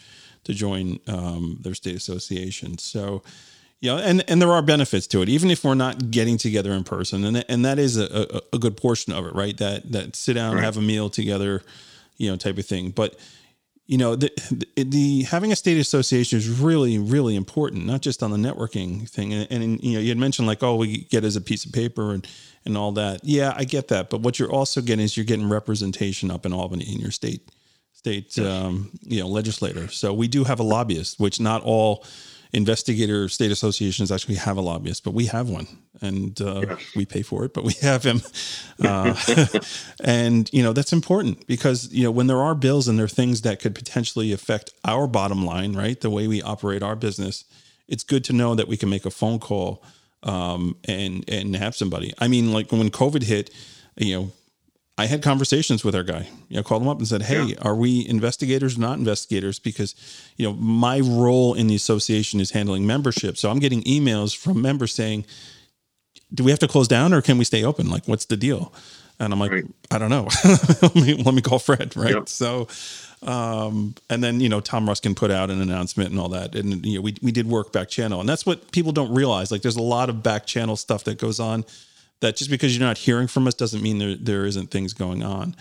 to 0.45 0.55
join 0.55 0.99
um, 1.07 1.59
their 1.61 1.75
state 1.75 1.95
association. 1.97 2.79
So 2.79 3.23
Yeah, 3.81 3.97
and 3.97 4.25
and 4.29 4.41
there 4.41 4.53
are 4.53 4.63
benefits 4.63 5.07
to 5.09 5.23
it, 5.23 5.29
even 5.29 5.51
if 5.51 5.65
we're 5.65 5.75
not 5.75 6.11
getting 6.13 6.39
together 6.39 6.73
in 6.73 6.85
person, 6.85 7.25
and 7.25 7.45
and 7.49 7.65
that 7.65 7.79
is 7.79 7.97
a, 7.97 8.07
a, 8.53 8.57
a 8.57 8.59
good 8.59 8.77
portion 8.77 9.13
of 9.13 9.27
it, 9.27 9.35
right? 9.35 9.57
That 9.59 9.91
that 9.93 10.17
sit 10.17 10.35
down, 10.35 10.55
Right. 10.55 10.65
have 10.65 10.77
a 10.77 10.81
meal 10.83 11.11
together, 11.11 11.63
you 12.19 12.31
know, 12.31 12.37
type 12.37 12.59
of 12.59 12.67
thing. 12.67 12.91
But 12.91 13.17
you 13.87 13.99
know, 13.99 14.15
the, 14.17 14.31
the 14.51 14.85
the 14.85 15.23
having 15.23 15.53
a 15.53 15.57
state 15.57 15.79
association 15.79 16.39
is 16.39 16.49
really 16.49 16.99
really 16.99 17.37
important, 17.37 17.85
not 17.87 18.01
just 18.01 18.23
on 18.23 18.31
the 18.31 18.37
networking 18.37 19.09
thing. 19.09 19.33
And, 19.33 19.51
and 19.51 19.83
you 19.83 19.95
know, 19.95 20.01
you 20.01 20.09
had 20.09 20.19
mentioned 20.19 20.47
like, 20.47 20.63
oh, 20.63 20.77
we 20.77 21.05
get 21.05 21.25
as 21.25 21.37
a 21.37 21.41
piece 21.41 21.65
of 21.65 21.73
paper 21.73 22.13
and 22.13 22.27
and 22.65 22.77
all 22.77 22.93
that. 22.93 23.21
Yeah, 23.25 23.53
I 23.57 23.65
get 23.65 23.89
that, 23.89 24.09
but 24.09 24.21
what 24.21 24.39
you're 24.39 24.53
also 24.53 24.81
getting 24.81 25.05
is 25.05 25.17
you're 25.17 25.27
getting 25.27 25.49
representation 25.49 26.31
up 26.31 26.47
in 26.47 26.53
Albany 26.53 26.85
in 26.85 27.01
your 27.01 27.11
state 27.11 27.51
state 27.93 28.39
um, 28.39 28.91
you 29.03 29.21
know 29.21 29.29
legislator. 29.29 29.89
So 29.89 30.13
we 30.13 30.29
do 30.29 30.45
have 30.45 30.61
a 30.61 30.65
lobbyist, 30.65 31.19
which 31.19 31.41
not 31.41 31.63
all 31.63 32.05
investigator 32.53 33.29
state 33.29 33.51
associations 33.51 34.13
actually 34.13 34.35
have 34.35 34.57
a 34.57 34.61
lobbyist, 34.61 35.05
but 35.05 35.15
we 35.15 35.27
have 35.27 35.49
one, 35.49 35.67
and 36.01 36.41
uh, 36.41 36.61
Yes. 36.69 36.81
we 36.95 37.07
pay 37.07 37.23
for 37.23 37.45
it, 37.45 37.55
but 37.55 37.65
we 37.65 37.73
have 37.81 38.03
him. 38.03 38.21
Uh, 38.83 39.15
and 40.05 40.51
you 40.53 40.63
know 40.63 40.73
that's 40.73 40.93
important 40.93 41.47
because 41.47 41.91
you 41.93 42.03
know 42.05 42.11
when 42.11 42.27
there 42.27 42.43
are 42.43 42.55
bills 42.55 42.89
and 42.89 42.99
there 42.99 43.07
are 43.07 43.09
things 43.09 43.43
that 43.43 43.61
could 43.61 43.75
potentially 43.75 44.33
affect 44.33 44.71
our 44.85 45.07
bottom 45.07 45.45
line, 45.45 45.73
right? 45.75 46.01
The 46.01 46.11
way 46.11 46.27
we 46.29 46.43
operate 46.43 46.83
our 46.83 46.97
business, 46.97 47.45
it's 47.89 48.05
good 48.05 48.25
to 48.25 48.33
know 48.33 48.55
that 48.55 48.69
we 48.69 48.77
can 48.77 48.89
make 48.91 49.07
a 49.07 49.11
phone 49.11 49.39
call 49.39 49.83
um, 50.23 50.77
and 50.85 51.25
and 51.29 51.57
have 51.57 51.75
somebody. 51.75 52.13
I 52.19 52.29
mean, 52.29 52.53
like 52.53 52.71
when 52.71 52.91
COVID 52.91 53.23
hit, 53.23 53.51
you 53.97 54.15
know, 54.17 54.33
I 54.99 55.07
had 55.07 55.23
conversations 55.23 55.85
with 55.85 55.95
our 55.95 56.03
guy. 56.03 56.29
You 56.49 56.57
know, 56.57 56.63
called 56.63 56.83
him 56.83 56.89
up 56.89 56.99
and 56.99 57.09
said, 57.09 57.23
"Hey, 57.23 57.57
are 57.63 57.75
we 57.75 58.07
investigators 58.07 58.77
or 58.77 58.81
not 58.81 58.99
investigators?" 58.99 59.59
Because 59.59 59.95
you 60.37 60.47
know, 60.47 60.53
my 60.55 61.01
role 61.01 61.55
in 61.55 61.67
the 61.67 61.75
association 61.75 62.41
is 62.41 62.51
handling 62.51 62.87
membership, 62.87 63.39
so 63.39 63.51
I'm 63.51 63.59
getting 63.59 63.83
emails 63.85 64.37
from 64.37 64.61
members 64.61 64.93
saying, 64.93 65.25
"Do 66.33 66.45
we 66.45 66.51
have 66.51 66.61
to 66.61 66.69
close 66.69 66.89
down 66.89 67.15
or 67.15 67.23
can 67.23 67.39
we 67.39 67.45
stay 67.45 67.65
open? 67.65 67.89
Like, 67.89 68.07
what's 68.07 68.27
the 68.27 68.37
deal?" 68.37 68.73
And 69.19 69.33
I'm 69.33 69.41
like, 69.41 69.53
Right. 69.53 69.65
"I 69.91 69.99
don't 69.99 70.11
know. 70.11 70.29
let, 70.83 70.95
me, 70.95 71.15
let 71.15 71.35
me 71.35 71.41
call 71.41 71.59
Fred." 71.59 71.97
Right. 71.97 72.15
Yep. 72.15 72.29
So, 72.29 72.69
um, 73.23 73.95
and 74.11 74.23
then 74.23 74.41
you 74.41 74.51
know, 74.51 74.61
Tom 74.61 74.87
Ruskin 74.87 75.15
put 75.15 75.31
out 75.31 75.51
an 75.51 75.63
announcement 75.63 76.11
and 76.11 76.21
all 76.21 76.29
that, 76.31 76.55
and 76.55 76.85
you 76.85 76.97
know, 76.97 77.01
we 77.01 77.17
we 77.23 77.33
did 77.33 77.47
work 77.49 77.73
back 77.73 77.89
channel, 77.89 78.21
and 78.21 78.29
that's 78.29 78.45
what 78.45 78.73
people 78.73 78.93
don't 78.93 79.15
realize. 79.15 79.51
Like, 79.51 79.63
there's 79.63 79.77
a 79.77 79.83
lot 79.83 80.11
of 80.11 80.23
back 80.23 80.45
channel 80.45 80.77
stuff 80.77 81.05
that 81.05 81.17
goes 81.17 81.41
on 81.41 81.65
that 82.23 82.37
just 82.37 82.51
because 82.51 82.77
you're 82.77 82.87
not 82.87 82.99
hearing 82.99 83.27
from 83.27 83.47
us 83.47 83.55
doesn't 83.55 83.83
mean 83.83 83.99
there 83.99 84.17
there 84.17 84.47
isn't 84.47 84.71
things 84.71 84.95
going 84.95 85.23
on. 85.23 85.55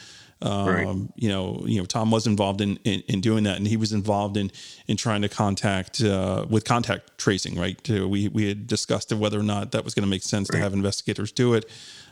Um, 0.44 0.68
Right. 0.68 0.98
You 1.18 1.30
know, 1.30 1.64
you 1.68 1.80
know, 1.80 1.86
Tom 1.86 2.10
was 2.10 2.26
involved 2.26 2.62
in, 2.62 2.78
in 2.84 3.04
in 3.08 3.22
doing 3.22 3.44
that, 3.44 3.58
and 3.58 3.68
he 3.68 3.78
was 3.78 3.92
involved 3.92 4.38
in 4.38 4.52
in 4.88 4.98
trying 4.98 5.22
to 5.22 5.30
contact 5.30 6.02
uh, 6.02 6.46
with 6.50 6.64
contact 6.64 7.18
tracing. 7.18 7.60
Right, 7.60 7.78
we 7.90 8.30
we 8.30 8.48
had 8.48 8.66
discussed 8.66 9.12
whether 9.14 9.40
or 9.40 9.44
not 9.44 9.72
that 9.72 9.84
was 9.84 9.94
going 9.94 10.06
to 10.06 10.10
make 10.10 10.24
sense 10.24 10.48
to 10.50 10.58
have 10.58 10.74
investigators 10.74 11.32
do 11.32 11.54
it. 11.54 11.70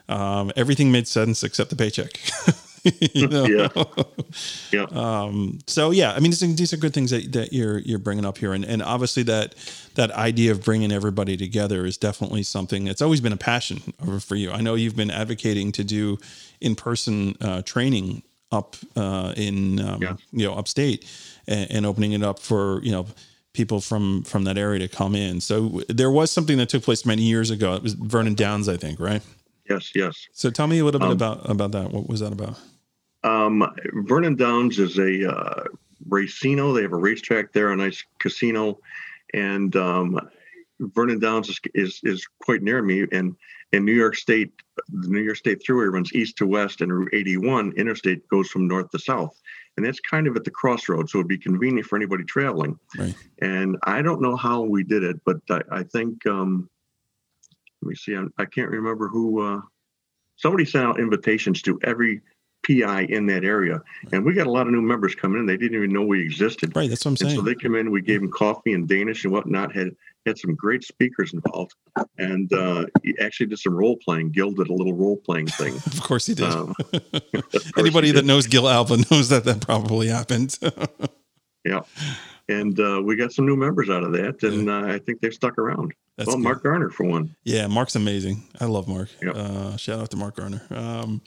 Um, 0.09 0.51
everything 0.55 0.91
made 0.91 1.07
sense 1.07 1.43
except 1.43 1.69
the 1.69 1.75
paycheck. 1.75 2.19
you 3.13 3.27
know? 3.27 3.45
Yeah. 3.45 3.67
Yeah. 4.71 4.83
Um, 4.91 5.57
so 5.65 5.89
yeah, 5.89 6.11
I 6.13 6.19
mean, 6.19 6.29
these 6.29 6.43
are, 6.43 6.47
these 6.47 6.71
are 6.71 6.77
good 6.77 6.93
things 6.93 7.09
that, 7.09 7.31
that 7.31 7.51
you're 7.51 7.79
you're 7.79 7.97
bringing 7.97 8.25
up 8.25 8.37
here, 8.37 8.53
and 8.53 8.63
and 8.63 8.83
obviously 8.83 9.23
that 9.23 9.55
that 9.95 10.11
idea 10.11 10.51
of 10.51 10.63
bringing 10.63 10.91
everybody 10.91 11.35
together 11.35 11.83
is 11.85 11.97
definitely 11.97 12.43
something 12.43 12.85
that's 12.85 13.01
always 13.01 13.21
been 13.21 13.33
a 13.33 13.37
passion 13.37 13.81
over 14.03 14.19
for 14.19 14.35
you. 14.35 14.51
I 14.51 14.61
know 14.61 14.75
you've 14.75 14.95
been 14.95 15.09
advocating 15.09 15.71
to 15.73 15.83
do 15.83 16.19
in 16.61 16.75
person 16.75 17.35
uh, 17.41 17.63
training 17.63 18.21
up 18.51 18.75
uh, 18.95 19.33
in 19.35 19.79
um, 19.79 20.01
Yeah. 20.01 20.15
you 20.31 20.45
know 20.45 20.53
upstate, 20.53 21.05
and, 21.47 21.71
and 21.71 21.85
opening 21.87 22.11
it 22.11 22.21
up 22.21 22.37
for 22.37 22.81
you 22.83 22.91
know 22.91 23.07
people 23.53 23.81
from 23.81 24.21
from 24.23 24.43
that 24.43 24.59
area 24.59 24.77
to 24.79 24.87
come 24.87 25.15
in. 25.15 25.41
So 25.41 25.81
there 25.89 26.11
was 26.11 26.29
something 26.29 26.57
that 26.59 26.69
took 26.69 26.83
place 26.83 27.03
many 27.03 27.23
years 27.23 27.49
ago. 27.49 27.73
It 27.73 27.81
was 27.81 27.93
Vernon 27.95 28.35
Downs, 28.35 28.69
I 28.69 28.77
think, 28.77 28.99
right? 28.99 29.23
yes. 29.67 29.91
Yes. 29.95 30.27
So 30.33 30.51
tell 30.51 30.67
me 30.67 30.77
a 30.79 30.85
little 30.85 30.99
bit 30.99 31.07
Um, 31.07 31.13
about 31.13 31.49
about 31.49 31.71
that. 31.71 31.91
What 31.91 32.07
was 32.07 32.19
that 32.19 32.31
about? 32.31 32.59
Um, 33.23 33.69
Vernon 34.05 34.35
Downs 34.35 34.79
is 34.79 34.97
a 34.97 35.31
uh, 35.31 35.63
racino. 36.07 36.73
They 36.73 36.83
have 36.83 36.93
a 36.93 36.97
racetrack 36.97 37.51
there, 37.51 37.71
a 37.71 37.75
nice 37.75 38.03
casino, 38.19 38.79
and 39.33 39.75
um, 39.75 40.19
Vernon 40.79 41.19
Downs 41.19 41.49
is, 41.49 41.59
is 41.73 41.99
is 42.03 42.27
quite 42.41 42.61
near 42.61 42.81
me. 42.81 43.05
And 43.11 43.35
in 43.71 43.85
New 43.85 43.93
York 43.93 44.15
State, 44.15 44.51
the 44.89 45.09
New 45.09 45.21
York 45.21 45.37
State 45.37 45.61
Thruway 45.67 45.91
runs 45.91 46.13
east 46.13 46.37
to 46.37 46.47
west, 46.47 46.81
and 46.81 46.91
Route 46.91 47.09
81 47.13 47.73
interstate 47.73 48.27
goes 48.29 48.49
from 48.49 48.67
north 48.67 48.89
to 48.91 48.99
south. 48.99 49.39
And 49.77 49.85
that's 49.85 49.99
kind 49.99 50.27
of 50.27 50.35
at 50.35 50.43
the 50.43 50.51
crossroads, 50.51 51.11
so 51.11 51.19
it'd 51.19 51.27
be 51.27 51.37
convenient 51.37 51.87
for 51.87 51.95
anybody 51.95 52.23
traveling. 52.23 52.77
Right. 52.97 53.15
And 53.41 53.77
I 53.83 54.01
don't 54.01 54.21
know 54.21 54.35
how 54.35 54.61
we 54.61 54.83
did 54.83 55.03
it, 55.03 55.21
but 55.25 55.37
I, 55.49 55.61
I 55.71 55.83
think 55.83 56.25
um, 56.25 56.69
let 57.81 57.89
me 57.89 57.95
see. 57.95 58.15
I, 58.15 58.25
I 58.37 58.45
can't 58.45 58.69
remember 58.69 59.07
who. 59.07 59.41
Uh, 59.41 59.61
somebody 60.35 60.65
sent 60.65 60.85
out 60.85 60.99
invitations 60.99 61.61
to 61.61 61.79
every 61.83 62.21
PI 62.67 63.03
in 63.09 63.25
that 63.27 63.43
area, 63.43 63.81
and 64.11 64.25
we 64.25 64.33
got 64.33 64.47
a 64.47 64.51
lot 64.51 64.67
of 64.67 64.73
new 64.73 64.81
members 64.81 65.15
coming 65.15 65.39
in. 65.39 65.45
They 65.45 65.57
didn't 65.57 65.77
even 65.77 65.91
know 65.93 66.01
we 66.03 66.21
existed. 66.21 66.75
Right, 66.75 66.89
that's 66.89 67.05
what 67.05 67.09
I'm 67.09 67.13
And 67.13 67.19
saying. 67.19 67.35
so 67.37 67.41
they 67.41 67.55
come 67.55 67.75
in. 67.75 67.89
We 67.91 68.01
gave 68.01 68.21
them 68.21 68.31
coffee 68.31 68.73
and 68.73 68.87
Danish 68.87 69.23
and 69.23 69.33
whatnot. 69.33 69.73
Had 69.73 69.95
had 70.25 70.37
some 70.37 70.53
great 70.55 70.83
speakers 70.83 71.33
involved, 71.33 71.73
and 72.17 72.51
uh, 72.53 72.85
he 73.03 73.17
actually 73.19 73.45
did 73.47 73.59
some 73.59 73.73
role 73.73 73.97
playing. 74.03 74.31
Gil 74.31 74.51
did 74.51 74.67
a 74.69 74.73
little 74.73 74.93
role 74.93 75.17
playing 75.17 75.47
thing. 75.47 75.75
of 75.85 76.01
course 76.01 76.25
he 76.25 76.33
did. 76.33 76.45
Um, 76.45 76.73
course 77.51 77.71
Anybody 77.77 78.07
he 78.07 78.13
that 78.13 78.21
did. 78.21 78.27
knows 78.27 78.45
Gil 78.47 78.67
Alba 78.67 78.97
knows 79.11 79.29
that 79.29 79.45
that 79.45 79.61
probably 79.61 80.07
happened. 80.07 80.57
yeah, 81.65 81.81
and 82.49 82.79
uh, 82.79 83.01
we 83.03 83.15
got 83.15 83.31
some 83.31 83.45
new 83.45 83.55
members 83.55 83.89
out 83.89 84.03
of 84.03 84.11
that, 84.13 84.43
and 84.43 84.69
uh, 84.69 84.93
I 84.93 84.99
think 84.99 85.21
they've 85.21 85.33
stuck 85.33 85.57
around. 85.57 85.93
That's 86.17 86.27
well, 86.27 86.35
good. 86.35 86.43
Mark 86.43 86.63
Garner 86.63 86.89
for 86.89 87.05
one. 87.05 87.33
Yeah, 87.45 87.67
Mark's 87.67 87.95
amazing. 87.95 88.43
I 88.59 88.65
love 88.65 88.89
Mark. 88.89 89.07
Yep. 89.21 89.35
Uh, 89.35 89.77
shout 89.77 89.99
out 90.01 90.11
to 90.11 90.17
Mark 90.17 90.35
Garner. 90.35 90.61
Um, 90.69 91.21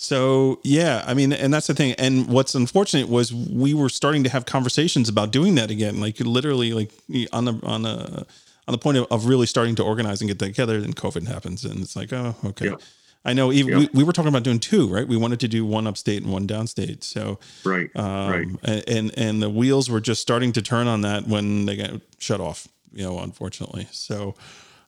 so 0.00 0.60
yeah, 0.62 1.02
I 1.08 1.12
mean, 1.14 1.32
and 1.32 1.52
that's 1.52 1.66
the 1.66 1.74
thing. 1.74 1.92
And 1.98 2.28
what's 2.28 2.54
unfortunate 2.54 3.08
was 3.08 3.34
we 3.34 3.74
were 3.74 3.88
starting 3.88 4.22
to 4.22 4.30
have 4.30 4.46
conversations 4.46 5.08
about 5.08 5.32
doing 5.32 5.56
that 5.56 5.72
again, 5.72 6.00
like 6.00 6.20
literally, 6.20 6.72
like 6.72 6.92
on 7.32 7.46
the 7.46 7.58
on 7.64 7.82
the 7.82 8.24
on 8.68 8.72
the 8.72 8.78
point 8.78 8.96
of, 8.98 9.08
of 9.10 9.26
really 9.26 9.46
starting 9.46 9.74
to 9.74 9.82
organize 9.82 10.20
and 10.20 10.28
get 10.28 10.38
together. 10.38 10.80
Then 10.80 10.92
COVID 10.92 11.26
happens, 11.26 11.64
and 11.64 11.80
it's 11.80 11.96
like, 11.96 12.12
oh, 12.12 12.36
okay. 12.44 12.66
Yeah. 12.66 12.76
I 13.24 13.32
know. 13.32 13.50
Even 13.50 13.72
Yeah. 13.72 13.78
we, 13.80 13.88
we 13.92 14.04
were 14.04 14.12
talking 14.12 14.28
about 14.28 14.44
doing 14.44 14.60
two, 14.60 14.86
right? 14.86 15.06
We 15.06 15.16
wanted 15.16 15.40
to 15.40 15.48
do 15.48 15.66
one 15.66 15.88
upstate 15.88 16.22
and 16.22 16.32
one 16.32 16.46
downstate. 16.46 17.02
So 17.02 17.40
Right, 17.64 17.90
um, 17.96 18.30
right. 18.30 18.84
and 18.86 19.12
and 19.18 19.42
the 19.42 19.50
wheels 19.50 19.90
were 19.90 20.00
just 20.00 20.22
starting 20.22 20.52
to 20.52 20.62
turn 20.62 20.86
on 20.86 21.00
that 21.00 21.26
when 21.26 21.66
they 21.66 21.74
got 21.76 21.90
shut 22.20 22.40
off. 22.40 22.68
You 22.92 23.02
know, 23.02 23.18
unfortunately. 23.18 23.88
So, 23.90 24.36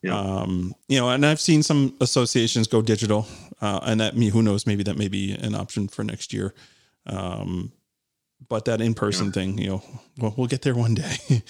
Yeah. 0.03 0.17
um, 0.17 0.73
you 0.87 0.99
know, 0.99 1.09
and 1.09 1.23
I've 1.25 1.39
seen 1.39 1.61
some 1.63 1.95
associations 2.01 2.67
go 2.67 2.81
digital, 2.81 3.27
uh, 3.61 3.79
and 3.83 3.99
that 3.99 4.17
me 4.17 4.29
who 4.29 4.41
knows 4.41 4.65
maybe 4.65 4.83
that 4.83 4.97
may 4.97 5.07
be 5.07 5.33
an 5.33 5.53
option 5.55 5.87
for 5.87 6.03
next 6.03 6.33
year. 6.33 6.53
Um, 7.05 7.71
but 8.49 8.65
that 8.65 8.81
in 8.81 8.93
person 8.95 9.27
Yeah. 9.27 9.31
thing, 9.31 9.57
you 9.59 9.67
know, 9.69 9.83
well, 10.17 10.33
we'll 10.37 10.47
get 10.47 10.63
there 10.63 10.73
one 10.73 10.95
day. 10.95 11.15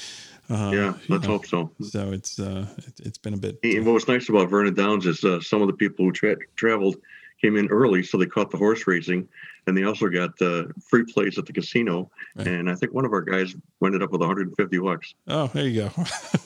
uh, 0.50 0.72
yeah, 0.74 0.94
let's 1.08 1.24
know, 1.24 1.30
hope 1.30 1.46
so. 1.46 1.72
So 1.82 2.12
it's 2.12 2.40
uh, 2.40 2.68
it, 2.80 3.00
it's 3.06 3.18
been 3.18 3.34
a 3.34 3.38
bit. 3.38 3.60
And 3.64 3.86
what 3.86 3.94
was 3.94 4.08
nice 4.10 4.28
about 4.28 4.50
Vernon 4.50 4.74
Downs 4.74 5.06
is 5.06 5.24
uh, 5.24 5.40
some 5.40 5.62
of 5.62 5.68
the 5.68 5.74
people 5.74 6.04
who 6.06 6.12
tra- 6.12 6.36
traveled 6.58 6.98
came 7.42 7.58
in 7.58 7.68
early, 7.70 8.04
so 8.04 8.18
they 8.18 8.26
caught 8.26 8.52
the 8.52 8.58
horse 8.58 8.86
racing, 8.88 9.28
and 9.68 9.76
they 9.76 9.84
also 9.84 10.08
got 10.10 10.40
uh, 10.42 10.66
free 10.90 11.04
plays 11.04 11.38
at 11.38 11.46
the 11.46 11.54
casino. 11.54 12.10
Right. 12.36 12.48
And 12.48 12.70
I 12.70 12.76
think 12.76 12.94
one 12.94 13.06
of 13.06 13.14
our 13.14 13.22
guys 13.22 13.56
ended 13.84 14.04
up 14.04 14.12
with 14.12 14.22
150 14.22 14.78
bucks. 14.80 15.14
Oh, 15.28 15.48
there 15.48 15.68
you 15.68 15.90
go. 15.90 16.04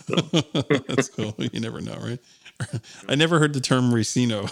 that's 0.87 1.09
cool. 1.09 1.35
You 1.51 1.59
never 1.59 1.81
know, 1.81 1.95
right? 2.01 2.19
I 3.09 3.15
never 3.15 3.39
heard 3.39 3.53
the 3.53 3.59
term 3.59 3.91
racino, 3.91 4.49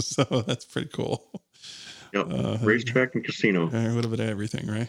so 0.00 0.42
that's 0.42 0.64
pretty 0.64 0.88
cool. 0.92 1.28
Yep, 2.14 2.26
Uh, 2.30 2.58
racetrack 2.62 3.14
and 3.14 3.24
casino. 3.24 3.68
A 3.68 3.92
little 3.94 4.10
bit 4.10 4.20
of 4.20 4.28
everything, 4.28 4.66
right? 4.68 4.88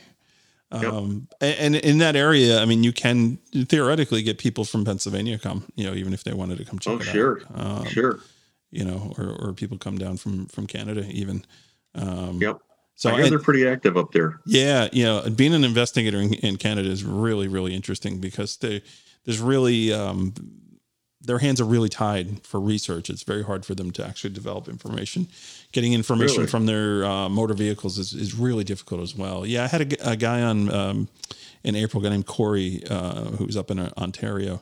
Yep. 0.74 0.84
Um, 0.94 1.28
and, 1.42 1.60
and 1.60 1.76
in 1.76 1.98
that 1.98 2.16
area, 2.16 2.60
I 2.62 2.66
mean, 2.66 2.84
you 2.84 2.94
can 2.94 3.38
theoretically 3.54 4.22
get 4.24 4.38
people 4.38 4.64
from 4.64 4.86
Pennsylvania 4.86 5.38
come, 5.38 5.66
you 5.76 5.86
know, 5.86 5.94
even 5.94 6.14
if 6.14 6.24
they 6.24 6.34
wanted 6.34 6.60
to 6.60 6.66
come 6.66 6.80
check 6.80 6.94
Oh, 6.94 6.98
it 6.98 7.04
sure. 7.04 7.42
Um, 7.54 7.86
sure. 7.88 8.20
You 8.72 8.86
know, 8.86 9.14
or, 9.18 9.36
or 9.40 9.54
people 9.54 9.78
come 9.78 9.98
down 9.98 10.18
from 10.18 10.46
from 10.48 10.66
Canada 10.68 11.06
even. 11.10 11.44
Um, 11.96 12.40
Yep. 12.42 12.58
So 12.96 13.10
I 13.10 13.14
hear 13.16 13.24
and- 13.24 13.32
they're 13.32 13.40
pretty 13.40 13.68
active 13.68 13.98
up 13.98 14.12
there. 14.12 14.40
yeah, 14.46 14.88
you 14.92 15.04
know, 15.04 15.28
being 15.30 15.54
an 15.54 15.64
investigator 15.64 16.20
in, 16.22 16.34
in 16.36 16.58
Canada 16.58 16.88
is 16.90 17.04
really, 17.04 17.48
really 17.48 17.74
interesting 17.74 18.20
because 18.20 18.58
they, 18.58 18.84
there's 19.26 19.40
really, 19.40 19.92
um, 19.92 20.34
their 21.20 21.40
hands 21.40 21.60
are 21.60 21.66
really 21.66 21.90
tied 21.90 22.46
for 22.46 22.60
research. 22.60 23.10
It's 23.10 23.24
very 23.24 23.44
hard 23.44 23.66
for 23.66 23.74
them 23.76 23.90
to 23.92 24.06
actually 24.06 24.30
develop 24.34 24.68
information. 24.68 25.28
Getting 25.72 25.94
information 25.94 26.38
Really? 26.38 26.48
from 26.50 26.66
their 26.68 27.04
uh, 27.04 27.28
motor 27.30 27.56
vehicles 27.56 27.98
is, 27.98 28.14
is 28.14 28.36
really 28.36 28.64
difficult 28.64 29.02
as 29.02 29.16
well. 29.16 29.46
Yeah, 29.48 29.64
I 29.64 29.68
had 29.68 29.98
a 30.02 30.16
guy 30.16 30.42
on 30.44 30.72
um, 30.72 31.08
in 31.64 31.76
April, 31.76 32.02
a 32.02 32.04
guy 32.06 32.12
named 32.12 32.28
Corey, 32.28 32.84
uh, 32.90 33.26
who 33.38 33.46
was 33.46 33.58
up 33.58 33.72
in 33.72 33.80
uh, 33.80 33.90
Ontario, 33.98 34.62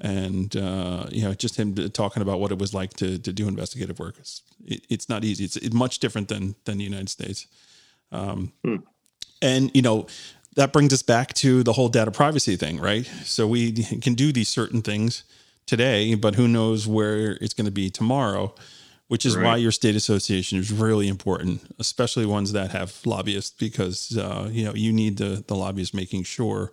and 0.00 0.56
uh, 0.56 1.06
you 1.10 1.22
know, 1.22 1.34
just 1.34 1.56
him 1.56 1.74
talking 1.90 2.22
about 2.22 2.40
what 2.40 2.52
it 2.52 2.58
was 2.58 2.72
like 2.72 2.94
to 2.94 3.18
to 3.18 3.32
do 3.32 3.48
investigative 3.48 3.98
work. 3.98 4.16
It's, 4.18 4.42
it, 4.64 4.86
it's 4.88 5.08
not 5.08 5.24
easy. 5.24 5.44
It's, 5.44 5.56
it's 5.56 5.74
much 5.74 5.98
different 5.98 6.28
than 6.28 6.54
than 6.64 6.78
the 6.78 6.84
United 6.84 7.08
States. 7.08 7.46
Um, 8.12 8.52
And 9.42 9.70
you 9.74 9.82
know, 9.82 10.06
that 10.56 10.72
brings 10.72 10.92
us 10.92 11.02
back 11.02 11.32
to 11.34 11.62
the 11.62 11.72
whole 11.72 11.88
data 11.88 12.10
privacy 12.10 12.56
thing, 12.56 12.80
right? 12.80 13.06
So 13.24 13.46
we 13.46 13.72
can 14.02 14.14
do 14.14 14.32
these 14.32 14.48
certain 14.48 14.82
things 14.82 15.24
today, 15.66 16.14
but 16.16 16.34
who 16.34 16.48
knows 16.48 16.86
where 16.86 17.38
it's 17.40 17.54
going 17.54 17.66
to 17.66 17.70
be 17.70 17.90
tomorrow, 17.90 18.54
which 19.08 19.24
is 19.24 19.36
why 19.44 19.56
your 19.56 19.72
state 19.72 19.94
association 19.94 20.58
is 20.58 20.72
really 20.72 21.06
important, 21.06 21.60
especially 21.78 22.26
ones 22.26 22.52
that 22.52 22.70
have 22.70 22.92
lobbyists, 23.04 23.54
because 23.58 24.16
uh, 24.18 24.48
you 24.50 24.64
know 24.64 24.74
you 24.74 24.92
need 24.92 25.16
the 25.18 25.44
the 25.46 25.54
lobbyists 25.54 25.94
making 25.94 26.24
sure 26.24 26.72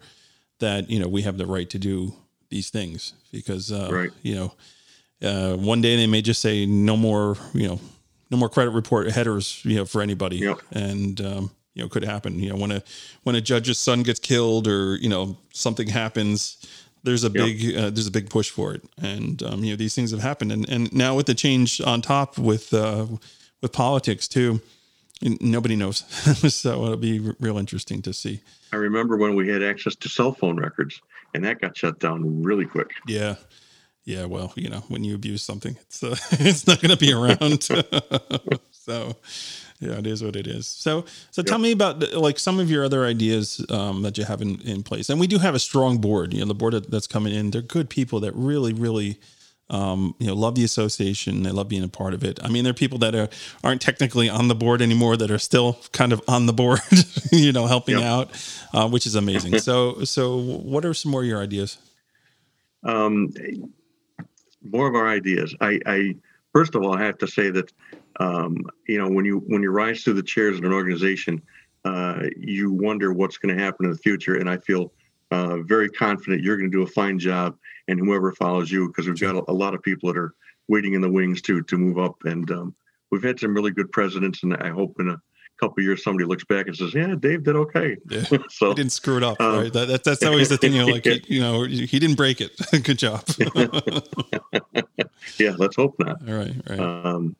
that 0.60 0.90
you 0.90 1.00
know 1.00 1.08
we 1.08 1.22
have 1.24 1.38
the 1.38 1.46
right 1.46 1.70
to 1.70 1.78
do 1.78 2.14
these 2.56 2.70
things 2.70 3.13
because 3.32 3.72
uh, 3.72 3.89
Right. 3.91 4.12
you 4.30 4.36
know 4.36 4.50
uh, 5.30 5.56
one 5.72 5.82
day 5.82 5.96
they 5.98 6.08
may 6.08 6.22
just 6.22 6.41
say 6.41 6.65
no 6.65 6.96
more 6.98 7.38
you 7.54 7.68
know 7.68 7.80
no 8.32 8.38
more 8.38 8.50
credit 8.50 8.72
report 8.72 9.12
headers 9.12 9.62
you 9.63 9.76
know 9.78 9.86
for 9.86 10.02
anybody. 10.02 10.38
Yep. 10.38 10.60
and 10.72 11.22
um, 11.22 11.44
you 11.76 11.82
know 11.84 11.89
could 11.89 12.04
happen. 12.06 12.39
You 12.39 12.50
know 12.52 12.60
when 12.63 12.72
a 12.72 12.82
when 13.24 13.36
a 13.36 13.41
judge's 13.41 13.80
son 13.80 14.04
gets 14.04 14.20
killed 14.20 14.68
or 14.68 14.96
you 15.04 15.10
know 15.10 15.38
something 15.54 15.88
happens 15.89 16.58
there's 17.04 17.24
a 17.24 17.30
big 17.30 17.58
uh, 17.78 17.89
there's 17.94 18.08
a 18.08 18.12
big 18.20 18.30
push 18.30 18.50
for 18.50 18.74
it. 18.76 18.82
And 18.98 19.44
um, 19.44 19.63
you 19.63 19.72
know 19.72 19.78
these 19.78 19.94
things 19.96 20.12
have 20.12 20.22
happened. 20.22 20.52
And 20.52 20.70
and 20.70 20.91
now 20.94 21.15
with 21.18 21.26
the 21.28 21.36
change 21.36 21.80
on 21.82 22.02
top 22.02 22.38
with 22.39 22.74
uh, 22.74 23.06
with 23.62 23.72
politics 23.72 24.28
too 24.28 24.60
nobody 25.22 25.76
knows. 25.76 26.04
So 26.52 26.70
it'll 26.86 26.98
be 26.98 27.20
real 27.39 27.58
interesting 27.58 28.02
to 28.04 28.13
see. 28.13 28.39
I 28.74 28.78
remember 28.78 29.15
when 29.18 29.36
we 29.36 29.48
had 29.54 29.62
access 29.63 29.96
to 29.96 30.10
cell 30.10 30.34
phone 30.34 30.58
records, 30.58 31.02
and 31.36 31.45
that 31.45 31.62
got 31.62 31.78
shut 31.78 32.00
down 32.00 32.41
really 32.41 32.65
quick. 32.65 32.91
Yeah. 33.08 33.36
Yeah, 34.06 34.26
well, 34.26 34.54
you 34.56 34.69
know, 34.69 34.84
when 34.88 35.04
you 35.04 35.15
abuse 35.15 35.41
something, 35.41 35.78
it's 35.82 36.04
uh, 36.04 36.15
it's 36.34 36.67
not 36.67 36.80
going 36.80 36.91
to 36.91 36.98
be 36.98 37.12
around. 37.12 37.63
so, 38.71 39.15
yeah, 39.80 39.98
it 39.98 40.06
is 40.06 40.24
what 40.24 40.36
it 40.36 40.45
is. 40.45 40.67
So, 40.67 41.06
so 41.32 41.41
tell 41.41 41.58
me 41.58 41.71
about 41.71 42.04
uh, 42.04 42.19
like 42.19 42.38
some 42.38 42.60
of 42.60 42.69
your 42.69 42.86
other 42.86 43.04
ideas 43.04 43.65
um, 43.71 44.04
that 44.04 44.15
you 44.19 44.24
have 44.24 44.43
in, 44.43 44.62
in 44.62 44.84
place. 44.84 45.10
And 45.10 45.19
we 45.19 45.26
do 45.26 45.39
have 45.39 45.56
a 45.56 45.60
strong 45.60 45.98
board. 45.98 46.34
You 46.34 46.41
know, 46.41 46.45
the 46.45 46.54
board 46.54 46.76
that's 46.89 47.08
coming 47.08 47.34
in, 47.34 47.50
they're 47.50 47.63
good 47.63 47.89
people 47.89 48.19
that 48.19 48.36
really, 48.36 48.74
really, 48.74 49.19
um, 49.69 50.15
you 50.19 50.28
know, 50.28 50.36
love 50.36 50.56
the 50.56 50.63
association. 50.63 51.43
They 51.43 51.49
love 51.51 51.67
being 51.69 51.84
a 51.84 51.88
part 51.88 52.13
of 52.13 52.23
it. 52.23 52.39
I 52.43 52.49
mean, 52.49 52.63
there 52.63 52.71
are 52.71 52.73
people 52.75 52.99
that 52.99 53.15
are 53.15 53.30
aren't 53.63 53.82
technically 53.82 54.30
on 54.30 54.47
the 54.47 54.56
board 54.56 54.82
anymore 54.82 55.17
that 55.17 55.32
are 55.32 55.39
still 55.39 55.80
kind 55.91 56.13
of 56.13 56.21
on 56.28 56.45
the 56.45 56.54
board, 56.54 56.80
you 57.32 57.51
know, 57.51 57.65
helping 57.65 57.95
Yep. 57.97 58.04
out, 58.04 58.30
uh, 58.73 58.88
which 58.89 59.06
is 59.08 59.15
amazing. 59.15 59.58
so, 59.60 60.04
so 60.04 60.38
what 60.38 60.86
are 60.86 60.93
some 60.93 61.12
more 61.12 61.21
of 61.21 61.28
your 61.28 61.41
ideas? 61.41 61.78
um, 62.84 63.34
more 64.63 64.88
of 64.88 64.95
our 64.95 65.08
ideas. 65.08 65.56
I, 65.62 65.80
I 65.86 66.15
first 66.54 66.75
of 66.75 66.84
all, 66.84 66.95
I 66.95 67.04
have 67.04 67.17
to 67.19 67.28
say 67.28 67.49
that 67.51 67.71
um, 68.19 68.58
you 68.88 68.97
know 68.97 69.10
when 69.10 69.25
you 69.25 69.39
when 69.47 69.62
you 69.62 69.71
rise 69.71 70.04
through 70.04 70.13
the 70.13 70.23
chairs 70.23 70.58
in 70.58 70.65
an 70.65 70.73
organization, 70.73 71.41
uh, 71.84 72.23
you 72.38 72.71
wonder 72.71 73.13
what's 73.13 73.38
going 73.38 73.56
to 73.56 73.63
happen 73.63 73.86
in 73.86 73.91
the 73.91 73.97
future, 73.97 74.36
and 74.36 74.49
I 74.49 74.58
feel 74.58 74.91
uh, 75.32 75.58
very 75.63 75.89
confident 75.89 76.43
you're 76.43 76.58
going 76.58 76.69
to 76.71 76.75
do 76.78 76.84
a 76.84 76.88
fine 76.88 77.19
job, 77.19 77.58
and 77.88 78.00
whoever 78.00 78.32
follows 78.34 78.71
you, 78.71 78.88
because 78.88 79.08
we've 79.08 79.19
got 79.19 79.36
a, 79.36 79.43
a 79.50 79.54
lot 79.54 79.74
of 79.74 79.82
people 79.84 80.12
that 80.12 80.19
are 80.19 80.34
waiting 80.67 80.93
in 80.93 81.02
the 81.02 81.10
wings 81.12 81.41
to 81.43 81.62
to 81.63 81.78
move 81.78 81.98
up, 82.00 82.15
and 82.26 82.50
um, 82.52 82.76
we've 83.12 83.24
had 83.24 83.39
some 83.39 83.54
really 83.54 83.71
good 83.71 83.91
presidents, 83.91 84.43
and 84.43 84.56
I 84.56 84.69
hope 84.69 84.95
in 85.00 85.10
a 85.10 85.21
couple 85.60 85.80
of 85.80 85.86
years 85.86 86.04
somebody 86.04 86.26
looks 86.26 86.43
back 86.45 86.67
and 86.67 86.76
says, 86.76 86.93
"Yeah, 86.93 87.15
Dave 87.19 87.43
did 87.43 87.56
okay." 87.56 87.98
Yeah. 88.10 88.24
so 88.50 88.69
He 88.69 88.76
didn't 88.76 88.91
screw 88.91 89.17
it 89.17 89.24
up, 89.24 89.39
Um, 89.39 89.60
right? 89.60 89.74
That, 89.74 89.88
that, 89.88 90.04
that's 90.04 90.24
always 90.24 90.50
the 90.50 90.58
thing. 90.58 90.74
You 90.74 90.86
know, 90.86 90.91
like 90.91 91.06
he, 91.06 91.21
you 91.28 91.39
know, 91.41 91.63
he 91.63 92.00
didn't 92.00 92.15
break 92.17 92.41
it. 92.41 92.52
Good 92.84 92.98
job. 93.00 93.24
yeah, 95.38 95.54
let's 95.58 95.76
hope 95.76 95.95
not. 96.00 96.28
All 96.28 96.36
right, 96.36 96.54
right. 96.69 96.80
um, 96.80 97.36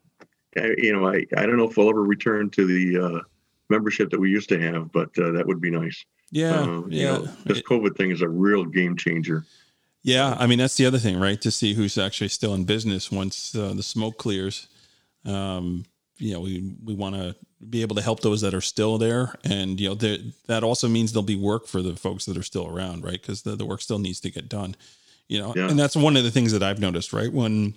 I- 0.58 0.76
you 0.78 0.94
know, 0.94 1.08
I, 1.08 1.26
I 1.38 1.46
don't 1.46 1.58
know 1.58 1.70
if 1.70 1.78
we'll 1.78 1.90
ever 1.90 2.04
return 2.04 2.50
to 2.52 2.66
the 2.66 3.06
uh, 3.06 3.20
membership 3.70 4.10
that 4.12 4.20
we 4.20 4.30
used 4.30 4.50
to 4.50 4.60
have, 4.62 4.92
but 4.92 5.10
uh, 5.20 5.32
that 5.32 5.46
would 5.46 5.60
be 5.62 5.70
nice. 5.72 6.06
yeah, 6.32 6.60
Um, 6.62 6.92
you 6.92 7.02
yeah, 7.02 7.18
know, 7.18 7.22
this 7.46 7.62
COVID 7.62 7.98
thing 7.98 8.12
is 8.12 8.22
a 8.22 8.30
real 8.30 8.64
game 8.66 8.96
changer. 8.96 9.44
Yeah. 10.06 10.36
I 10.40 10.46
mean, 10.46 10.60
that's 10.60 10.78
the 10.78 10.86
other 10.86 11.00
thing, 11.00 11.20
right? 11.20 11.42
To 11.42 11.50
see 11.52 11.74
who's 11.74 11.98
actually 11.98 12.30
still 12.30 12.54
in 12.54 12.64
business 12.66 13.12
once 13.12 13.56
uh, 13.56 13.74
the 13.74 13.84
smoke 13.84 14.18
clears. 14.20 14.68
Um, 15.26 15.86
you 16.18 16.32
know, 16.34 16.42
we 16.42 16.76
we 16.84 16.94
want 16.94 17.16
to 17.16 17.36
be 17.68 17.82
able 17.82 17.96
to 17.96 18.02
help 18.04 18.20
those 18.22 18.42
that 18.42 18.54
are 18.54 18.62
still 18.62 18.98
there, 19.00 19.34
and 19.44 19.80
you 19.82 19.90
know, 19.90 19.96
that 20.48 20.64
also 20.64 20.88
means 20.88 21.12
there'll 21.12 21.24
be 21.24 21.36
work 21.36 21.66
for 21.68 21.82
the 21.82 21.96
folks 21.96 22.26
that 22.26 22.38
are 22.38 22.44
still 22.44 22.68
around, 22.68 23.04
right? 23.04 23.20
Because 23.20 23.42
the, 23.42 23.56
the 23.56 23.66
work 23.66 23.82
still 23.82 24.00
needs 24.00 24.20
to 24.22 24.30
get 24.32 24.48
done. 24.48 24.76
You 25.28 25.40
know, 25.40 25.54
Yeah. 25.56 25.70
and 25.70 25.78
that's 25.80 25.96
one 25.96 26.16
of 26.16 26.24
the 26.24 26.32
things 26.32 26.52
that 26.52 26.62
I've 26.62 26.80
noticed, 26.80 27.12
right? 27.12 27.34
When 27.34 27.74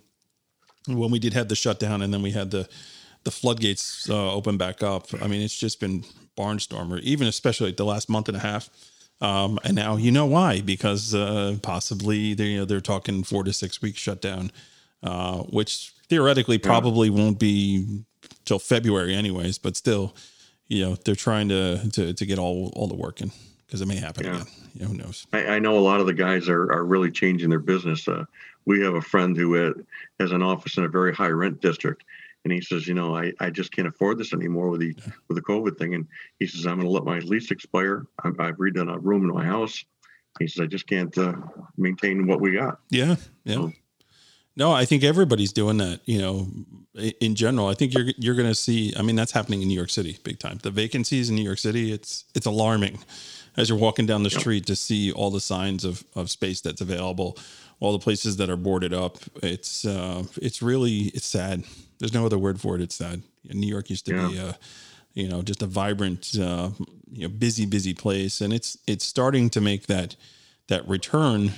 when 0.87 1.11
we 1.11 1.19
did 1.19 1.33
have 1.35 1.49
the 1.49 1.57
shutdown 1.57 2.03
and 2.03 2.13
then 2.13 2.23
we 2.23 2.31
had 2.33 2.51
the 2.51 2.69
the 3.25 3.31
floodgates 3.31 4.09
uh, 4.11 4.33
open 4.33 4.57
back 4.59 4.83
up. 4.83 5.07
I 5.23 5.27
mean, 5.27 5.41
it's 5.43 5.59
just 5.59 5.81
been 5.81 6.05
barnstormer, 6.37 7.01
even 7.01 7.27
especially 7.27 7.73
the 7.73 7.85
last 7.85 8.09
month 8.09 8.29
and 8.29 8.37
a 8.37 8.41
half. 8.41 8.71
Um, 9.21 9.59
and 9.65 9.75
now 9.75 9.97
you 9.97 10.13
know 10.13 10.27
why, 10.27 10.61
because 10.61 11.15
uh, 11.15 11.57
possibly 11.63 12.35
they 12.35 12.45
you 12.45 12.59
know 12.59 12.65
they're 12.65 12.81
talking 12.81 13.25
four 13.25 13.43
to 13.45 13.53
six 13.53 13.83
weeks 13.83 13.99
shutdown, 13.99 14.53
uh, 15.03 15.39
which 15.39 15.93
theoretically 16.09 16.59
probably 16.59 17.11
won't 17.11 17.39
be 17.39 18.05
till 18.45 18.59
February 18.59 19.15
anyways. 19.15 19.59
But 19.59 19.77
still, 19.77 20.15
you 20.69 20.85
know 20.85 20.95
they're 20.95 21.17
trying 21.17 21.49
to 21.49 21.91
to, 21.91 22.13
to 22.13 22.27
get 22.27 22.39
all 22.39 22.73
all 22.77 22.87
the 22.87 22.95
work 22.95 23.21
in 23.21 23.33
because 23.67 23.81
it 23.81 23.89
may 23.89 23.97
happen 23.97 24.25
Yeah. 24.25 24.35
again. 24.37 24.47
You 24.75 24.83
know, 24.83 24.89
who 24.89 24.97
knows? 24.99 25.27
I, 25.33 25.47
I 25.47 25.59
know 25.59 25.77
a 25.77 25.81
lot 25.81 26.01
of 26.01 26.07
the 26.07 26.15
guys 26.15 26.49
are, 26.49 26.73
are 26.73 26.85
really 26.85 27.11
changing 27.11 27.51
their 27.51 27.59
business. 27.59 28.07
Uh, 28.07 28.25
we 28.65 28.81
have 28.83 28.95
a 28.95 29.01
friend 29.03 29.37
who 29.37 29.57
uh, 29.57 29.73
has 30.21 30.31
an 30.31 30.43
office 30.43 30.77
in 30.77 30.85
a 30.85 30.89
very 30.89 31.13
high 31.13 31.29
rent 31.29 31.61
district. 31.61 32.05
And 32.51 32.55
he 32.57 32.63
says, 32.63 32.89
you 32.89 32.95
know, 32.95 33.15
I, 33.15 33.33
I 33.41 33.51
just 33.51 33.73
can't 33.73 33.87
afford 33.89 34.17
this 34.19 34.33
anymore 34.33 34.71
with 34.71 34.81
the 34.81 34.95
with 35.29 35.37
the 35.37 35.43
COVID 35.43 35.77
thing. 35.79 35.95
And 35.95 36.07
he 36.39 36.47
says, 36.47 36.67
I'm 36.67 36.77
going 36.77 36.87
to 36.87 36.91
let 36.91 37.05
my 37.05 37.19
lease 37.19 37.51
expire. 37.51 38.07
I'm, 38.25 38.35
I've 38.41 38.57
redone 38.57 38.93
a 38.95 38.99
room 38.99 39.23
in 39.23 39.35
my 39.35 39.45
house. 39.45 39.85
He 40.39 40.47
says, 40.49 40.63
I 40.63 40.67
just 40.67 40.87
can't 40.87 41.17
uh, 41.19 41.35
maintain 41.77 42.27
what 42.27 42.41
we 42.41 42.53
got. 42.55 42.79
Yeah, 42.91 43.17
yeah. 43.45 43.55
So- 43.57 43.73
No, 44.57 44.73
I 44.73 44.85
think 44.87 45.05
everybody's 45.05 45.53
doing 45.53 45.77
that. 45.79 46.01
You 46.07 46.19
know, 46.19 46.47
in 47.21 47.35
general, 47.35 47.69
I 47.69 47.75
think 47.75 47.93
you're 47.95 48.07
you're 48.17 48.35
going 48.35 48.49
to 48.49 48.55
see. 48.55 48.93
I 48.99 49.03
mean, 49.03 49.15
that's 49.17 49.33
happening 49.33 49.63
in 49.63 49.69
New 49.69 49.75
York 49.77 49.91
City, 49.91 50.17
big 50.25 50.39
time. 50.39 50.59
The 50.63 50.71
vacancies 50.71 51.29
in 51.29 51.37
New 51.37 51.43
York 51.45 51.59
City, 51.59 51.93
it's 51.93 52.25
it's 52.35 52.47
alarming 52.47 52.99
as 53.57 53.69
you're 53.69 53.79
walking 53.79 54.07
down 54.07 54.23
the 54.23 54.31
street 54.31 54.67
to 54.67 54.77
see 54.77 55.13
all 55.13 55.31
the 55.31 55.41
signs 55.41 55.85
of 55.85 56.03
of 56.15 56.31
space 56.31 56.61
that's 56.61 56.81
available, 56.81 57.37
all 57.81 57.93
the 57.93 57.99
places 57.99 58.37
that 58.39 58.51
are 58.51 58.57
boarded 58.57 58.93
up. 58.93 59.19
It's 59.43 59.85
uh, 59.85 60.25
it's 60.37 60.63
really 60.63 61.11
it's 61.15 61.27
sad. 61.27 61.65
There's 61.99 62.15
no 62.15 62.27
other 62.27 62.39
word 62.39 62.61
for 62.61 62.75
it. 62.77 62.81
It's 62.81 62.95
sad. 62.95 63.23
New 63.45 63.67
York 63.67 63.91
used 63.91 64.07
to 64.07 64.29
be, 64.29 64.39
uh, 64.39 64.53
you 65.15 65.29
know, 65.29 65.43
just 65.43 65.63
a 65.63 65.67
vibrant, 65.67 66.37
uh, 66.41 66.71
you 67.11 67.23
know, 67.23 67.29
busy, 67.29 67.67
busy 67.67 67.95
place, 67.95 68.41
and 68.41 68.53
it's 68.53 68.77
it's 68.87 69.05
starting 69.05 69.51
to 69.51 69.61
make 69.61 69.87
that 69.87 70.17
that 70.69 70.87
return 70.89 71.53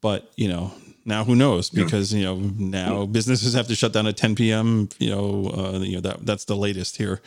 but 0.00 0.30
you 0.36 0.48
know 0.48 0.72
now 1.04 1.24
who 1.24 1.34
knows 1.34 1.70
because 1.70 2.12
you 2.12 2.22
know 2.22 2.36
now 2.36 3.06
businesses 3.06 3.54
have 3.54 3.66
to 3.66 3.74
shut 3.74 3.92
down 3.92 4.06
at 4.06 4.16
10 4.16 4.34
p.m 4.34 4.88
you 4.98 5.10
know 5.10 5.50
uh, 5.56 5.78
you 5.78 5.94
know 5.96 6.00
that 6.00 6.24
that's 6.24 6.44
the 6.44 6.56
latest 6.56 6.96
here 6.96 7.20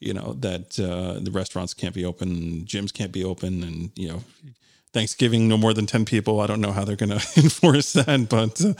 you 0.00 0.12
know 0.12 0.34
that 0.40 0.78
uh, 0.80 1.20
the 1.20 1.30
restaurants 1.30 1.74
can't 1.74 1.94
be 1.94 2.04
open 2.04 2.64
gyms 2.64 2.92
can't 2.92 3.12
be 3.12 3.24
open 3.24 3.62
and 3.62 3.90
you 3.94 4.08
know 4.08 4.22
Thanksgiving, 4.96 5.46
no 5.46 5.58
more 5.58 5.74
than 5.74 5.84
10 5.84 6.06
people. 6.06 6.40
I 6.40 6.46
don't 6.46 6.62
know 6.62 6.72
how 6.72 6.82
they're 6.82 6.96
going 6.96 7.10
to 7.18 7.26
enforce 7.36 7.92
that, 7.92 8.28
but 8.30 8.64
uh, 8.64 8.72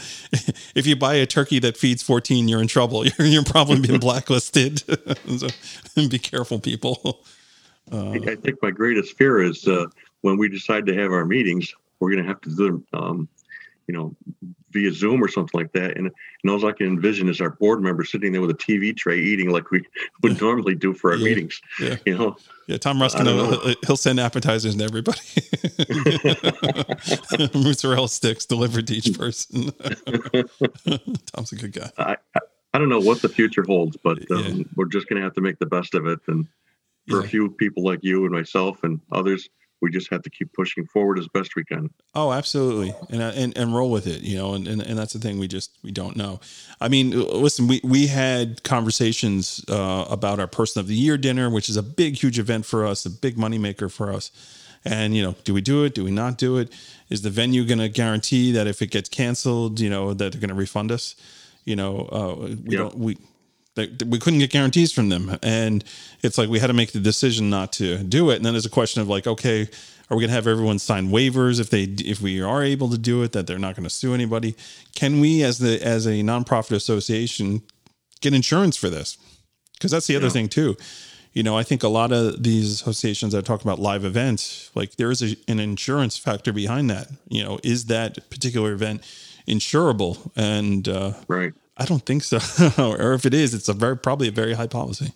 if 0.75 0.87
you 0.87 0.97
buy 0.97 1.17
a 1.17 1.27
turkey 1.27 1.59
that 1.59 1.77
feeds 1.77 2.03
14, 2.03 2.49
you're 2.49 2.63
in 2.63 2.69
trouble. 2.69 3.05
You're, 3.19 3.27
you're 3.29 3.45
probably 3.45 3.81
being 3.81 4.01
blacklisted. 4.01 4.79
so 4.79 5.49
be 5.97 6.19
careful, 6.19 6.59
people. 6.59 7.21
Uh, 7.93 8.13
I 8.13 8.35
think 8.37 8.63
my 8.63 8.71
greatest 8.71 9.19
fear 9.19 9.43
is 9.43 9.69
uh, 9.69 9.87
when 10.23 10.39
we 10.39 10.49
decide 10.49 10.87
to 10.87 10.95
have 10.95 11.13
our 11.13 11.27
meetings, 11.27 11.75
we're 12.01 12.11
going 12.11 12.23
to 12.23 12.29
have 12.29 12.41
to 12.41 12.49
do 12.49 12.67
them, 12.67 12.87
um, 12.95 13.29
you 13.87 13.95
know, 13.95 14.17
via 14.77 14.93
Zoom 14.93 15.23
or 15.25 15.29
something 15.29 15.59
like 15.59 15.73
that. 15.73 15.97
And, 15.97 16.11
and 16.43 16.51
all 16.51 16.65
I 16.67 16.73
can 16.73 16.87
envision 16.87 17.29
is 17.29 17.41
our 17.41 17.51
board 17.51 17.81
members 17.83 18.11
sitting 18.13 18.31
there 18.33 18.41
with 18.43 18.51
a 18.51 18.55
TV 18.55 18.95
tray 18.95 19.19
eating 19.19 19.49
like 19.51 19.71
we 19.71 19.83
would 20.23 20.39
normally 20.41 20.75
do 20.75 20.93
for 20.93 21.11
our 21.13 21.17
Yeah. 21.17 21.25
meetings. 21.25 21.61
Yeah. 21.81 21.97
You 22.05 22.19
know, 22.19 22.37
Yeah, 22.67 22.77
Tom 22.77 23.01
Ruskin, 23.01 23.25
know. 23.25 23.75
he'll 23.87 23.97
send 23.97 24.21
appetizers 24.21 24.77
to 24.77 24.85
everybody. 24.85 25.19
Mozzarella 27.59 28.09
sticks 28.09 28.45
delivered 28.47 28.87
to 28.89 28.95
each 28.95 29.17
person. 29.19 29.71
Tom's 31.35 31.53
a 31.53 31.57
good 31.57 31.73
guy. 31.73 31.91
I, 31.99 32.17
I, 32.35 32.41
I 32.75 32.79
don't 32.79 32.89
know 32.91 33.01
what 33.01 33.23
the 33.23 33.29
future 33.29 33.65
holds, 33.67 33.97
but 33.97 34.19
um, 34.31 34.45
Yeah. 34.59 34.65
we're 34.77 34.87
just 34.89 35.09
going 35.09 35.17
to 35.19 35.25
have 35.25 35.35
to 35.35 35.41
make 35.41 35.59
the 35.59 35.67
best 35.67 35.95
of 35.95 36.07
it. 36.07 36.21
And 36.27 36.47
for 37.09 37.21
Yeah. 37.21 37.25
a 37.25 37.29
few 37.29 37.51
people 37.51 37.83
like 37.85 38.01
you 38.03 38.25
and 38.25 38.33
myself 38.35 38.83
and 38.85 39.01
others, 39.13 39.49
we 39.83 39.91
just 39.91 40.11
have 40.11 40.23
to 40.23 40.31
keep 40.31 40.53
pushing 40.53 40.87
forward 40.87 41.19
as 41.19 41.29
best 41.29 41.55
we 41.55 41.65
can. 41.65 41.91
Oh, 42.15 42.33
absolutely, 42.33 42.95
and 43.11 43.23
uh, 43.23 43.33
and 43.35 43.57
and 43.57 43.75
roll 43.75 43.91
with 43.91 44.07
it, 44.07 44.23
you 44.23 44.37
know. 44.37 44.55
And, 44.55 44.67
and 44.67 44.81
and 44.83 44.99
that's 44.99 45.13
the 45.13 45.19
thing 45.19 45.39
we 45.39 45.49
just 45.49 45.77
we 45.83 45.91
don't 45.91 46.17
know. 46.17 46.41
I 46.81 46.89
mean, 46.89 47.11
listen, 47.11 47.69
we 47.69 47.81
we 47.85 48.07
had 48.07 48.63
conversations 48.63 49.65
uh, 49.69 50.07
about 50.09 50.41
our 50.41 50.47
person 50.47 50.81
of 50.81 50.87
the 50.87 50.95
year 50.95 51.19
dinner, 51.19 51.51
which 51.51 51.69
is 51.69 51.77
a 51.77 51.83
big, 51.83 52.17
huge 52.17 52.39
event 52.39 52.65
for 52.67 52.87
us, 52.87 53.05
a 53.05 53.11
big 53.11 53.37
moneymaker 53.37 53.91
for 53.91 54.13
us. 54.13 54.31
And 54.85 55.17
you 55.17 55.23
know, 55.23 55.35
do 55.45 55.53
we 55.53 55.61
do 55.61 55.85
it? 55.85 55.95
Do 55.95 56.05
we 56.05 56.11
not 56.11 56.39
do 56.39 56.59
it? 56.59 56.73
Is 57.11 57.23
the 57.23 57.31
venue 57.31 57.65
going 57.65 57.79
to 57.79 57.89
guarantee 57.89 58.53
that 58.53 58.67
if 58.67 58.81
it 58.83 58.91
gets 58.91 59.09
canceled, 59.09 59.81
you 59.81 59.91
know, 59.91 60.15
that 60.15 60.33
they're 60.33 60.41
going 60.41 60.49
to 60.49 60.55
refund 60.55 60.91
us? 60.93 61.17
You 61.65 61.77
know, 61.77 62.09
uh, 62.13 62.55
we 62.65 62.77
don't 62.77 62.97
we 62.97 63.19
we 63.77 64.19
couldn't 64.19 64.39
get 64.39 64.51
guarantees 64.51 64.93
from 64.93 65.09
them. 65.09 65.39
And 65.43 65.85
it's 66.23 66.39
like 66.39 66.49
we 66.49 66.59
had 66.59 66.69
to 66.69 66.73
make 66.73 66.93
the 66.93 67.01
decision 67.01 67.51
not 67.51 67.73
to 67.75 67.99
do 67.99 68.31
it. 68.31 68.37
And 68.37 68.45
then 68.45 68.55
there's 68.55 68.67
a 68.67 68.71
question 68.71 69.03
of 69.03 69.09
like 69.09 69.27
okay 69.27 69.69
are 70.09 70.17
we 70.17 70.23
going 70.23 70.29
to 70.29 70.35
have 70.35 70.47
everyone 70.47 70.79
sign 70.79 71.09
waivers 71.09 71.59
if 71.59 71.71
they 71.71 71.83
if 71.83 72.21
we 72.21 72.41
are 72.41 72.63
able 72.63 72.89
to 72.91 72.99
do 72.99 73.23
it 73.23 73.33
that 73.33 73.47
they're 73.47 73.59
not 73.59 73.75
going 73.75 73.85
to 73.85 73.91
sue 73.91 74.15
anybody? 74.15 74.55
Can 74.95 75.21
we 75.21 75.43
as 75.43 75.59
the 75.59 75.85
as 75.85 76.07
a 76.07 76.23
nonprofit 76.23 76.77
association 76.77 77.63
get 78.21 78.33
insurance 78.33 78.77
for 78.77 78.89
this? 78.89 79.19
Because 79.75 79.91
that's 79.91 80.07
the 80.07 80.17
other 80.17 80.27
yeah. 80.27 80.33
thing 80.33 80.49
too. 80.49 80.77
You 81.33 81.43
know 81.43 81.59
i 81.59 81.63
think 81.63 81.83
a 81.83 81.89
lot 81.89 82.13
of 82.13 82.43
these 82.43 82.81
associations 82.81 83.35
that 83.35 83.45
talk 83.45 83.61
about 83.61 83.79
live 83.79 84.07
events 84.07 84.71
like 84.75 84.97
there 84.97 85.11
is 85.11 85.23
a, 85.23 85.37
an 85.49 85.61
insurance 85.61 86.17
factor 86.17 86.53
behind 86.53 86.89
that. 86.89 87.09
You 87.29 87.45
know 87.45 87.59
is 87.63 87.87
that 87.87 88.31
particular 88.31 88.73
event 88.73 89.03
insurable? 89.47 90.31
And 90.37 90.89
uh, 90.89 91.13
right 91.29 91.53
I 91.77 91.85
don't 91.85 92.05
think 92.05 92.25
so. 92.25 92.39
or 92.79 93.13
if 93.13 93.27
it 93.27 93.35
is, 93.35 93.55
it's 93.55 93.69
a 93.69 93.75
very 93.75 93.97
probably 93.97 94.29
a 94.29 94.33
very 94.33 94.55
high 94.55 94.67
policy. 94.67 95.13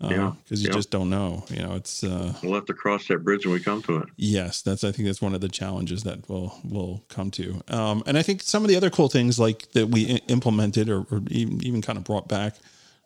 Uh, 0.00 0.08
yeah, 0.10 0.32
because 0.42 0.60
you 0.60 0.68
yeah. 0.68 0.74
just 0.74 0.90
don't 0.90 1.08
know. 1.08 1.44
You 1.48 1.62
know, 1.62 1.74
it's 1.74 2.02
uh, 2.02 2.32
we'll 2.42 2.54
have 2.54 2.66
to 2.66 2.74
cross 2.74 3.06
that 3.08 3.22
bridge 3.22 3.46
when 3.46 3.54
we 3.54 3.60
come 3.60 3.80
to 3.82 3.98
it. 3.98 4.08
Yes, 4.16 4.60
that's 4.60 4.82
I 4.82 4.90
think 4.90 5.06
that's 5.06 5.22
one 5.22 5.34
of 5.34 5.40
the 5.40 5.48
challenges 5.48 6.02
that 6.02 6.28
we'll 6.28 6.58
we'll 6.64 7.04
come 7.08 7.30
to. 7.32 7.62
Um, 7.68 8.02
and 8.06 8.18
I 8.18 8.22
think 8.22 8.42
some 8.42 8.64
of 8.64 8.68
the 8.68 8.76
other 8.76 8.90
cool 8.90 9.08
things 9.08 9.38
like 9.38 9.70
that 9.72 9.86
we 9.88 10.20
implemented 10.28 10.88
or, 10.88 11.06
or 11.10 11.22
even 11.28 11.64
even 11.64 11.80
kind 11.80 11.96
of 11.96 12.04
brought 12.04 12.26
back 12.26 12.56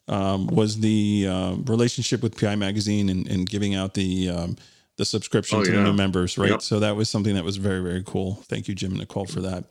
um, 0.09 0.47
was 0.47 0.81
the 0.81 1.27
uh, 1.29 1.57
relationship 1.67 2.23
with 2.23 2.41
PI 2.41 2.57
Magazine 2.57 3.11
and, 3.11 3.29
and 3.29 3.49
giving 3.49 3.75
out 3.75 3.93
the 3.93 4.31
um, 4.31 4.57
the 4.97 5.05
subscription 5.05 5.59
oh, 5.59 5.65
to 5.65 5.71
yeah. 5.71 5.77
the 5.77 5.83
new 5.85 5.93
members, 5.93 6.39
right? 6.39 6.51
Yep. 6.51 6.63
So 6.63 6.81
that 6.81 6.97
was 6.97 7.11
something 7.11 7.35
that 7.35 7.45
was 7.45 7.59
very 7.59 7.83
very 7.83 8.03
cool. 8.03 8.37
Thank 8.47 8.67
you, 8.67 8.75
Jim 8.75 8.93
and 8.93 9.01
Nicole, 9.01 9.27
for 9.27 9.43
that 9.43 9.65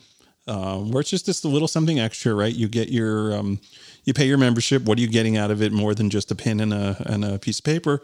um, 0.48 0.92
where 0.92 1.02
it's 1.02 1.10
just 1.10 1.46
a 1.46 1.48
little 1.48 1.68
something 1.68 2.00
extra, 2.00 2.34
right? 2.34 2.54
You 2.54 2.68
get 2.68 2.90
your 2.90 3.38
um, 3.38 3.60
you 4.04 4.14
pay 4.14 4.26
your 4.26 4.38
membership. 4.38 4.84
What 4.84 4.98
are 4.98 5.02
you 5.02 5.08
getting 5.08 5.38
out 5.38 5.52
of 5.52 5.62
it 5.62 5.72
more 5.72 5.94
than 5.94 6.10
just 6.10 6.32
a 6.32 6.36
pin 6.36 6.60
and 6.60 6.74
a 6.74 7.02
and 7.06 7.26
a 7.26 7.40
piece 7.40 7.60
of 7.60 7.66
paper? 7.66 8.02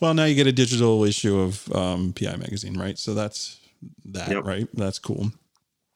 Well, 0.00 0.14
now 0.14 0.24
you 0.24 0.34
get 0.34 0.46
a 0.46 0.52
digital 0.52 1.04
issue 1.04 1.38
of 1.38 1.72
um, 1.74 2.12
PI 2.12 2.36
magazine, 2.36 2.78
right? 2.78 2.98
So 2.98 3.14
that's 3.14 3.58
that, 4.06 4.30
yep. 4.30 4.44
right? 4.44 4.68
That's 4.74 4.98
cool. 4.98 5.32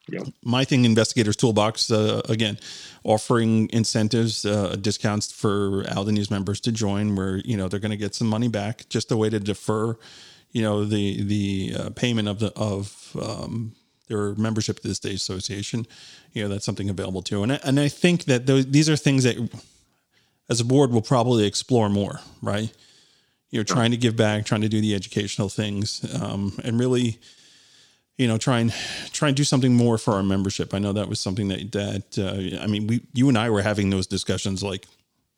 Yep. 0.08 0.28
My 0.44 0.64
thing, 0.64 0.84
Investigators 0.84 1.36
Toolbox, 1.36 1.90
uh, 1.90 2.22
again, 2.28 2.58
offering 3.04 3.70
incentives, 3.72 4.44
uh, 4.44 4.76
discounts 4.80 5.30
for 5.30 5.84
ALDONYS 5.84 6.30
members 6.30 6.60
to 6.60 6.72
join, 6.72 7.14
where 7.14 7.36
you 7.38 7.56
know 7.56 7.68
they're 7.68 7.80
going 7.80 7.92
to 7.92 7.96
get 7.96 8.14
some 8.14 8.26
money 8.26 8.48
back, 8.48 8.88
just 8.88 9.12
a 9.12 9.16
way 9.16 9.30
to 9.30 9.38
defer, 9.38 9.96
you 10.50 10.62
know, 10.62 10.84
the 10.84 11.22
the 11.22 11.74
uh, 11.78 11.90
payment 11.90 12.28
of 12.28 12.40
the 12.40 12.52
of 12.56 13.16
um, 13.20 13.74
their 14.12 14.34
membership 14.34 14.80
to 14.80 14.88
the 14.88 14.94
state 14.94 15.14
association, 15.14 15.86
you 16.32 16.42
know, 16.42 16.48
that's 16.48 16.64
something 16.64 16.90
available 16.90 17.22
too. 17.22 17.42
And 17.42 17.52
I, 17.52 17.60
and 17.64 17.80
I 17.80 17.88
think 17.88 18.24
that 18.24 18.46
those, 18.46 18.66
these 18.66 18.88
are 18.88 18.96
things 18.96 19.24
that 19.24 19.36
as 20.48 20.60
a 20.60 20.64
board 20.64 20.92
we'll 20.92 21.02
probably 21.02 21.46
explore 21.46 21.88
more, 21.88 22.20
right? 22.40 22.72
You 23.50 23.60
know, 23.60 23.64
trying 23.64 23.90
to 23.90 23.96
give 23.96 24.16
back, 24.16 24.44
trying 24.44 24.62
to 24.62 24.68
do 24.68 24.80
the 24.80 24.94
educational 24.94 25.48
things, 25.48 26.04
um, 26.20 26.58
and 26.64 26.78
really, 26.78 27.18
you 28.16 28.26
know, 28.26 28.38
try 28.38 28.60
and 28.60 28.72
try 29.12 29.28
and 29.28 29.36
do 29.36 29.44
something 29.44 29.74
more 29.74 29.98
for 29.98 30.14
our 30.14 30.22
membership. 30.22 30.72
I 30.72 30.78
know 30.78 30.92
that 30.92 31.08
was 31.08 31.20
something 31.20 31.48
that 31.48 31.72
that 31.72 32.18
uh, 32.18 32.62
I 32.62 32.66
mean, 32.66 32.86
we 32.86 33.02
you 33.12 33.28
and 33.28 33.36
I 33.36 33.50
were 33.50 33.62
having 33.62 33.90
those 33.90 34.06
discussions 34.06 34.62
like 34.62 34.86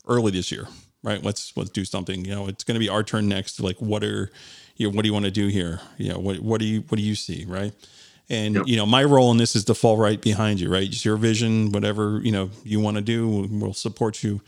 early 0.07 0.31
this 0.31 0.53
year, 0.53 0.69
right? 1.03 1.23
Let's 1.23 1.57
let's 1.57 1.71
do 1.71 1.85
something. 1.85 2.25
You 2.25 2.35
know, 2.35 2.47
it's 2.47 2.63
going 2.63 2.77
to 2.77 2.81
be 2.81 2.89
our 2.89 3.03
turn 3.03 3.27
next. 3.29 3.59
Like, 3.61 3.79
what 3.79 4.05
are 4.05 4.31
you 4.77 4.89
know, 4.89 4.95
what 4.95 5.03
do 5.03 5.09
you 5.09 5.13
want 5.13 5.25
to 5.25 5.31
do 5.33 5.49
here? 5.49 5.81
You 5.99 6.13
know, 6.13 6.19
what 6.19 6.39
what 6.39 6.61
do 6.61 6.67
you 6.67 6.83
what 6.83 6.99
do 6.99 7.03
you 7.03 7.17
see, 7.17 7.45
right? 7.49 7.73
And 8.31 8.55
yep. 8.55 8.65
you 8.67 8.77
know, 8.77 8.87
my 8.87 9.05
role 9.05 9.31
in 9.31 9.37
this 9.37 9.55
is 9.55 9.65
to 9.67 9.75
fall 9.75 9.97
right 9.97 10.21
behind 10.21 10.61
you, 10.61 10.73
right? 10.73 10.87
It's 10.87 11.05
your 11.05 11.17
vision, 11.17 11.73
whatever 11.73 12.21
you 12.23 12.33
know 12.33 12.51
you 12.65 12.81
want 12.81 12.97
to 12.97 13.03
do, 13.03 13.49
we'll 13.51 13.75
support 13.75 14.23
you. 14.23 14.41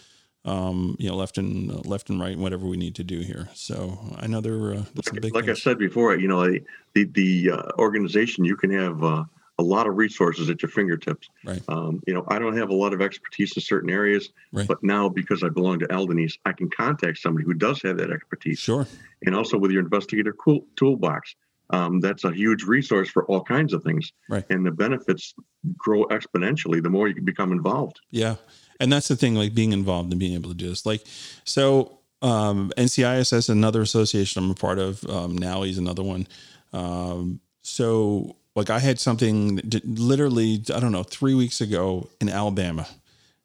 Um, 0.45 0.95
you 1.01 1.09
know, 1.09 1.17
left 1.17 1.39
and 1.39 1.71
uh, 1.73 1.81
left 1.85 2.09
and 2.09 2.21
right, 2.21 2.39
whatever 2.39 2.67
we 2.67 2.77
need 2.77 2.95
to 2.95 3.05
do 3.05 3.19
here. 3.19 3.49
So 3.55 3.99
I 4.17 4.29
know 4.29 4.41
there. 4.41 4.75
Uh, 4.75 4.85
like, 4.95 5.35
like 5.35 5.49
I 5.49 5.55
said 5.55 5.77
before, 5.77 6.17
you 6.17 6.29
know, 6.29 6.47
the 6.95 7.05
the 7.05 7.51
uh, 7.51 7.73
organization 7.79 8.45
you 8.45 8.57
can 8.57 8.71
have 8.71 9.03
uh, 9.03 9.25
a 9.59 9.63
lot 9.63 9.87
of 9.87 9.97
resources 9.97 10.51
at 10.51 10.63
your 10.63 10.71
fingertips. 10.71 11.29
Right. 11.45 11.63
Um, 11.69 12.03
you 12.07 12.15
know, 12.15 12.25
I 12.29 12.39
don't 12.39 12.57
have 12.57 12.71
a 12.71 12.75
lot 12.75 12.93
of 12.93 13.01
expertise 13.01 13.57
in 13.57 13.63
certain 13.63 13.91
areas, 13.91 14.31
right. 14.53 14.69
but 14.69 14.83
now 14.83 15.09
because 15.09 15.43
I 15.43 15.49
belong 15.49 15.79
to 15.81 15.87
ALDONYS, 15.87 16.39
I 16.45 16.53
can 16.53 16.69
contact 16.71 17.19
somebody 17.19 17.45
who 17.45 17.55
does 17.55 17.81
have 17.83 17.97
that 17.99 18.11
expertise. 18.11 18.59
Sure. 18.59 18.87
And 19.25 19.35
also 19.35 19.57
with 19.57 19.71
your 19.71 19.83
investigator 19.83 20.33
cool 20.33 20.67
toolbox, 20.77 21.35
um, 21.71 22.01
that's 22.01 22.25
a 22.25 22.33
huge 22.33 22.63
resource 22.65 23.09
for 23.09 23.25
all 23.27 23.43
kinds 23.43 23.73
of 23.73 23.83
things. 23.83 24.13
Right. 24.29 24.45
And 24.51 24.65
the 24.65 24.71
benefits 24.71 25.35
grow 25.77 26.05
exponentially 26.07 26.83
the 26.83 26.91
more 26.91 27.09
you 27.09 27.15
can 27.15 27.25
become 27.25 27.53
involved. 27.53 28.01
Yeah. 28.11 28.37
And 28.79 28.93
that's 28.93 29.09
the 29.09 29.17
thing, 29.17 29.35
like 29.35 29.55
being 29.55 29.73
involved 29.73 30.11
and 30.11 30.21
being 30.21 30.35
able 30.35 30.51
to 30.51 30.57
do 30.57 30.69
this. 30.69 30.85
Like, 30.85 31.03
so 31.45 31.99
um, 32.23 32.73
NCISS, 32.77 33.49
another 33.49 33.83
association 33.83 34.45
I'm 34.45 34.51
a 34.51 34.55
part 34.55 34.79
of, 34.79 35.05
um, 35.09 35.37
NALI's 35.37 35.79
another 35.79 36.03
one. 36.03 36.27
Um, 36.73 37.41
so, 37.63 38.37
like, 38.55 38.71
I 38.71 38.79
had 38.79 38.99
something 39.01 39.61
literally, 39.85 40.63
I 40.75 40.81
don't 40.81 40.93
know, 40.93 41.03
three 41.03 41.35
weeks 41.35 41.61
ago 41.61 42.09
in 42.21 42.29
Alabama. 42.29 42.87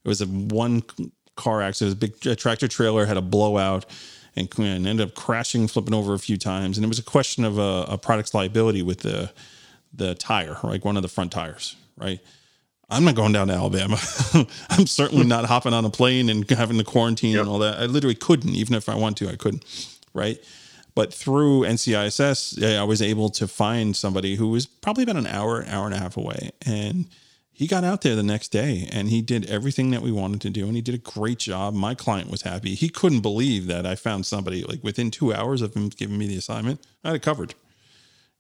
It 0.04 0.08
was 0.08 0.22
a 0.22 0.26
one 0.26 0.84
car 1.36 1.62
accident. 1.62 2.02
It 2.02 2.02
was 2.02 2.12
a 2.12 2.30
big 2.30 2.38
tractor 2.38 2.68
trailer 2.68 3.06
had 3.06 3.18
a 3.18 3.22
blowout 3.22 3.86
and, 4.36 4.50
and 4.60 4.88
ended 4.88 5.08
up 5.08 5.16
crashing, 5.16 5.68
flipping 5.68 5.94
over 5.94 6.14
a 6.14 6.20
few 6.20 6.38
times. 6.38 6.78
And 6.78 6.86
it 6.86 6.88
was 6.88 7.00
a 7.00 7.04
question 7.04 7.44
of 7.44 7.58
a, 7.58 7.86
a 7.90 7.98
product's 7.98 8.34
liability 8.34 8.82
with 8.82 9.00
the 9.00 9.32
the 9.94 10.16
tire, 10.16 10.58
like 10.64 10.86
one 10.86 10.96
of 10.96 11.04
the 11.04 11.10
front 11.10 11.34
tires, 11.34 11.76
right? 11.98 12.20
I'm 12.90 13.06
not 13.06 13.16
going 13.16 13.32
down 13.32 13.48
to 13.48 13.54
Alabama. 13.54 13.98
I'm 14.70 14.88
certainly 14.88 15.26
not 15.26 15.46
hopping 15.46 15.74
on 15.74 15.86
a 15.86 15.90
plane 15.90 16.30
and 16.30 16.50
having 16.50 16.78
to 16.78 16.84
quarantine 16.84 17.34
yep. 17.34 17.42
and 17.42 17.50
all 17.50 17.60
that. 17.60 17.80
I 17.80 17.86
literally 17.86 18.16
couldn't, 18.16 18.54
even 18.54 18.76
if 18.76 18.90
I 18.90 18.96
want 18.96 19.18
to, 19.18 19.30
I 19.30 19.36
couldn't, 19.36 19.66
right? 20.14 20.42
But 20.94 21.14
through 21.14 21.62
NCISS, 21.62 22.78
I 22.78 22.84
was 22.84 23.02
able 23.02 23.30
to 23.30 23.48
find 23.48 23.96
somebody 23.96 24.36
who 24.36 24.50
was 24.50 24.66
probably 24.66 25.04
about 25.04 25.16
an 25.16 25.28
hour, 25.28 25.66
hour 25.68 25.86
and 25.86 25.94
a 25.94 26.00
half 26.00 26.18
away, 26.18 26.52
and 26.66 27.08
he 27.54 27.68
got 27.68 27.84
out 27.84 28.02
there 28.02 28.16
the 28.16 28.24
next 28.24 28.50
day 28.50 28.88
and 28.92 29.10
he 29.10 29.22
did 29.22 29.46
everything 29.50 29.92
that 29.92 30.02
we 30.02 30.12
wanted 30.12 30.42
to 30.42 30.50
do 30.50 30.66
and 30.66 30.76
he 30.76 30.82
did 30.82 30.96
a 30.96 30.98
great 30.98 31.38
job. 31.38 31.74
My 31.74 31.94
client 31.94 32.32
was 32.32 32.42
happy. 32.42 32.76
He 32.76 32.90
couldn't 32.90 33.22
believe 33.22 33.68
that 33.68 33.86
i 33.86 33.96
found 33.96 34.26
somebody 34.26 34.64
like 34.64 34.84
within 34.84 35.12
two 35.12 35.34
hours 35.34 35.62
of 35.62 35.76
him 35.76 35.90
giving 35.90 36.18
me 36.18 36.28
the 36.28 36.38
assignment 36.38 36.86
i 37.04 37.10
had 37.10 37.16
it 37.18 37.22
covered. 37.22 37.54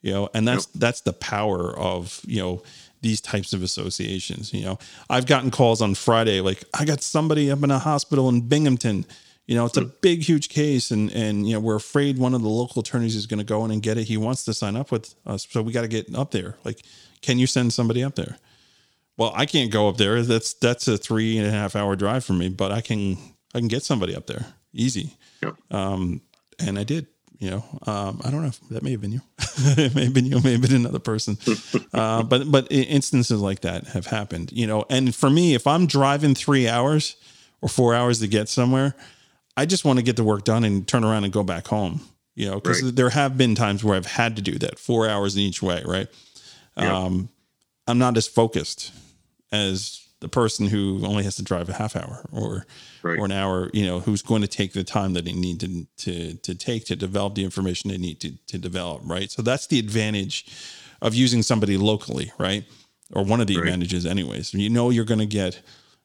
You 0.01 0.13
know 0.13 0.29
and 0.33 0.47
that's 0.47 0.67
yep. 0.73 0.79
that's 0.79 1.01
the 1.01 1.13
power 1.13 1.77
of 1.77 2.21
you 2.25 2.41
know 2.41 2.63
these 3.01 3.21
types 3.21 3.53
of 3.53 3.63
associations 3.63 4.53
you 4.53 4.63
know. 4.63 4.79
I've 5.09 5.25
gotten 5.25 5.51
calls 5.51 5.81
on 5.81 5.93
friday 5.95 6.41
like 6.41 6.63
i 6.73 6.85
got 6.85 7.01
somebody 7.01 7.51
up 7.51 7.63
in 7.63 7.71
a 7.71 7.79
hospital 7.79 8.29
in 8.29 8.41
binghamton. 8.47 9.05
You 9.45 9.55
know 9.55 9.65
it's 9.65 9.77
a 9.77 9.81
hmm. 9.81 9.89
big 10.01 10.23
huge 10.23 10.49
case 10.49 10.89
and 10.89 11.11
and 11.11 11.47
you 11.47 11.53
know 11.53 11.59
we're 11.59 11.75
afraid 11.75 12.17
one 12.17 12.33
of 12.33 12.41
the 12.41 12.49
local 12.49 12.81
attorneys 12.81 13.15
is 13.15 13.27
going 13.27 13.39
to 13.39 13.43
go 13.43 13.65
in 13.65 13.71
and 13.71 13.83
get 13.83 13.97
it. 13.97 14.05
He 14.05 14.17
wants 14.17 14.45
to 14.45 14.53
sign 14.53 14.75
up 14.75 14.91
with 14.91 15.13
us 15.27 15.45
so 15.49 15.61
we 15.61 15.73
got 15.73 15.81
to 15.81 15.87
get 15.87 16.15
up 16.15 16.31
there. 16.31 16.55
Like 16.63 16.81
can 17.21 17.37
you 17.37 17.45
send 17.45 17.73
somebody 17.73 18.03
up 18.03 18.15
there 18.15 18.37
well, 19.21 19.33
I 19.35 19.45
can't 19.45 19.69
go 19.71 19.87
up 19.87 19.97
there. 19.97 20.23
That's 20.23 20.53
that's 20.53 20.87
a 20.87 20.97
three 20.97 21.37
and 21.37 21.45
a 21.45 21.51
half 21.51 21.75
hour 21.75 21.95
drive 21.95 22.25
for 22.25 22.33
me, 22.33 22.49
but 22.49 22.71
I 22.71 22.81
can 22.81 23.17
I 23.53 23.59
can 23.59 23.67
get 23.67 23.83
somebody 23.83 24.15
up 24.15 24.25
there 24.25 24.47
easy. 24.73 25.15
Yep. 25.43 25.57
Um, 25.69 26.21
and 26.57 26.79
I 26.79 26.83
did. 26.83 27.05
You 27.37 27.51
know, 27.51 27.65
um, 27.85 28.21
I 28.23 28.31
don't 28.31 28.41
know 28.41 28.47
if 28.47 28.59
that 28.69 28.81
may 28.83 28.91
have 28.91 29.01
been 29.01 29.11
you. 29.11 29.21
it 29.37 29.93
may 29.93 30.05
have 30.05 30.13
been 30.15 30.25
you. 30.25 30.41
May 30.41 30.53
have 30.53 30.61
been 30.63 30.73
another 30.73 30.97
person. 30.97 31.37
uh, 31.93 32.23
but 32.23 32.51
but 32.51 32.65
instances 32.71 33.39
like 33.39 33.61
that 33.61 33.85
have 33.89 34.07
happened. 34.07 34.51
You 34.53 34.65
know, 34.65 34.85
and 34.89 35.13
for 35.13 35.29
me, 35.29 35.53
if 35.53 35.67
I'm 35.67 35.85
driving 35.85 36.33
three 36.33 36.67
hours 36.67 37.15
or 37.61 37.69
four 37.69 37.93
hours 37.93 38.21
to 38.21 38.27
get 38.27 38.49
somewhere, 38.49 38.95
I 39.55 39.67
just 39.67 39.85
want 39.85 39.99
to 39.99 40.03
get 40.03 40.15
the 40.15 40.23
work 40.23 40.45
done 40.45 40.63
and 40.63 40.87
turn 40.87 41.03
around 41.03 41.25
and 41.25 41.33
go 41.33 41.43
back 41.43 41.67
home. 41.67 42.01
You 42.33 42.49
know, 42.49 42.55
because 42.55 42.81
right. 42.81 42.95
there 42.95 43.11
have 43.11 43.37
been 43.37 43.53
times 43.53 43.83
where 43.83 43.95
I've 43.95 44.07
had 44.07 44.37
to 44.37 44.41
do 44.41 44.57
that, 44.57 44.79
four 44.79 45.07
hours 45.07 45.35
in 45.35 45.43
each 45.43 45.61
way. 45.61 45.83
Right. 45.85 46.07
Yep. 46.75 46.91
Um, 46.91 47.29
I'm 47.85 47.99
not 47.99 48.17
as 48.17 48.27
focused 48.27 48.91
as 49.51 50.07
the 50.21 50.29
person 50.29 50.67
who 50.67 51.03
only 51.05 51.23
has 51.23 51.35
to 51.35 51.43
drive 51.43 51.67
a 51.67 51.73
half 51.73 51.95
hour 51.95 52.23
or 52.31 52.65
right. 53.03 53.19
or 53.19 53.25
an 53.25 53.31
hour, 53.31 53.69
you 53.73 53.85
know, 53.85 53.99
who's 53.99 54.21
going 54.21 54.41
to 54.41 54.47
take 54.47 54.73
the 54.73 54.83
time 54.83 55.13
that 55.13 55.25
they 55.25 55.33
need 55.33 55.59
to 55.59 55.87
to 55.97 56.35
to 56.35 56.55
take 56.55 56.85
to 56.85 56.95
develop 56.95 57.35
the 57.35 57.43
information 57.43 57.89
they 57.89 57.97
need 57.97 58.19
to 58.21 58.31
to 58.47 58.57
develop, 58.57 59.01
right? 59.03 59.29
So 59.29 59.41
that's 59.41 59.67
the 59.67 59.79
advantage 59.79 60.45
of 61.01 61.15
using 61.15 61.41
somebody 61.41 61.75
locally, 61.77 62.31
right? 62.37 62.63
Or 63.13 63.23
one 63.23 63.41
of 63.41 63.47
the 63.47 63.57
right. 63.57 63.65
advantages, 63.65 64.05
anyways. 64.05 64.53
You 64.53 64.69
know, 64.69 64.89
you're 64.89 65.05
going 65.05 65.19
to 65.19 65.25
get 65.25 65.61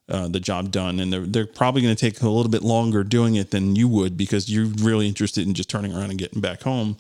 uh, 0.09 0.29
the 0.29 0.41
job 0.41 0.71
done, 0.71 0.99
and 0.99 1.13
they're 1.13 1.27
they're 1.27 1.47
probably 1.47 1.83
going 1.83 1.95
to 1.95 2.01
take 2.01 2.21
a 2.23 2.29
little 2.29 2.51
bit 2.51 2.63
longer 2.63 3.05
doing 3.05 3.37
it 3.37 3.51
than 3.51 3.77
you 3.77 3.87
would 3.87 4.17
because 4.17 4.51
you're 4.51 4.67
really 4.67 5.07
interested 5.07 5.47
in 5.47 5.53
just 5.53 5.69
turning 5.69 5.95
around 5.95 6.11
and 6.11 6.19
getting 6.19 6.41
back 6.41 6.63
home. 6.63 6.97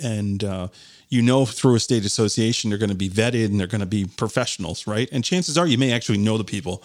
and 0.00 0.44
uh, 0.44 0.68
you 1.08 1.22
know 1.22 1.46
through 1.46 1.76
a 1.76 1.80
state 1.80 2.04
association 2.04 2.70
they're 2.70 2.78
going 2.78 2.90
to 2.90 2.96
be 2.96 3.08
vetted 3.08 3.46
and 3.46 3.60
they're 3.60 3.66
going 3.66 3.80
to 3.80 3.86
be 3.86 4.04
professionals, 4.04 4.86
right? 4.86 5.08
And 5.12 5.24
chances 5.24 5.56
are 5.56 5.66
you 5.66 5.78
may 5.78 5.92
actually 5.92 6.18
know 6.18 6.38
the 6.38 6.44
people. 6.44 6.82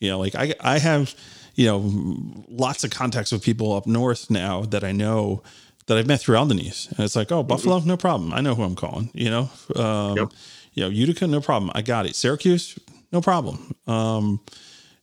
You 0.00 0.10
know, 0.10 0.18
like 0.18 0.34
I 0.34 0.54
I 0.60 0.78
have 0.78 1.14
you 1.54 1.66
know 1.66 2.44
lots 2.48 2.84
of 2.84 2.90
contacts 2.90 3.32
with 3.32 3.42
people 3.42 3.72
up 3.72 3.86
north 3.86 4.30
now 4.30 4.62
that 4.62 4.84
I 4.84 4.92
know 4.92 5.42
that 5.86 5.96
I've 5.96 6.06
met 6.06 6.20
through 6.20 6.36
ALDONYS, 6.36 6.90
and 6.90 7.00
it's 7.00 7.16
like, 7.16 7.32
oh, 7.32 7.42
Buffalo, 7.42 7.78
no 7.80 7.96
problem. 7.96 8.32
I 8.32 8.40
know 8.40 8.54
who 8.54 8.62
I'm 8.62 8.76
calling. 8.76 9.10
You 9.14 9.30
know, 9.30 9.50
um, 9.74 10.16
yep. 10.16 10.28
you 10.74 10.82
know, 10.82 10.88
Utica, 10.90 11.26
no 11.26 11.40
problem. 11.40 11.72
I 11.74 11.82
got 11.82 12.06
it. 12.06 12.14
Syracuse, 12.14 12.78
no 13.10 13.20
problem. 13.20 13.74
Um, 13.86 14.40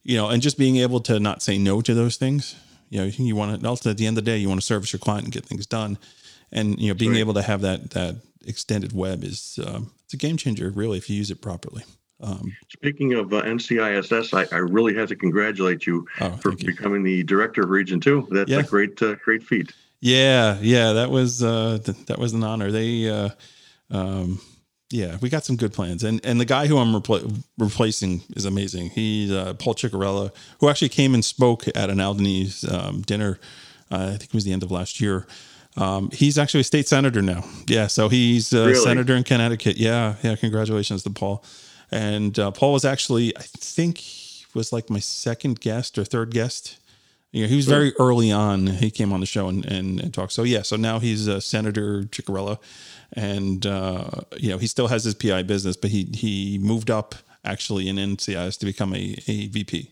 you 0.03 0.15
know, 0.15 0.29
and 0.29 0.41
just 0.41 0.57
being 0.57 0.77
able 0.77 0.99
to 1.01 1.19
not 1.19 1.41
say 1.41 1.57
no 1.57 1.81
to 1.81 1.93
those 1.93 2.17
things. 2.17 2.55
You 2.89 2.99
know, 2.99 3.05
you 3.07 3.35
want 3.35 3.59
to 3.59 3.67
also 3.67 3.89
at 3.89 3.97
the 3.97 4.05
end 4.05 4.17
of 4.17 4.23
the 4.23 4.31
day, 4.31 4.37
you 4.37 4.47
want 4.47 4.61
to 4.61 4.65
service 4.65 4.93
your 4.93 4.99
client 4.99 5.25
and 5.25 5.33
get 5.33 5.45
things 5.45 5.65
done, 5.65 5.97
and 6.51 6.79
you 6.79 6.89
know, 6.89 6.93
being 6.93 7.11
right. 7.11 7.19
able 7.19 7.33
to 7.33 7.41
have 7.41 7.61
that 7.61 7.89
that 7.91 8.15
extended 8.47 8.93
web 8.93 9.23
is 9.23 9.59
um, 9.65 9.91
it's 10.03 10.13
a 10.13 10.17
game 10.17 10.37
changer, 10.37 10.69
really, 10.69 10.97
if 10.97 11.09
you 11.09 11.15
use 11.15 11.31
it 11.31 11.41
properly. 11.41 11.83
Um, 12.21 12.55
Speaking 12.69 13.13
of 13.13 13.33
uh, 13.33 13.41
NCISS, 13.41 14.33
I, 14.33 14.55
I, 14.55 14.59
really 14.59 14.95
have 14.95 15.09
to 15.09 15.17
congratulate 15.17 15.85
you 15.85 16.07
oh, 16.21 16.31
for 16.37 16.51
you. 16.51 16.65
becoming 16.65 17.03
the 17.03 17.23
director 17.23 17.63
of 17.63 17.69
Region 17.69 17.99
Two. 17.99 18.25
That's 18.31 18.49
yeah. 18.49 18.59
a 18.59 18.63
great, 18.63 19.01
uh, 19.01 19.15
great 19.15 19.43
feat. 19.43 19.73
Yeah, 19.99 20.57
yeah, 20.61 20.93
that 20.93 21.11
was 21.11 21.43
uh, 21.43 21.79
th- 21.83 22.05
that 22.05 22.17
was 22.17 22.33
an 22.33 22.43
honor. 22.43 22.71
They, 22.71 23.09
uh, 23.09 23.29
um, 23.91 24.39
yeah, 24.91 25.17
we 25.19 25.29
got 25.29 25.43
some 25.43 25.57
good 25.57 25.73
plans, 25.73 26.03
and 26.03 26.23
and 26.25 26.39
the 26.39 26.45
guy 26.45 26.67
who 26.67 26.77
I'm 26.77 26.93
repl- 26.93 27.43
replacing 27.57 28.21
is 28.35 28.45
amazing. 28.45 28.91
He's 28.91 29.31
uh, 29.31 29.55
Paul 29.55 29.75
Cicarella, 29.75 30.31
who 30.59 30.69
actually 30.69 30.89
came 30.89 31.13
and 31.13 31.25
spoke 31.25 31.67
at 31.75 31.89
an 31.89 31.97
ALDONYS 31.97 32.71
um, 32.71 33.01
dinner. 33.01 33.39
Uh, 33.91 34.11
I 34.13 34.17
think 34.17 34.25
it 34.25 34.33
was 34.33 34.45
the 34.45 34.53
end 34.53 34.63
of 34.63 34.71
last 34.71 35.01
year. 35.01 35.27
Um, 35.77 36.09
he's 36.11 36.37
actually 36.37 36.61
a 36.61 36.65
state 36.65 36.87
senator 36.87 37.21
now. 37.21 37.43
Yeah, 37.67 37.87
so 37.87 38.07
he's 38.07 38.53
a 38.53 38.67
really? 38.67 38.75
senator 38.75 39.15
in 39.15 39.23
Connecticut. 39.23 39.77
Yeah, 39.77 40.15
yeah. 40.23 40.35
Congratulations 40.35 41.03
to 41.03 41.09
Paul. 41.09 41.43
And 41.91 42.37
uh, 42.39 42.51
Paul 42.51 42.73
was 42.73 42.85
actually, 42.85 43.35
I 43.37 43.41
think, 43.41 44.01
was 44.53 44.71
like 44.71 44.89
my 44.89 44.99
second 44.99 45.59
guest 45.59 45.97
or 45.97 46.05
third 46.05 46.31
guest 46.31 46.77
you 47.35 47.41
know, 47.41 47.49
he 47.49 47.57
was 47.57 47.65
very 47.65 47.91
early 47.99 48.31
on. 48.31 48.65
He 48.65 48.89
came 48.89 49.11
on 49.11 49.19
the 49.19 49.25
show 49.25 49.49
and, 49.49 49.65
and, 49.65 49.99
and 49.99 50.13
talked. 50.13 50.31
So 50.31 50.43
yeah, 50.43 50.61
so 50.61 50.77
now 50.77 50.99
he's 50.99 51.27
uh, 51.27 51.41
Senator 51.41 52.03
Cicarella, 52.03 52.59
and 53.11 53.65
uh, 53.65 54.09
you 54.37 54.49
know 54.49 54.57
he 54.57 54.67
still 54.67 54.87
has 54.87 55.03
his 55.03 55.15
PI 55.15 55.43
business, 55.43 55.75
but 55.75 55.89
he 55.89 56.05
he 56.13 56.57
moved 56.61 56.89
up 56.89 57.13
actually 57.43 57.89
in 57.89 57.97
NCISS 57.97 58.57
to 58.59 58.65
become 58.65 58.95
a, 58.95 59.17
a 59.27 59.47
VP. 59.47 59.91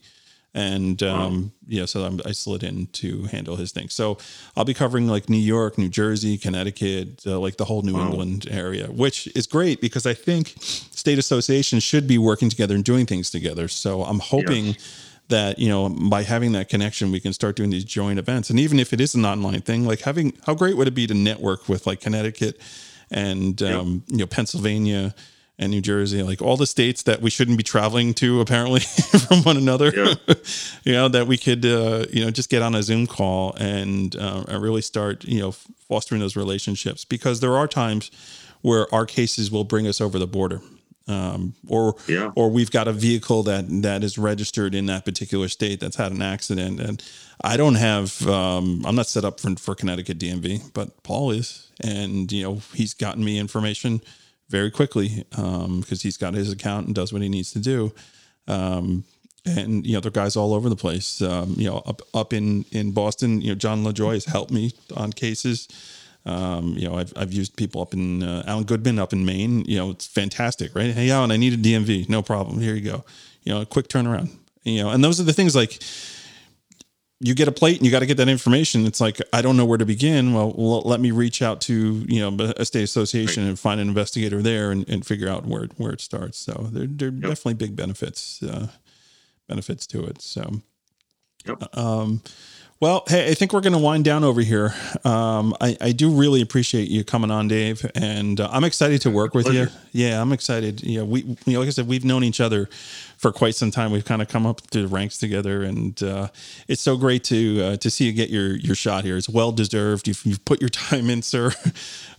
And 0.55 1.01
um, 1.01 1.41
wow. 1.43 1.49
yeah, 1.67 1.85
so 1.85 2.03
I'm, 2.03 2.21
i 2.25 2.31
slid 2.31 2.63
in 2.63 2.85
to 2.87 3.23
handle 3.23 3.55
his 3.55 3.71
thing. 3.71 3.89
So 3.89 4.19
I'll 4.55 4.65
be 4.65 4.75
covering 4.75 5.07
like 5.07 5.27
New 5.27 5.37
York, 5.37 5.77
New 5.79 5.89
Jersey, 5.89 6.37
Connecticut, 6.37 7.23
uh, 7.25 7.39
like 7.39 7.57
the 7.57 7.65
whole 7.65 7.81
New 7.81 7.95
wow. 7.95 8.09
England 8.09 8.47
area, 8.49 8.87
which 8.87 9.27
is 9.35 9.47
great 9.47 9.81
because 9.81 10.05
I 10.05 10.13
think 10.13 10.53
state 10.59 11.17
associations 11.17 11.83
should 11.83 12.07
be 12.07 12.19
working 12.19 12.49
together 12.49 12.75
and 12.75 12.83
doing 12.83 13.05
things 13.07 13.29
together. 13.31 13.67
So 13.67 14.03
I'm 14.03 14.19
hoping. 14.19 14.65
Yes 14.65 15.09
that 15.29 15.57
you 15.57 15.69
know 15.69 15.87
by 15.89 16.21
having 16.21 16.51
that 16.51 16.67
connection 16.67 17.09
we 17.09 17.19
can 17.19 17.31
start 17.31 17.55
doing 17.55 17.69
these 17.69 17.85
joint 17.85 18.19
events 18.19 18.49
and 18.49 18.59
even 18.59 18.77
if 18.77 18.91
it 18.91 18.99
is 18.99 19.15
an 19.15 19.25
online 19.25 19.61
thing 19.61 19.85
like 19.85 20.01
having 20.01 20.33
how 20.45 20.53
great 20.53 20.75
would 20.75 20.85
it 20.85 20.93
be 20.93 21.07
to 21.07 21.13
network 21.13 21.69
with 21.69 21.87
like 21.87 22.01
connecticut 22.01 22.59
and 23.09 23.63
um, 23.63 24.03
you 24.09 24.17
know 24.17 24.27
pennsylvania 24.27 25.15
and 25.59 25.71
new 25.71 25.81
jersey 25.81 26.23
like 26.23 26.41
all 26.41 26.57
the 26.57 26.65
states 26.65 27.03
that 27.03 27.21
we 27.21 27.29
shouldn't 27.29 27.57
be 27.57 27.63
traveling 27.63 28.13
to 28.13 28.41
apparently 28.41 28.79
from 29.27 29.43
one 29.43 29.57
another 29.57 29.91
yeah. 29.95 30.13
you 30.83 30.93
know 30.93 31.07
that 31.07 31.27
we 31.27 31.37
could 31.37 31.65
uh, 31.65 32.05
you 32.11 32.23
know 32.23 32.31
just 32.31 32.49
get 32.49 32.61
on 32.61 32.75
a 32.75 32.81
zoom 32.81 33.05
call 33.05 33.53
and 33.59 34.15
uh, 34.15 34.43
really 34.59 34.81
start 34.81 35.23
you 35.25 35.39
know 35.39 35.51
fostering 35.51 36.19
those 36.19 36.35
relationships 36.35 37.05
because 37.05 37.39
there 37.39 37.55
are 37.55 37.67
times 37.67 38.09
where 38.61 38.93
our 38.93 39.05
cases 39.05 39.51
will 39.51 39.63
bring 39.63 39.87
us 39.87 40.01
over 40.01 40.17
the 40.17 40.27
border 40.27 40.61
um, 41.07 41.53
or 41.67 41.95
yeah. 42.07 42.31
or 42.35 42.49
we've 42.49 42.71
got 42.71 42.87
a 42.87 42.93
vehicle 42.93 43.43
that 43.43 43.65
that 43.81 44.03
is 44.03 44.17
registered 44.17 44.73
in 44.73 44.85
that 44.87 45.05
particular 45.05 45.47
state 45.49 45.79
that's 45.79 45.97
had 45.97 46.11
an 46.11 46.21
accident 46.21 46.79
and 46.79 47.03
I 47.43 47.57
don't 47.57 47.75
have 47.75 48.25
um, 48.27 48.83
I'm 48.85 48.95
not 48.95 49.07
set 49.07 49.25
up 49.25 49.39
for, 49.39 49.55
for 49.55 49.75
Connecticut 49.75 50.17
DMV 50.17 50.73
but 50.73 51.03
Paul 51.03 51.31
is 51.31 51.69
and 51.81 52.31
you 52.31 52.43
know 52.43 52.61
he's 52.73 52.93
gotten 52.93 53.23
me 53.23 53.37
information 53.37 54.01
very 54.49 54.71
quickly 54.71 55.25
because 55.29 55.65
um, 55.65 55.83
he's 56.01 56.17
got 56.17 56.33
his 56.33 56.51
account 56.51 56.87
and 56.87 56.95
does 56.95 57.11
what 57.11 57.21
he 57.21 57.29
needs 57.29 57.51
to 57.51 57.59
do 57.59 57.91
um, 58.47 59.03
and 59.45 59.85
you 59.85 59.93
know 59.93 59.99
there 59.99 60.09
are 60.09 60.11
guys 60.11 60.35
all 60.35 60.53
over 60.53 60.69
the 60.69 60.75
place 60.75 61.21
um, 61.21 61.53
you 61.57 61.69
know 61.69 61.77
up 61.85 62.01
up 62.13 62.33
in 62.33 62.65
in 62.71 62.91
Boston 62.91 63.41
you 63.41 63.49
know 63.49 63.55
John 63.55 63.83
LaJoy 63.83 64.13
has 64.13 64.25
helped 64.25 64.51
me 64.51 64.71
on 64.95 65.11
cases 65.11 65.67
um, 66.25 66.75
you 66.77 66.87
know, 66.87 66.95
I've, 66.95 67.13
I've 67.15 67.33
used 67.33 67.57
people 67.57 67.81
up 67.81 67.93
in 67.93 68.23
uh, 68.23 68.43
Alan 68.47 68.63
Goodman 68.63 68.97
up 68.97 69.13
in 69.13 69.25
Maine. 69.25 69.65
You 69.65 69.77
know, 69.77 69.91
it's 69.91 70.07
fantastic, 70.07 70.73
right? 70.75 70.93
Hey, 70.93 71.11
Alan, 71.11 71.31
I 71.31 71.37
need 71.37 71.53
a 71.53 71.57
DMV. 71.57 72.07
No 72.07 72.21
problem. 72.21 72.59
Here 72.59 72.75
you 72.75 72.81
go. 72.81 73.03
You 73.43 73.53
know, 73.53 73.61
a 73.61 73.65
quick 73.65 73.89
turnaround. 73.89 74.29
You 74.63 74.83
know, 74.83 74.89
and 74.91 75.03
those 75.03 75.19
are 75.19 75.23
the 75.23 75.33
things 75.33 75.55
like 75.55 75.81
you 77.23 77.33
get 77.33 77.47
a 77.47 77.51
plate 77.51 77.77
and 77.77 77.85
you 77.85 77.91
got 77.91 77.99
to 77.99 78.05
get 78.05 78.17
that 78.17 78.27
information. 78.27 78.85
It's 78.85 78.99
like 78.99 79.19
I 79.31 79.41
don't 79.41 79.55
know 79.55 79.65
where 79.65 79.77
to 79.77 79.85
begin. 79.85 80.33
Well, 80.33 80.81
let 80.85 80.99
me 80.99 81.11
reach 81.11 81.41
out 81.41 81.61
to 81.61 82.05
you 82.07 82.19
know 82.19 82.53
a 82.57 82.65
state 82.65 82.83
association 82.83 83.43
right. 83.43 83.49
and 83.49 83.59
find 83.59 83.79
an 83.79 83.87
investigator 83.87 84.41
there 84.41 84.71
and, 84.71 84.87
and 84.89 85.05
figure 85.05 85.29
out 85.29 85.45
where 85.45 85.67
where 85.77 85.93
it 85.93 86.01
starts. 86.01 86.37
So 86.37 86.67
there 86.71 86.85
there 86.85 87.07
are 87.07 87.11
yep. 87.11 87.21
definitely 87.21 87.53
big 87.55 87.75
benefits 87.75 88.43
uh, 88.43 88.67
benefits 89.47 89.87
to 89.87 90.03
it. 90.03 90.21
So. 90.21 90.61
Yep. 91.45 91.77
Um, 91.77 92.21
well, 92.79 93.03
hey, 93.07 93.31
I 93.31 93.33
think 93.33 93.53
we're 93.53 93.61
going 93.61 93.73
to 93.73 93.79
wind 93.79 94.03
down 94.03 94.25
over 94.25 94.41
here. 94.41 94.73
Um, 95.05 95.55
I, 95.61 95.77
I, 95.79 95.91
do 95.93 96.09
really 96.09 96.41
appreciate 96.41 96.89
you 96.89 97.05
coming 97.05 97.31
on, 97.31 97.47
Dave, 97.47 97.89
and 97.95 98.41
uh, 98.41 98.49
I'm 98.51 98.65
excited 98.65 98.99
to 99.03 99.09
work 99.09 99.33
with 99.33 99.45
Pleasure. 99.45 99.71
you. 99.93 100.07
Yeah, 100.07 100.21
I'm 100.21 100.33
excited. 100.33 100.83
Yeah, 100.83 101.03
we, 101.03 101.21
you 101.21 101.53
know, 101.53 101.59
like 101.59 101.67
I 101.67 101.71
said, 101.71 101.87
we've 101.87 102.03
known 102.03 102.25
each 102.25 102.41
other 102.41 102.67
for 103.23 103.31
quite 103.31 103.55
some 103.55 103.71
time. 103.71 103.91
We've 103.91 104.03
kind 104.03 104.21
of 104.21 104.27
come 104.27 104.45
up 104.45 104.59
through 104.59 104.81
the 104.81 104.87
ranks 104.89 105.17
together, 105.17 105.63
and 105.63 106.03
uh, 106.03 106.27
it's 106.67 106.81
so 106.81 106.97
great 106.97 107.23
to 107.25 107.63
uh, 107.63 107.77
to 107.77 107.89
see 107.89 108.03
you 108.03 108.11
get 108.11 108.29
your 108.29 108.57
your 108.57 108.75
shot 108.75 109.05
here. 109.05 109.15
It's 109.15 109.29
well 109.29 109.53
deserved. 109.53 110.09
You've, 110.09 110.21
you've 110.25 110.43
put 110.43 110.59
your 110.59 110.69
time 110.69 111.09
in, 111.09 111.21
sir. 111.21 111.53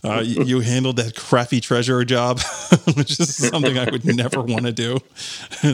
Uh, 0.03 0.23
you, 0.25 0.43
you, 0.45 0.59
handled 0.61 0.95
that 0.97 1.15
crappy 1.15 1.61
treasurer 1.61 2.05
job, 2.05 2.39
which 2.95 3.19
is 3.19 3.35
something 3.35 3.77
I 3.77 3.87
would 3.89 4.03
never 4.03 4.41
want 4.53 4.65
to 4.65 4.71
do. 4.71 4.97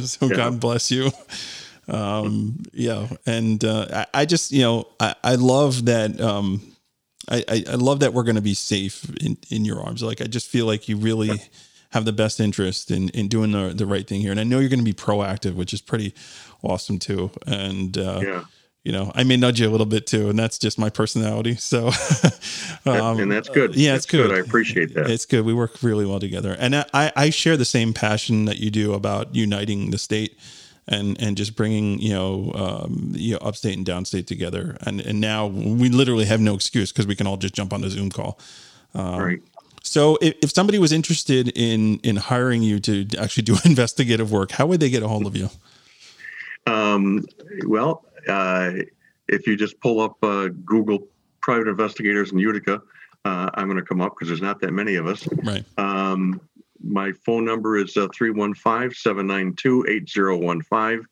so 0.01 0.27
yeah. 0.27 0.35
God 0.35 0.59
bless 0.59 0.91
you. 0.91 1.11
Um, 1.87 2.63
yeah, 2.73 3.07
and 3.25 3.63
uh, 3.63 4.05
I, 4.13 4.21
I, 4.21 4.25
just 4.25 4.51
you 4.51 4.63
know 4.63 4.87
I, 4.99 5.15
I 5.23 5.35
love 5.35 5.85
that. 5.85 6.19
Um, 6.19 6.61
I, 7.29 7.45
I, 7.47 7.63
I 7.69 7.75
love 7.75 8.01
that 8.01 8.13
we're 8.13 8.23
going 8.23 8.35
to 8.35 8.41
be 8.41 8.53
safe 8.53 9.09
in, 9.21 9.37
in 9.49 9.63
your 9.63 9.79
arms. 9.79 10.03
Like 10.03 10.19
I 10.19 10.25
just 10.25 10.47
feel 10.49 10.65
like 10.65 10.89
you 10.89 10.97
really 10.97 11.41
have 11.91 12.05
the 12.05 12.13
best 12.13 12.39
interest 12.39 12.89
in, 12.89 13.09
in 13.09 13.27
doing 13.27 13.51
the, 13.51 13.73
the 13.75 13.85
right 13.85 14.07
thing 14.07 14.21
here. 14.21 14.31
And 14.31 14.39
I 14.39 14.43
know 14.43 14.59
you're 14.59 14.69
going 14.69 14.79
to 14.79 14.85
be 14.85 14.93
proactive, 14.93 15.55
which 15.55 15.73
is 15.73 15.81
pretty 15.81 16.13
awesome 16.63 16.99
too. 16.99 17.31
And, 17.45 17.97
uh, 17.97 18.21
yeah. 18.23 18.43
you 18.83 18.91
know, 18.91 19.11
I 19.13 19.23
may 19.23 19.37
nudge 19.37 19.59
you 19.59 19.67
a 19.67 19.71
little 19.71 19.85
bit 19.85 20.07
too, 20.07 20.29
and 20.29 20.39
that's 20.39 20.57
just 20.57 20.79
my 20.79 20.89
personality. 20.89 21.55
So, 21.55 21.87
um, 22.85 23.19
and 23.19 23.31
that's 23.31 23.49
good. 23.49 23.75
Yeah, 23.75 23.91
that's 23.91 24.05
it's 24.05 24.11
good. 24.11 24.29
good. 24.29 24.37
I 24.37 24.39
appreciate 24.39 24.93
that. 24.95 25.09
It's 25.09 25.25
good. 25.25 25.45
We 25.45 25.53
work 25.53 25.83
really 25.83 26.05
well 26.05 26.19
together. 26.19 26.55
And 26.57 26.75
I, 26.75 27.11
I 27.15 27.29
share 27.29 27.57
the 27.57 27.65
same 27.65 27.93
passion 27.93 28.45
that 28.45 28.57
you 28.57 28.71
do 28.71 28.93
about 28.93 29.35
uniting 29.35 29.91
the 29.91 29.97
state 29.97 30.37
and 30.87 31.21
and 31.21 31.37
just 31.37 31.55
bringing 31.55 31.99
you 31.99 32.13
know 32.13 32.51
um, 32.55 33.11
you 33.15 33.33
know 33.33 33.39
upstate 33.39 33.77
and 33.77 33.85
downstate 33.85 34.25
together 34.25 34.77
and 34.81 34.99
and 35.01 35.21
now 35.21 35.45
we 35.47 35.89
literally 35.89 36.25
have 36.25 36.41
no 36.41 36.55
excuse 36.55 36.91
because 36.91 37.05
we 37.05 37.15
can 37.15 37.27
all 37.27 37.37
just 37.37 37.53
jump 37.53 37.71
on 37.71 37.83
a 37.83 37.89
zoom 37.89 38.09
call 38.09 38.39
um, 38.95 39.19
right 39.19 39.41
so 39.83 40.17
if, 40.21 40.35
if 40.41 40.51
somebody 40.51 40.79
was 40.79 40.91
interested 40.91 41.49
in 41.49 41.99
in 41.99 42.15
hiring 42.15 42.63
you 42.63 42.79
to 42.79 43.05
actually 43.19 43.43
do 43.43 43.57
investigative 43.65 44.31
work 44.31 44.51
how 44.51 44.65
would 44.65 44.79
they 44.79 44.89
get 44.89 45.03
a 45.03 45.07
hold 45.07 45.25
of 45.25 45.35
you? 45.35 45.49
Um, 46.67 47.25
well 47.65 48.05
uh, 48.27 48.71
if 49.27 49.47
you 49.47 49.55
just 49.55 49.79
pull 49.79 49.99
up 49.99 50.23
uh, 50.23 50.49
google 50.65 51.07
private 51.41 51.67
investigators 51.67 52.31
in 52.31 52.37
utica 52.37 52.81
uh, 53.25 53.49
i'm 53.55 53.67
going 53.67 53.77
to 53.77 53.85
come 53.85 54.01
up 54.01 54.13
because 54.15 54.27
there's 54.27 54.41
not 54.41 54.59
that 54.61 54.71
many 54.71 54.95
of 54.95 55.07
us. 55.07 55.27
Right. 55.43 55.63
Um, 55.77 56.41
my 56.83 57.11
phone 57.25 57.45
number 57.45 57.77
is 57.77 57.95
uh, 57.97 58.07
315 58.13 58.95
792 58.95 59.85
8015. 59.87 61.05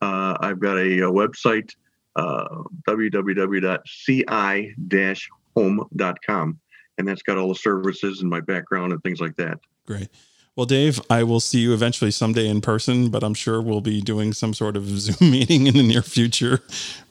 Uh, 0.00 0.36
I've 0.40 0.60
got 0.60 0.76
a, 0.76 1.00
a 1.00 1.10
website, 1.10 1.74
uh, 2.16 2.62
www.ci 2.86 4.28
home.com, 5.54 6.58
and 6.98 7.06
that's 7.06 7.22
got 7.22 7.38
all 7.38 7.48
the 7.48 7.54
services 7.54 8.20
and 8.20 8.28
my 8.28 8.40
background 8.40 8.92
and 8.92 9.02
things 9.02 9.20
like 9.20 9.36
that. 9.36 9.58
Great. 9.86 10.08
Well, 10.58 10.66
Dave, 10.66 11.00
I 11.08 11.22
will 11.22 11.38
see 11.38 11.60
you 11.60 11.72
eventually 11.72 12.10
someday 12.10 12.48
in 12.48 12.60
person, 12.60 13.10
but 13.10 13.22
I'm 13.22 13.32
sure 13.32 13.62
we'll 13.62 13.80
be 13.80 14.00
doing 14.00 14.32
some 14.32 14.52
sort 14.52 14.76
of 14.76 14.86
Zoom 14.98 15.30
meeting 15.30 15.68
in 15.68 15.74
the 15.74 15.84
near 15.84 16.02
future 16.02 16.62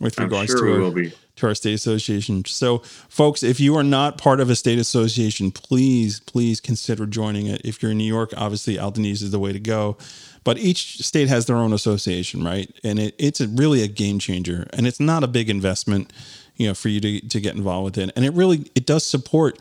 with 0.02 0.20
regards 0.20 0.52
sure 0.52 0.66
to, 0.68 0.86
our, 0.86 1.12
to 1.38 1.48
our 1.48 1.56
state 1.56 1.74
association. 1.74 2.44
So, 2.44 2.80
folks, 3.08 3.44
if 3.44 3.62
you 3.62 3.78
are 3.78 3.86
not 3.86 4.18
part 4.18 4.42
of 4.42 4.50
a 4.50 4.56
state 4.58 4.80
association, 4.80 5.52
please, 5.52 6.20
please 6.20 6.60
consider 6.60 7.06
joining 7.06 7.48
it. 7.48 7.62
If 7.64 7.82
you're 7.82 7.94
in 7.94 7.98
New 8.00 8.04
York, 8.04 8.34
obviously 8.36 8.76
ALDONYS 8.76 9.24
is 9.24 9.32
the 9.32 9.40
way 9.40 9.54
to 9.54 9.62
go. 9.62 9.96
But 10.44 10.58
each 10.58 10.98
state 11.00 11.30
has 11.30 11.46
their 11.46 11.56
own 11.56 11.72
association, 11.72 12.44
right? 12.44 12.70
And 12.84 13.00
it, 13.00 13.16
it's 13.18 13.40
a, 13.40 13.48
really 13.48 13.82
a 13.82 13.88
game 13.88 14.20
changer, 14.20 14.68
and 14.74 14.86
it's 14.86 15.00
not 15.00 15.24
a 15.24 15.28
big 15.28 15.50
investment, 15.50 16.12
you 16.58 16.68
know, 16.68 16.74
for 16.74 16.90
you 16.90 17.00
to, 17.00 17.22
to 17.28 17.40
get 17.40 17.56
involved 17.56 17.86
with 17.86 17.98
it. 17.98 18.14
And 18.16 18.26
it 18.26 18.34
really 18.34 18.70
it 18.76 18.86
does 18.86 19.06
support 19.06 19.58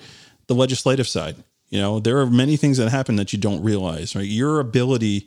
the 0.47 0.55
legislative 0.55 1.09
side. 1.09 1.36
You 1.68 1.80
know, 1.80 2.01
there 2.01 2.18
are 2.18 2.26
many 2.26 2.57
things 2.57 2.78
that 2.78 2.90
happen 2.90 3.16
that 3.16 3.32
you 3.32 3.38
don't 3.38 3.62
realize, 3.62 4.14
right? 4.14 4.26
Your 4.26 4.61
ability 4.61 5.26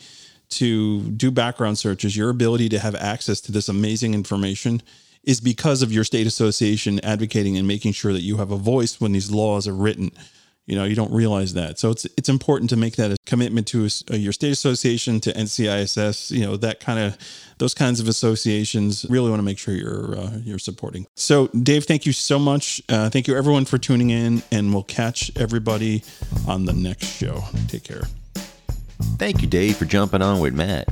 to 0.49 1.01
do 1.11 1.31
background 1.31 1.77
searches, 1.77 2.15
your 2.15 2.29
ability 2.29 2.69
to 2.69 2.79
have 2.79 2.95
access 2.95 3.39
to 3.41 3.51
this 3.51 3.69
amazing 3.69 4.13
information 4.13 4.81
is 5.23 5.41
because 5.41 5.81
of 5.81 5.91
your 5.91 6.03
state 6.03 6.25
association 6.25 6.99
advocating 7.03 7.57
and 7.57 7.67
making 7.67 7.91
sure 7.91 8.13
that 8.13 8.21
you 8.21 8.37
have 8.37 8.51
a 8.51 8.57
voice 8.57 8.99
when 8.99 9.11
these 9.11 9.29
laws 9.29 9.67
are 9.67 9.73
written. 9.73 10.11
You 10.69 10.75
know, 10.75 10.83
you 10.83 10.95
don't 10.95 11.11
realize 11.11 11.53
that. 11.55 11.79
So 11.79 11.89
it's 11.89 12.05
it's 12.15 12.29
important 12.29 12.69
to 12.69 12.77
make 12.77 12.95
that 12.97 13.11
a 13.11 13.17
commitment 13.25 13.67
to 13.69 13.87
uh, 14.11 14.15
your 14.15 14.31
state 14.31 14.51
association, 14.51 15.19
to 15.21 15.33
NCISS, 15.33 16.29
you 16.29 16.45
know, 16.45 16.57
that 16.57 16.79
kind 16.79 16.99
of 16.99 17.17
those 17.57 17.73
kinds 17.73 17.99
of 17.99 18.07
associations. 18.07 19.03
Really 19.09 19.31
want 19.31 19.39
to 19.39 19.43
make 19.43 19.57
sure 19.57 19.73
you're 19.73 20.15
uh, 20.15 20.37
you're 20.43 20.59
supporting. 20.59 21.07
So, 21.15 21.47
Dave, 21.47 21.85
thank 21.85 22.05
you 22.05 22.13
so 22.13 22.37
much. 22.37 22.83
Uh, 22.87 23.09
thank 23.09 23.27
you 23.27 23.35
everyone 23.35 23.65
for 23.65 23.79
tuning 23.79 24.11
in, 24.11 24.43
and 24.51 24.71
we'll 24.71 24.83
catch 24.83 25.31
everybody 25.35 26.03
on 26.47 26.65
the 26.65 26.73
next 26.73 27.07
show. 27.07 27.45
Take 27.67 27.83
care. 27.83 28.03
Thank 29.17 29.41
you, 29.41 29.47
Dave, 29.47 29.77
for 29.77 29.85
jumping 29.85 30.21
on 30.21 30.39
with 30.39 30.53
Matt. 30.53 30.87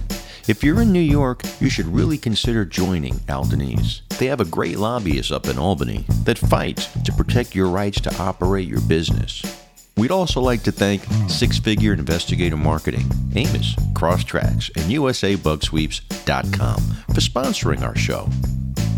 If 0.47 0.63
you're 0.63 0.82
in 0.82 0.93
New 0.93 0.99
York, 0.99 1.43
you 1.59 1.69
should 1.69 1.88
really 1.88 2.17
consider 2.17 2.63
joining 2.65 3.15
ALDONYS. 3.28 4.07
They 4.17 4.28
have 4.28 4.39
a 4.39 4.45
great 4.45 4.80
lobbyist 4.80 5.32
up 5.32 5.45
in 5.47 5.59
Albany 5.59 6.05
that 6.23 6.38
fights 6.38 6.88
to 7.03 7.11
protect 7.11 7.53
your 7.53 7.67
rights 7.67 7.99
to 8.01 8.17
operate 8.17 8.67
your 8.67 8.82
business. 8.82 9.66
We'd 9.97 10.11
also 10.11 10.41
like 10.41 10.63
to 10.63 10.71
thank 10.71 11.03
mm. 11.03 11.29
Six 11.29 11.57
Figure 11.57 11.93
Investigative 11.93 12.59
Marketing, 12.59 13.09
Amos, 13.35 13.75
CROSStrax, 13.93 14.75
and 14.75 14.91
USABugSweeps.com 14.91 16.79
for 17.13 17.21
sponsoring 17.21 17.81
our 17.81 17.95
show. 17.95 18.29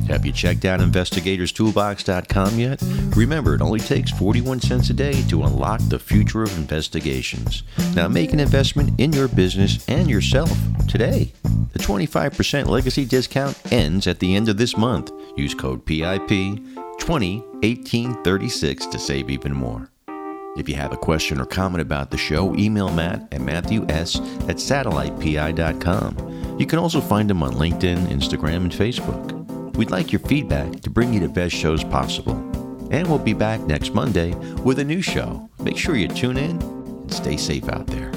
Have 0.09 0.25
you 0.25 0.33
checked 0.33 0.65
out 0.65 0.79
investigatorstoolbox.com 0.79 2.59
yet? 2.59 2.81
Remember, 3.15 3.53
it 3.53 3.61
only 3.61 3.79
takes 3.79 4.09
41 4.11 4.59
cents 4.59 4.89
a 4.89 4.93
day 4.93 5.21
to 5.29 5.43
unlock 5.43 5.81
the 5.87 5.99
future 5.99 6.41
of 6.41 6.57
investigations. 6.57 7.61
Now 7.95 8.07
make 8.07 8.33
an 8.33 8.39
investment 8.39 8.99
in 8.99 9.13
your 9.13 9.27
business 9.27 9.87
and 9.87 10.09
yourself 10.09 10.51
today. 10.87 11.31
The 11.73 11.79
25% 11.79 12.65
legacy 12.65 13.05
discount 13.05 13.55
ends 13.71 14.07
at 14.07 14.17
the 14.17 14.35
end 14.35 14.49
of 14.49 14.57
this 14.57 14.75
month. 14.75 15.11
Use 15.37 15.53
code 15.53 15.85
PIP 15.85 16.27
201836 16.27 18.85
to 18.87 18.97
save 18.97 19.29
even 19.29 19.53
more. 19.53 19.91
If 20.57 20.67
you 20.67 20.75
have 20.75 20.91
a 20.91 20.97
question 20.97 21.39
or 21.39 21.45
comment 21.45 21.81
about 21.81 22.11
the 22.11 22.17
show, 22.17 22.53
email 22.55 22.89
Matt 22.89 23.27
at 23.31 23.41
matthews 23.41 23.89
at 23.89 24.57
satellitepi.com. 24.57 26.57
You 26.59 26.65
can 26.65 26.79
also 26.79 26.99
find 26.99 27.31
him 27.31 27.43
on 27.43 27.53
LinkedIn, 27.53 28.07
Instagram, 28.07 28.57
and 28.57 28.71
Facebook. 28.71 29.77
We'd 29.77 29.91
like 29.91 30.11
your 30.11 30.19
feedback 30.21 30.81
to 30.81 30.89
bring 30.89 31.13
you 31.13 31.21
the 31.21 31.29
best 31.29 31.55
shows 31.55 31.83
possible. 31.83 32.33
And 32.91 33.07
we'll 33.07 33.19
be 33.19 33.33
back 33.33 33.61
next 33.61 33.93
Monday 33.93 34.33
with 34.63 34.79
a 34.79 34.83
new 34.83 35.01
show. 35.01 35.49
Make 35.59 35.77
sure 35.77 35.95
you 35.95 36.07
tune 36.07 36.37
in 36.37 36.61
and 36.61 37.13
stay 37.13 37.37
safe 37.37 37.69
out 37.69 37.85
there. 37.87 38.11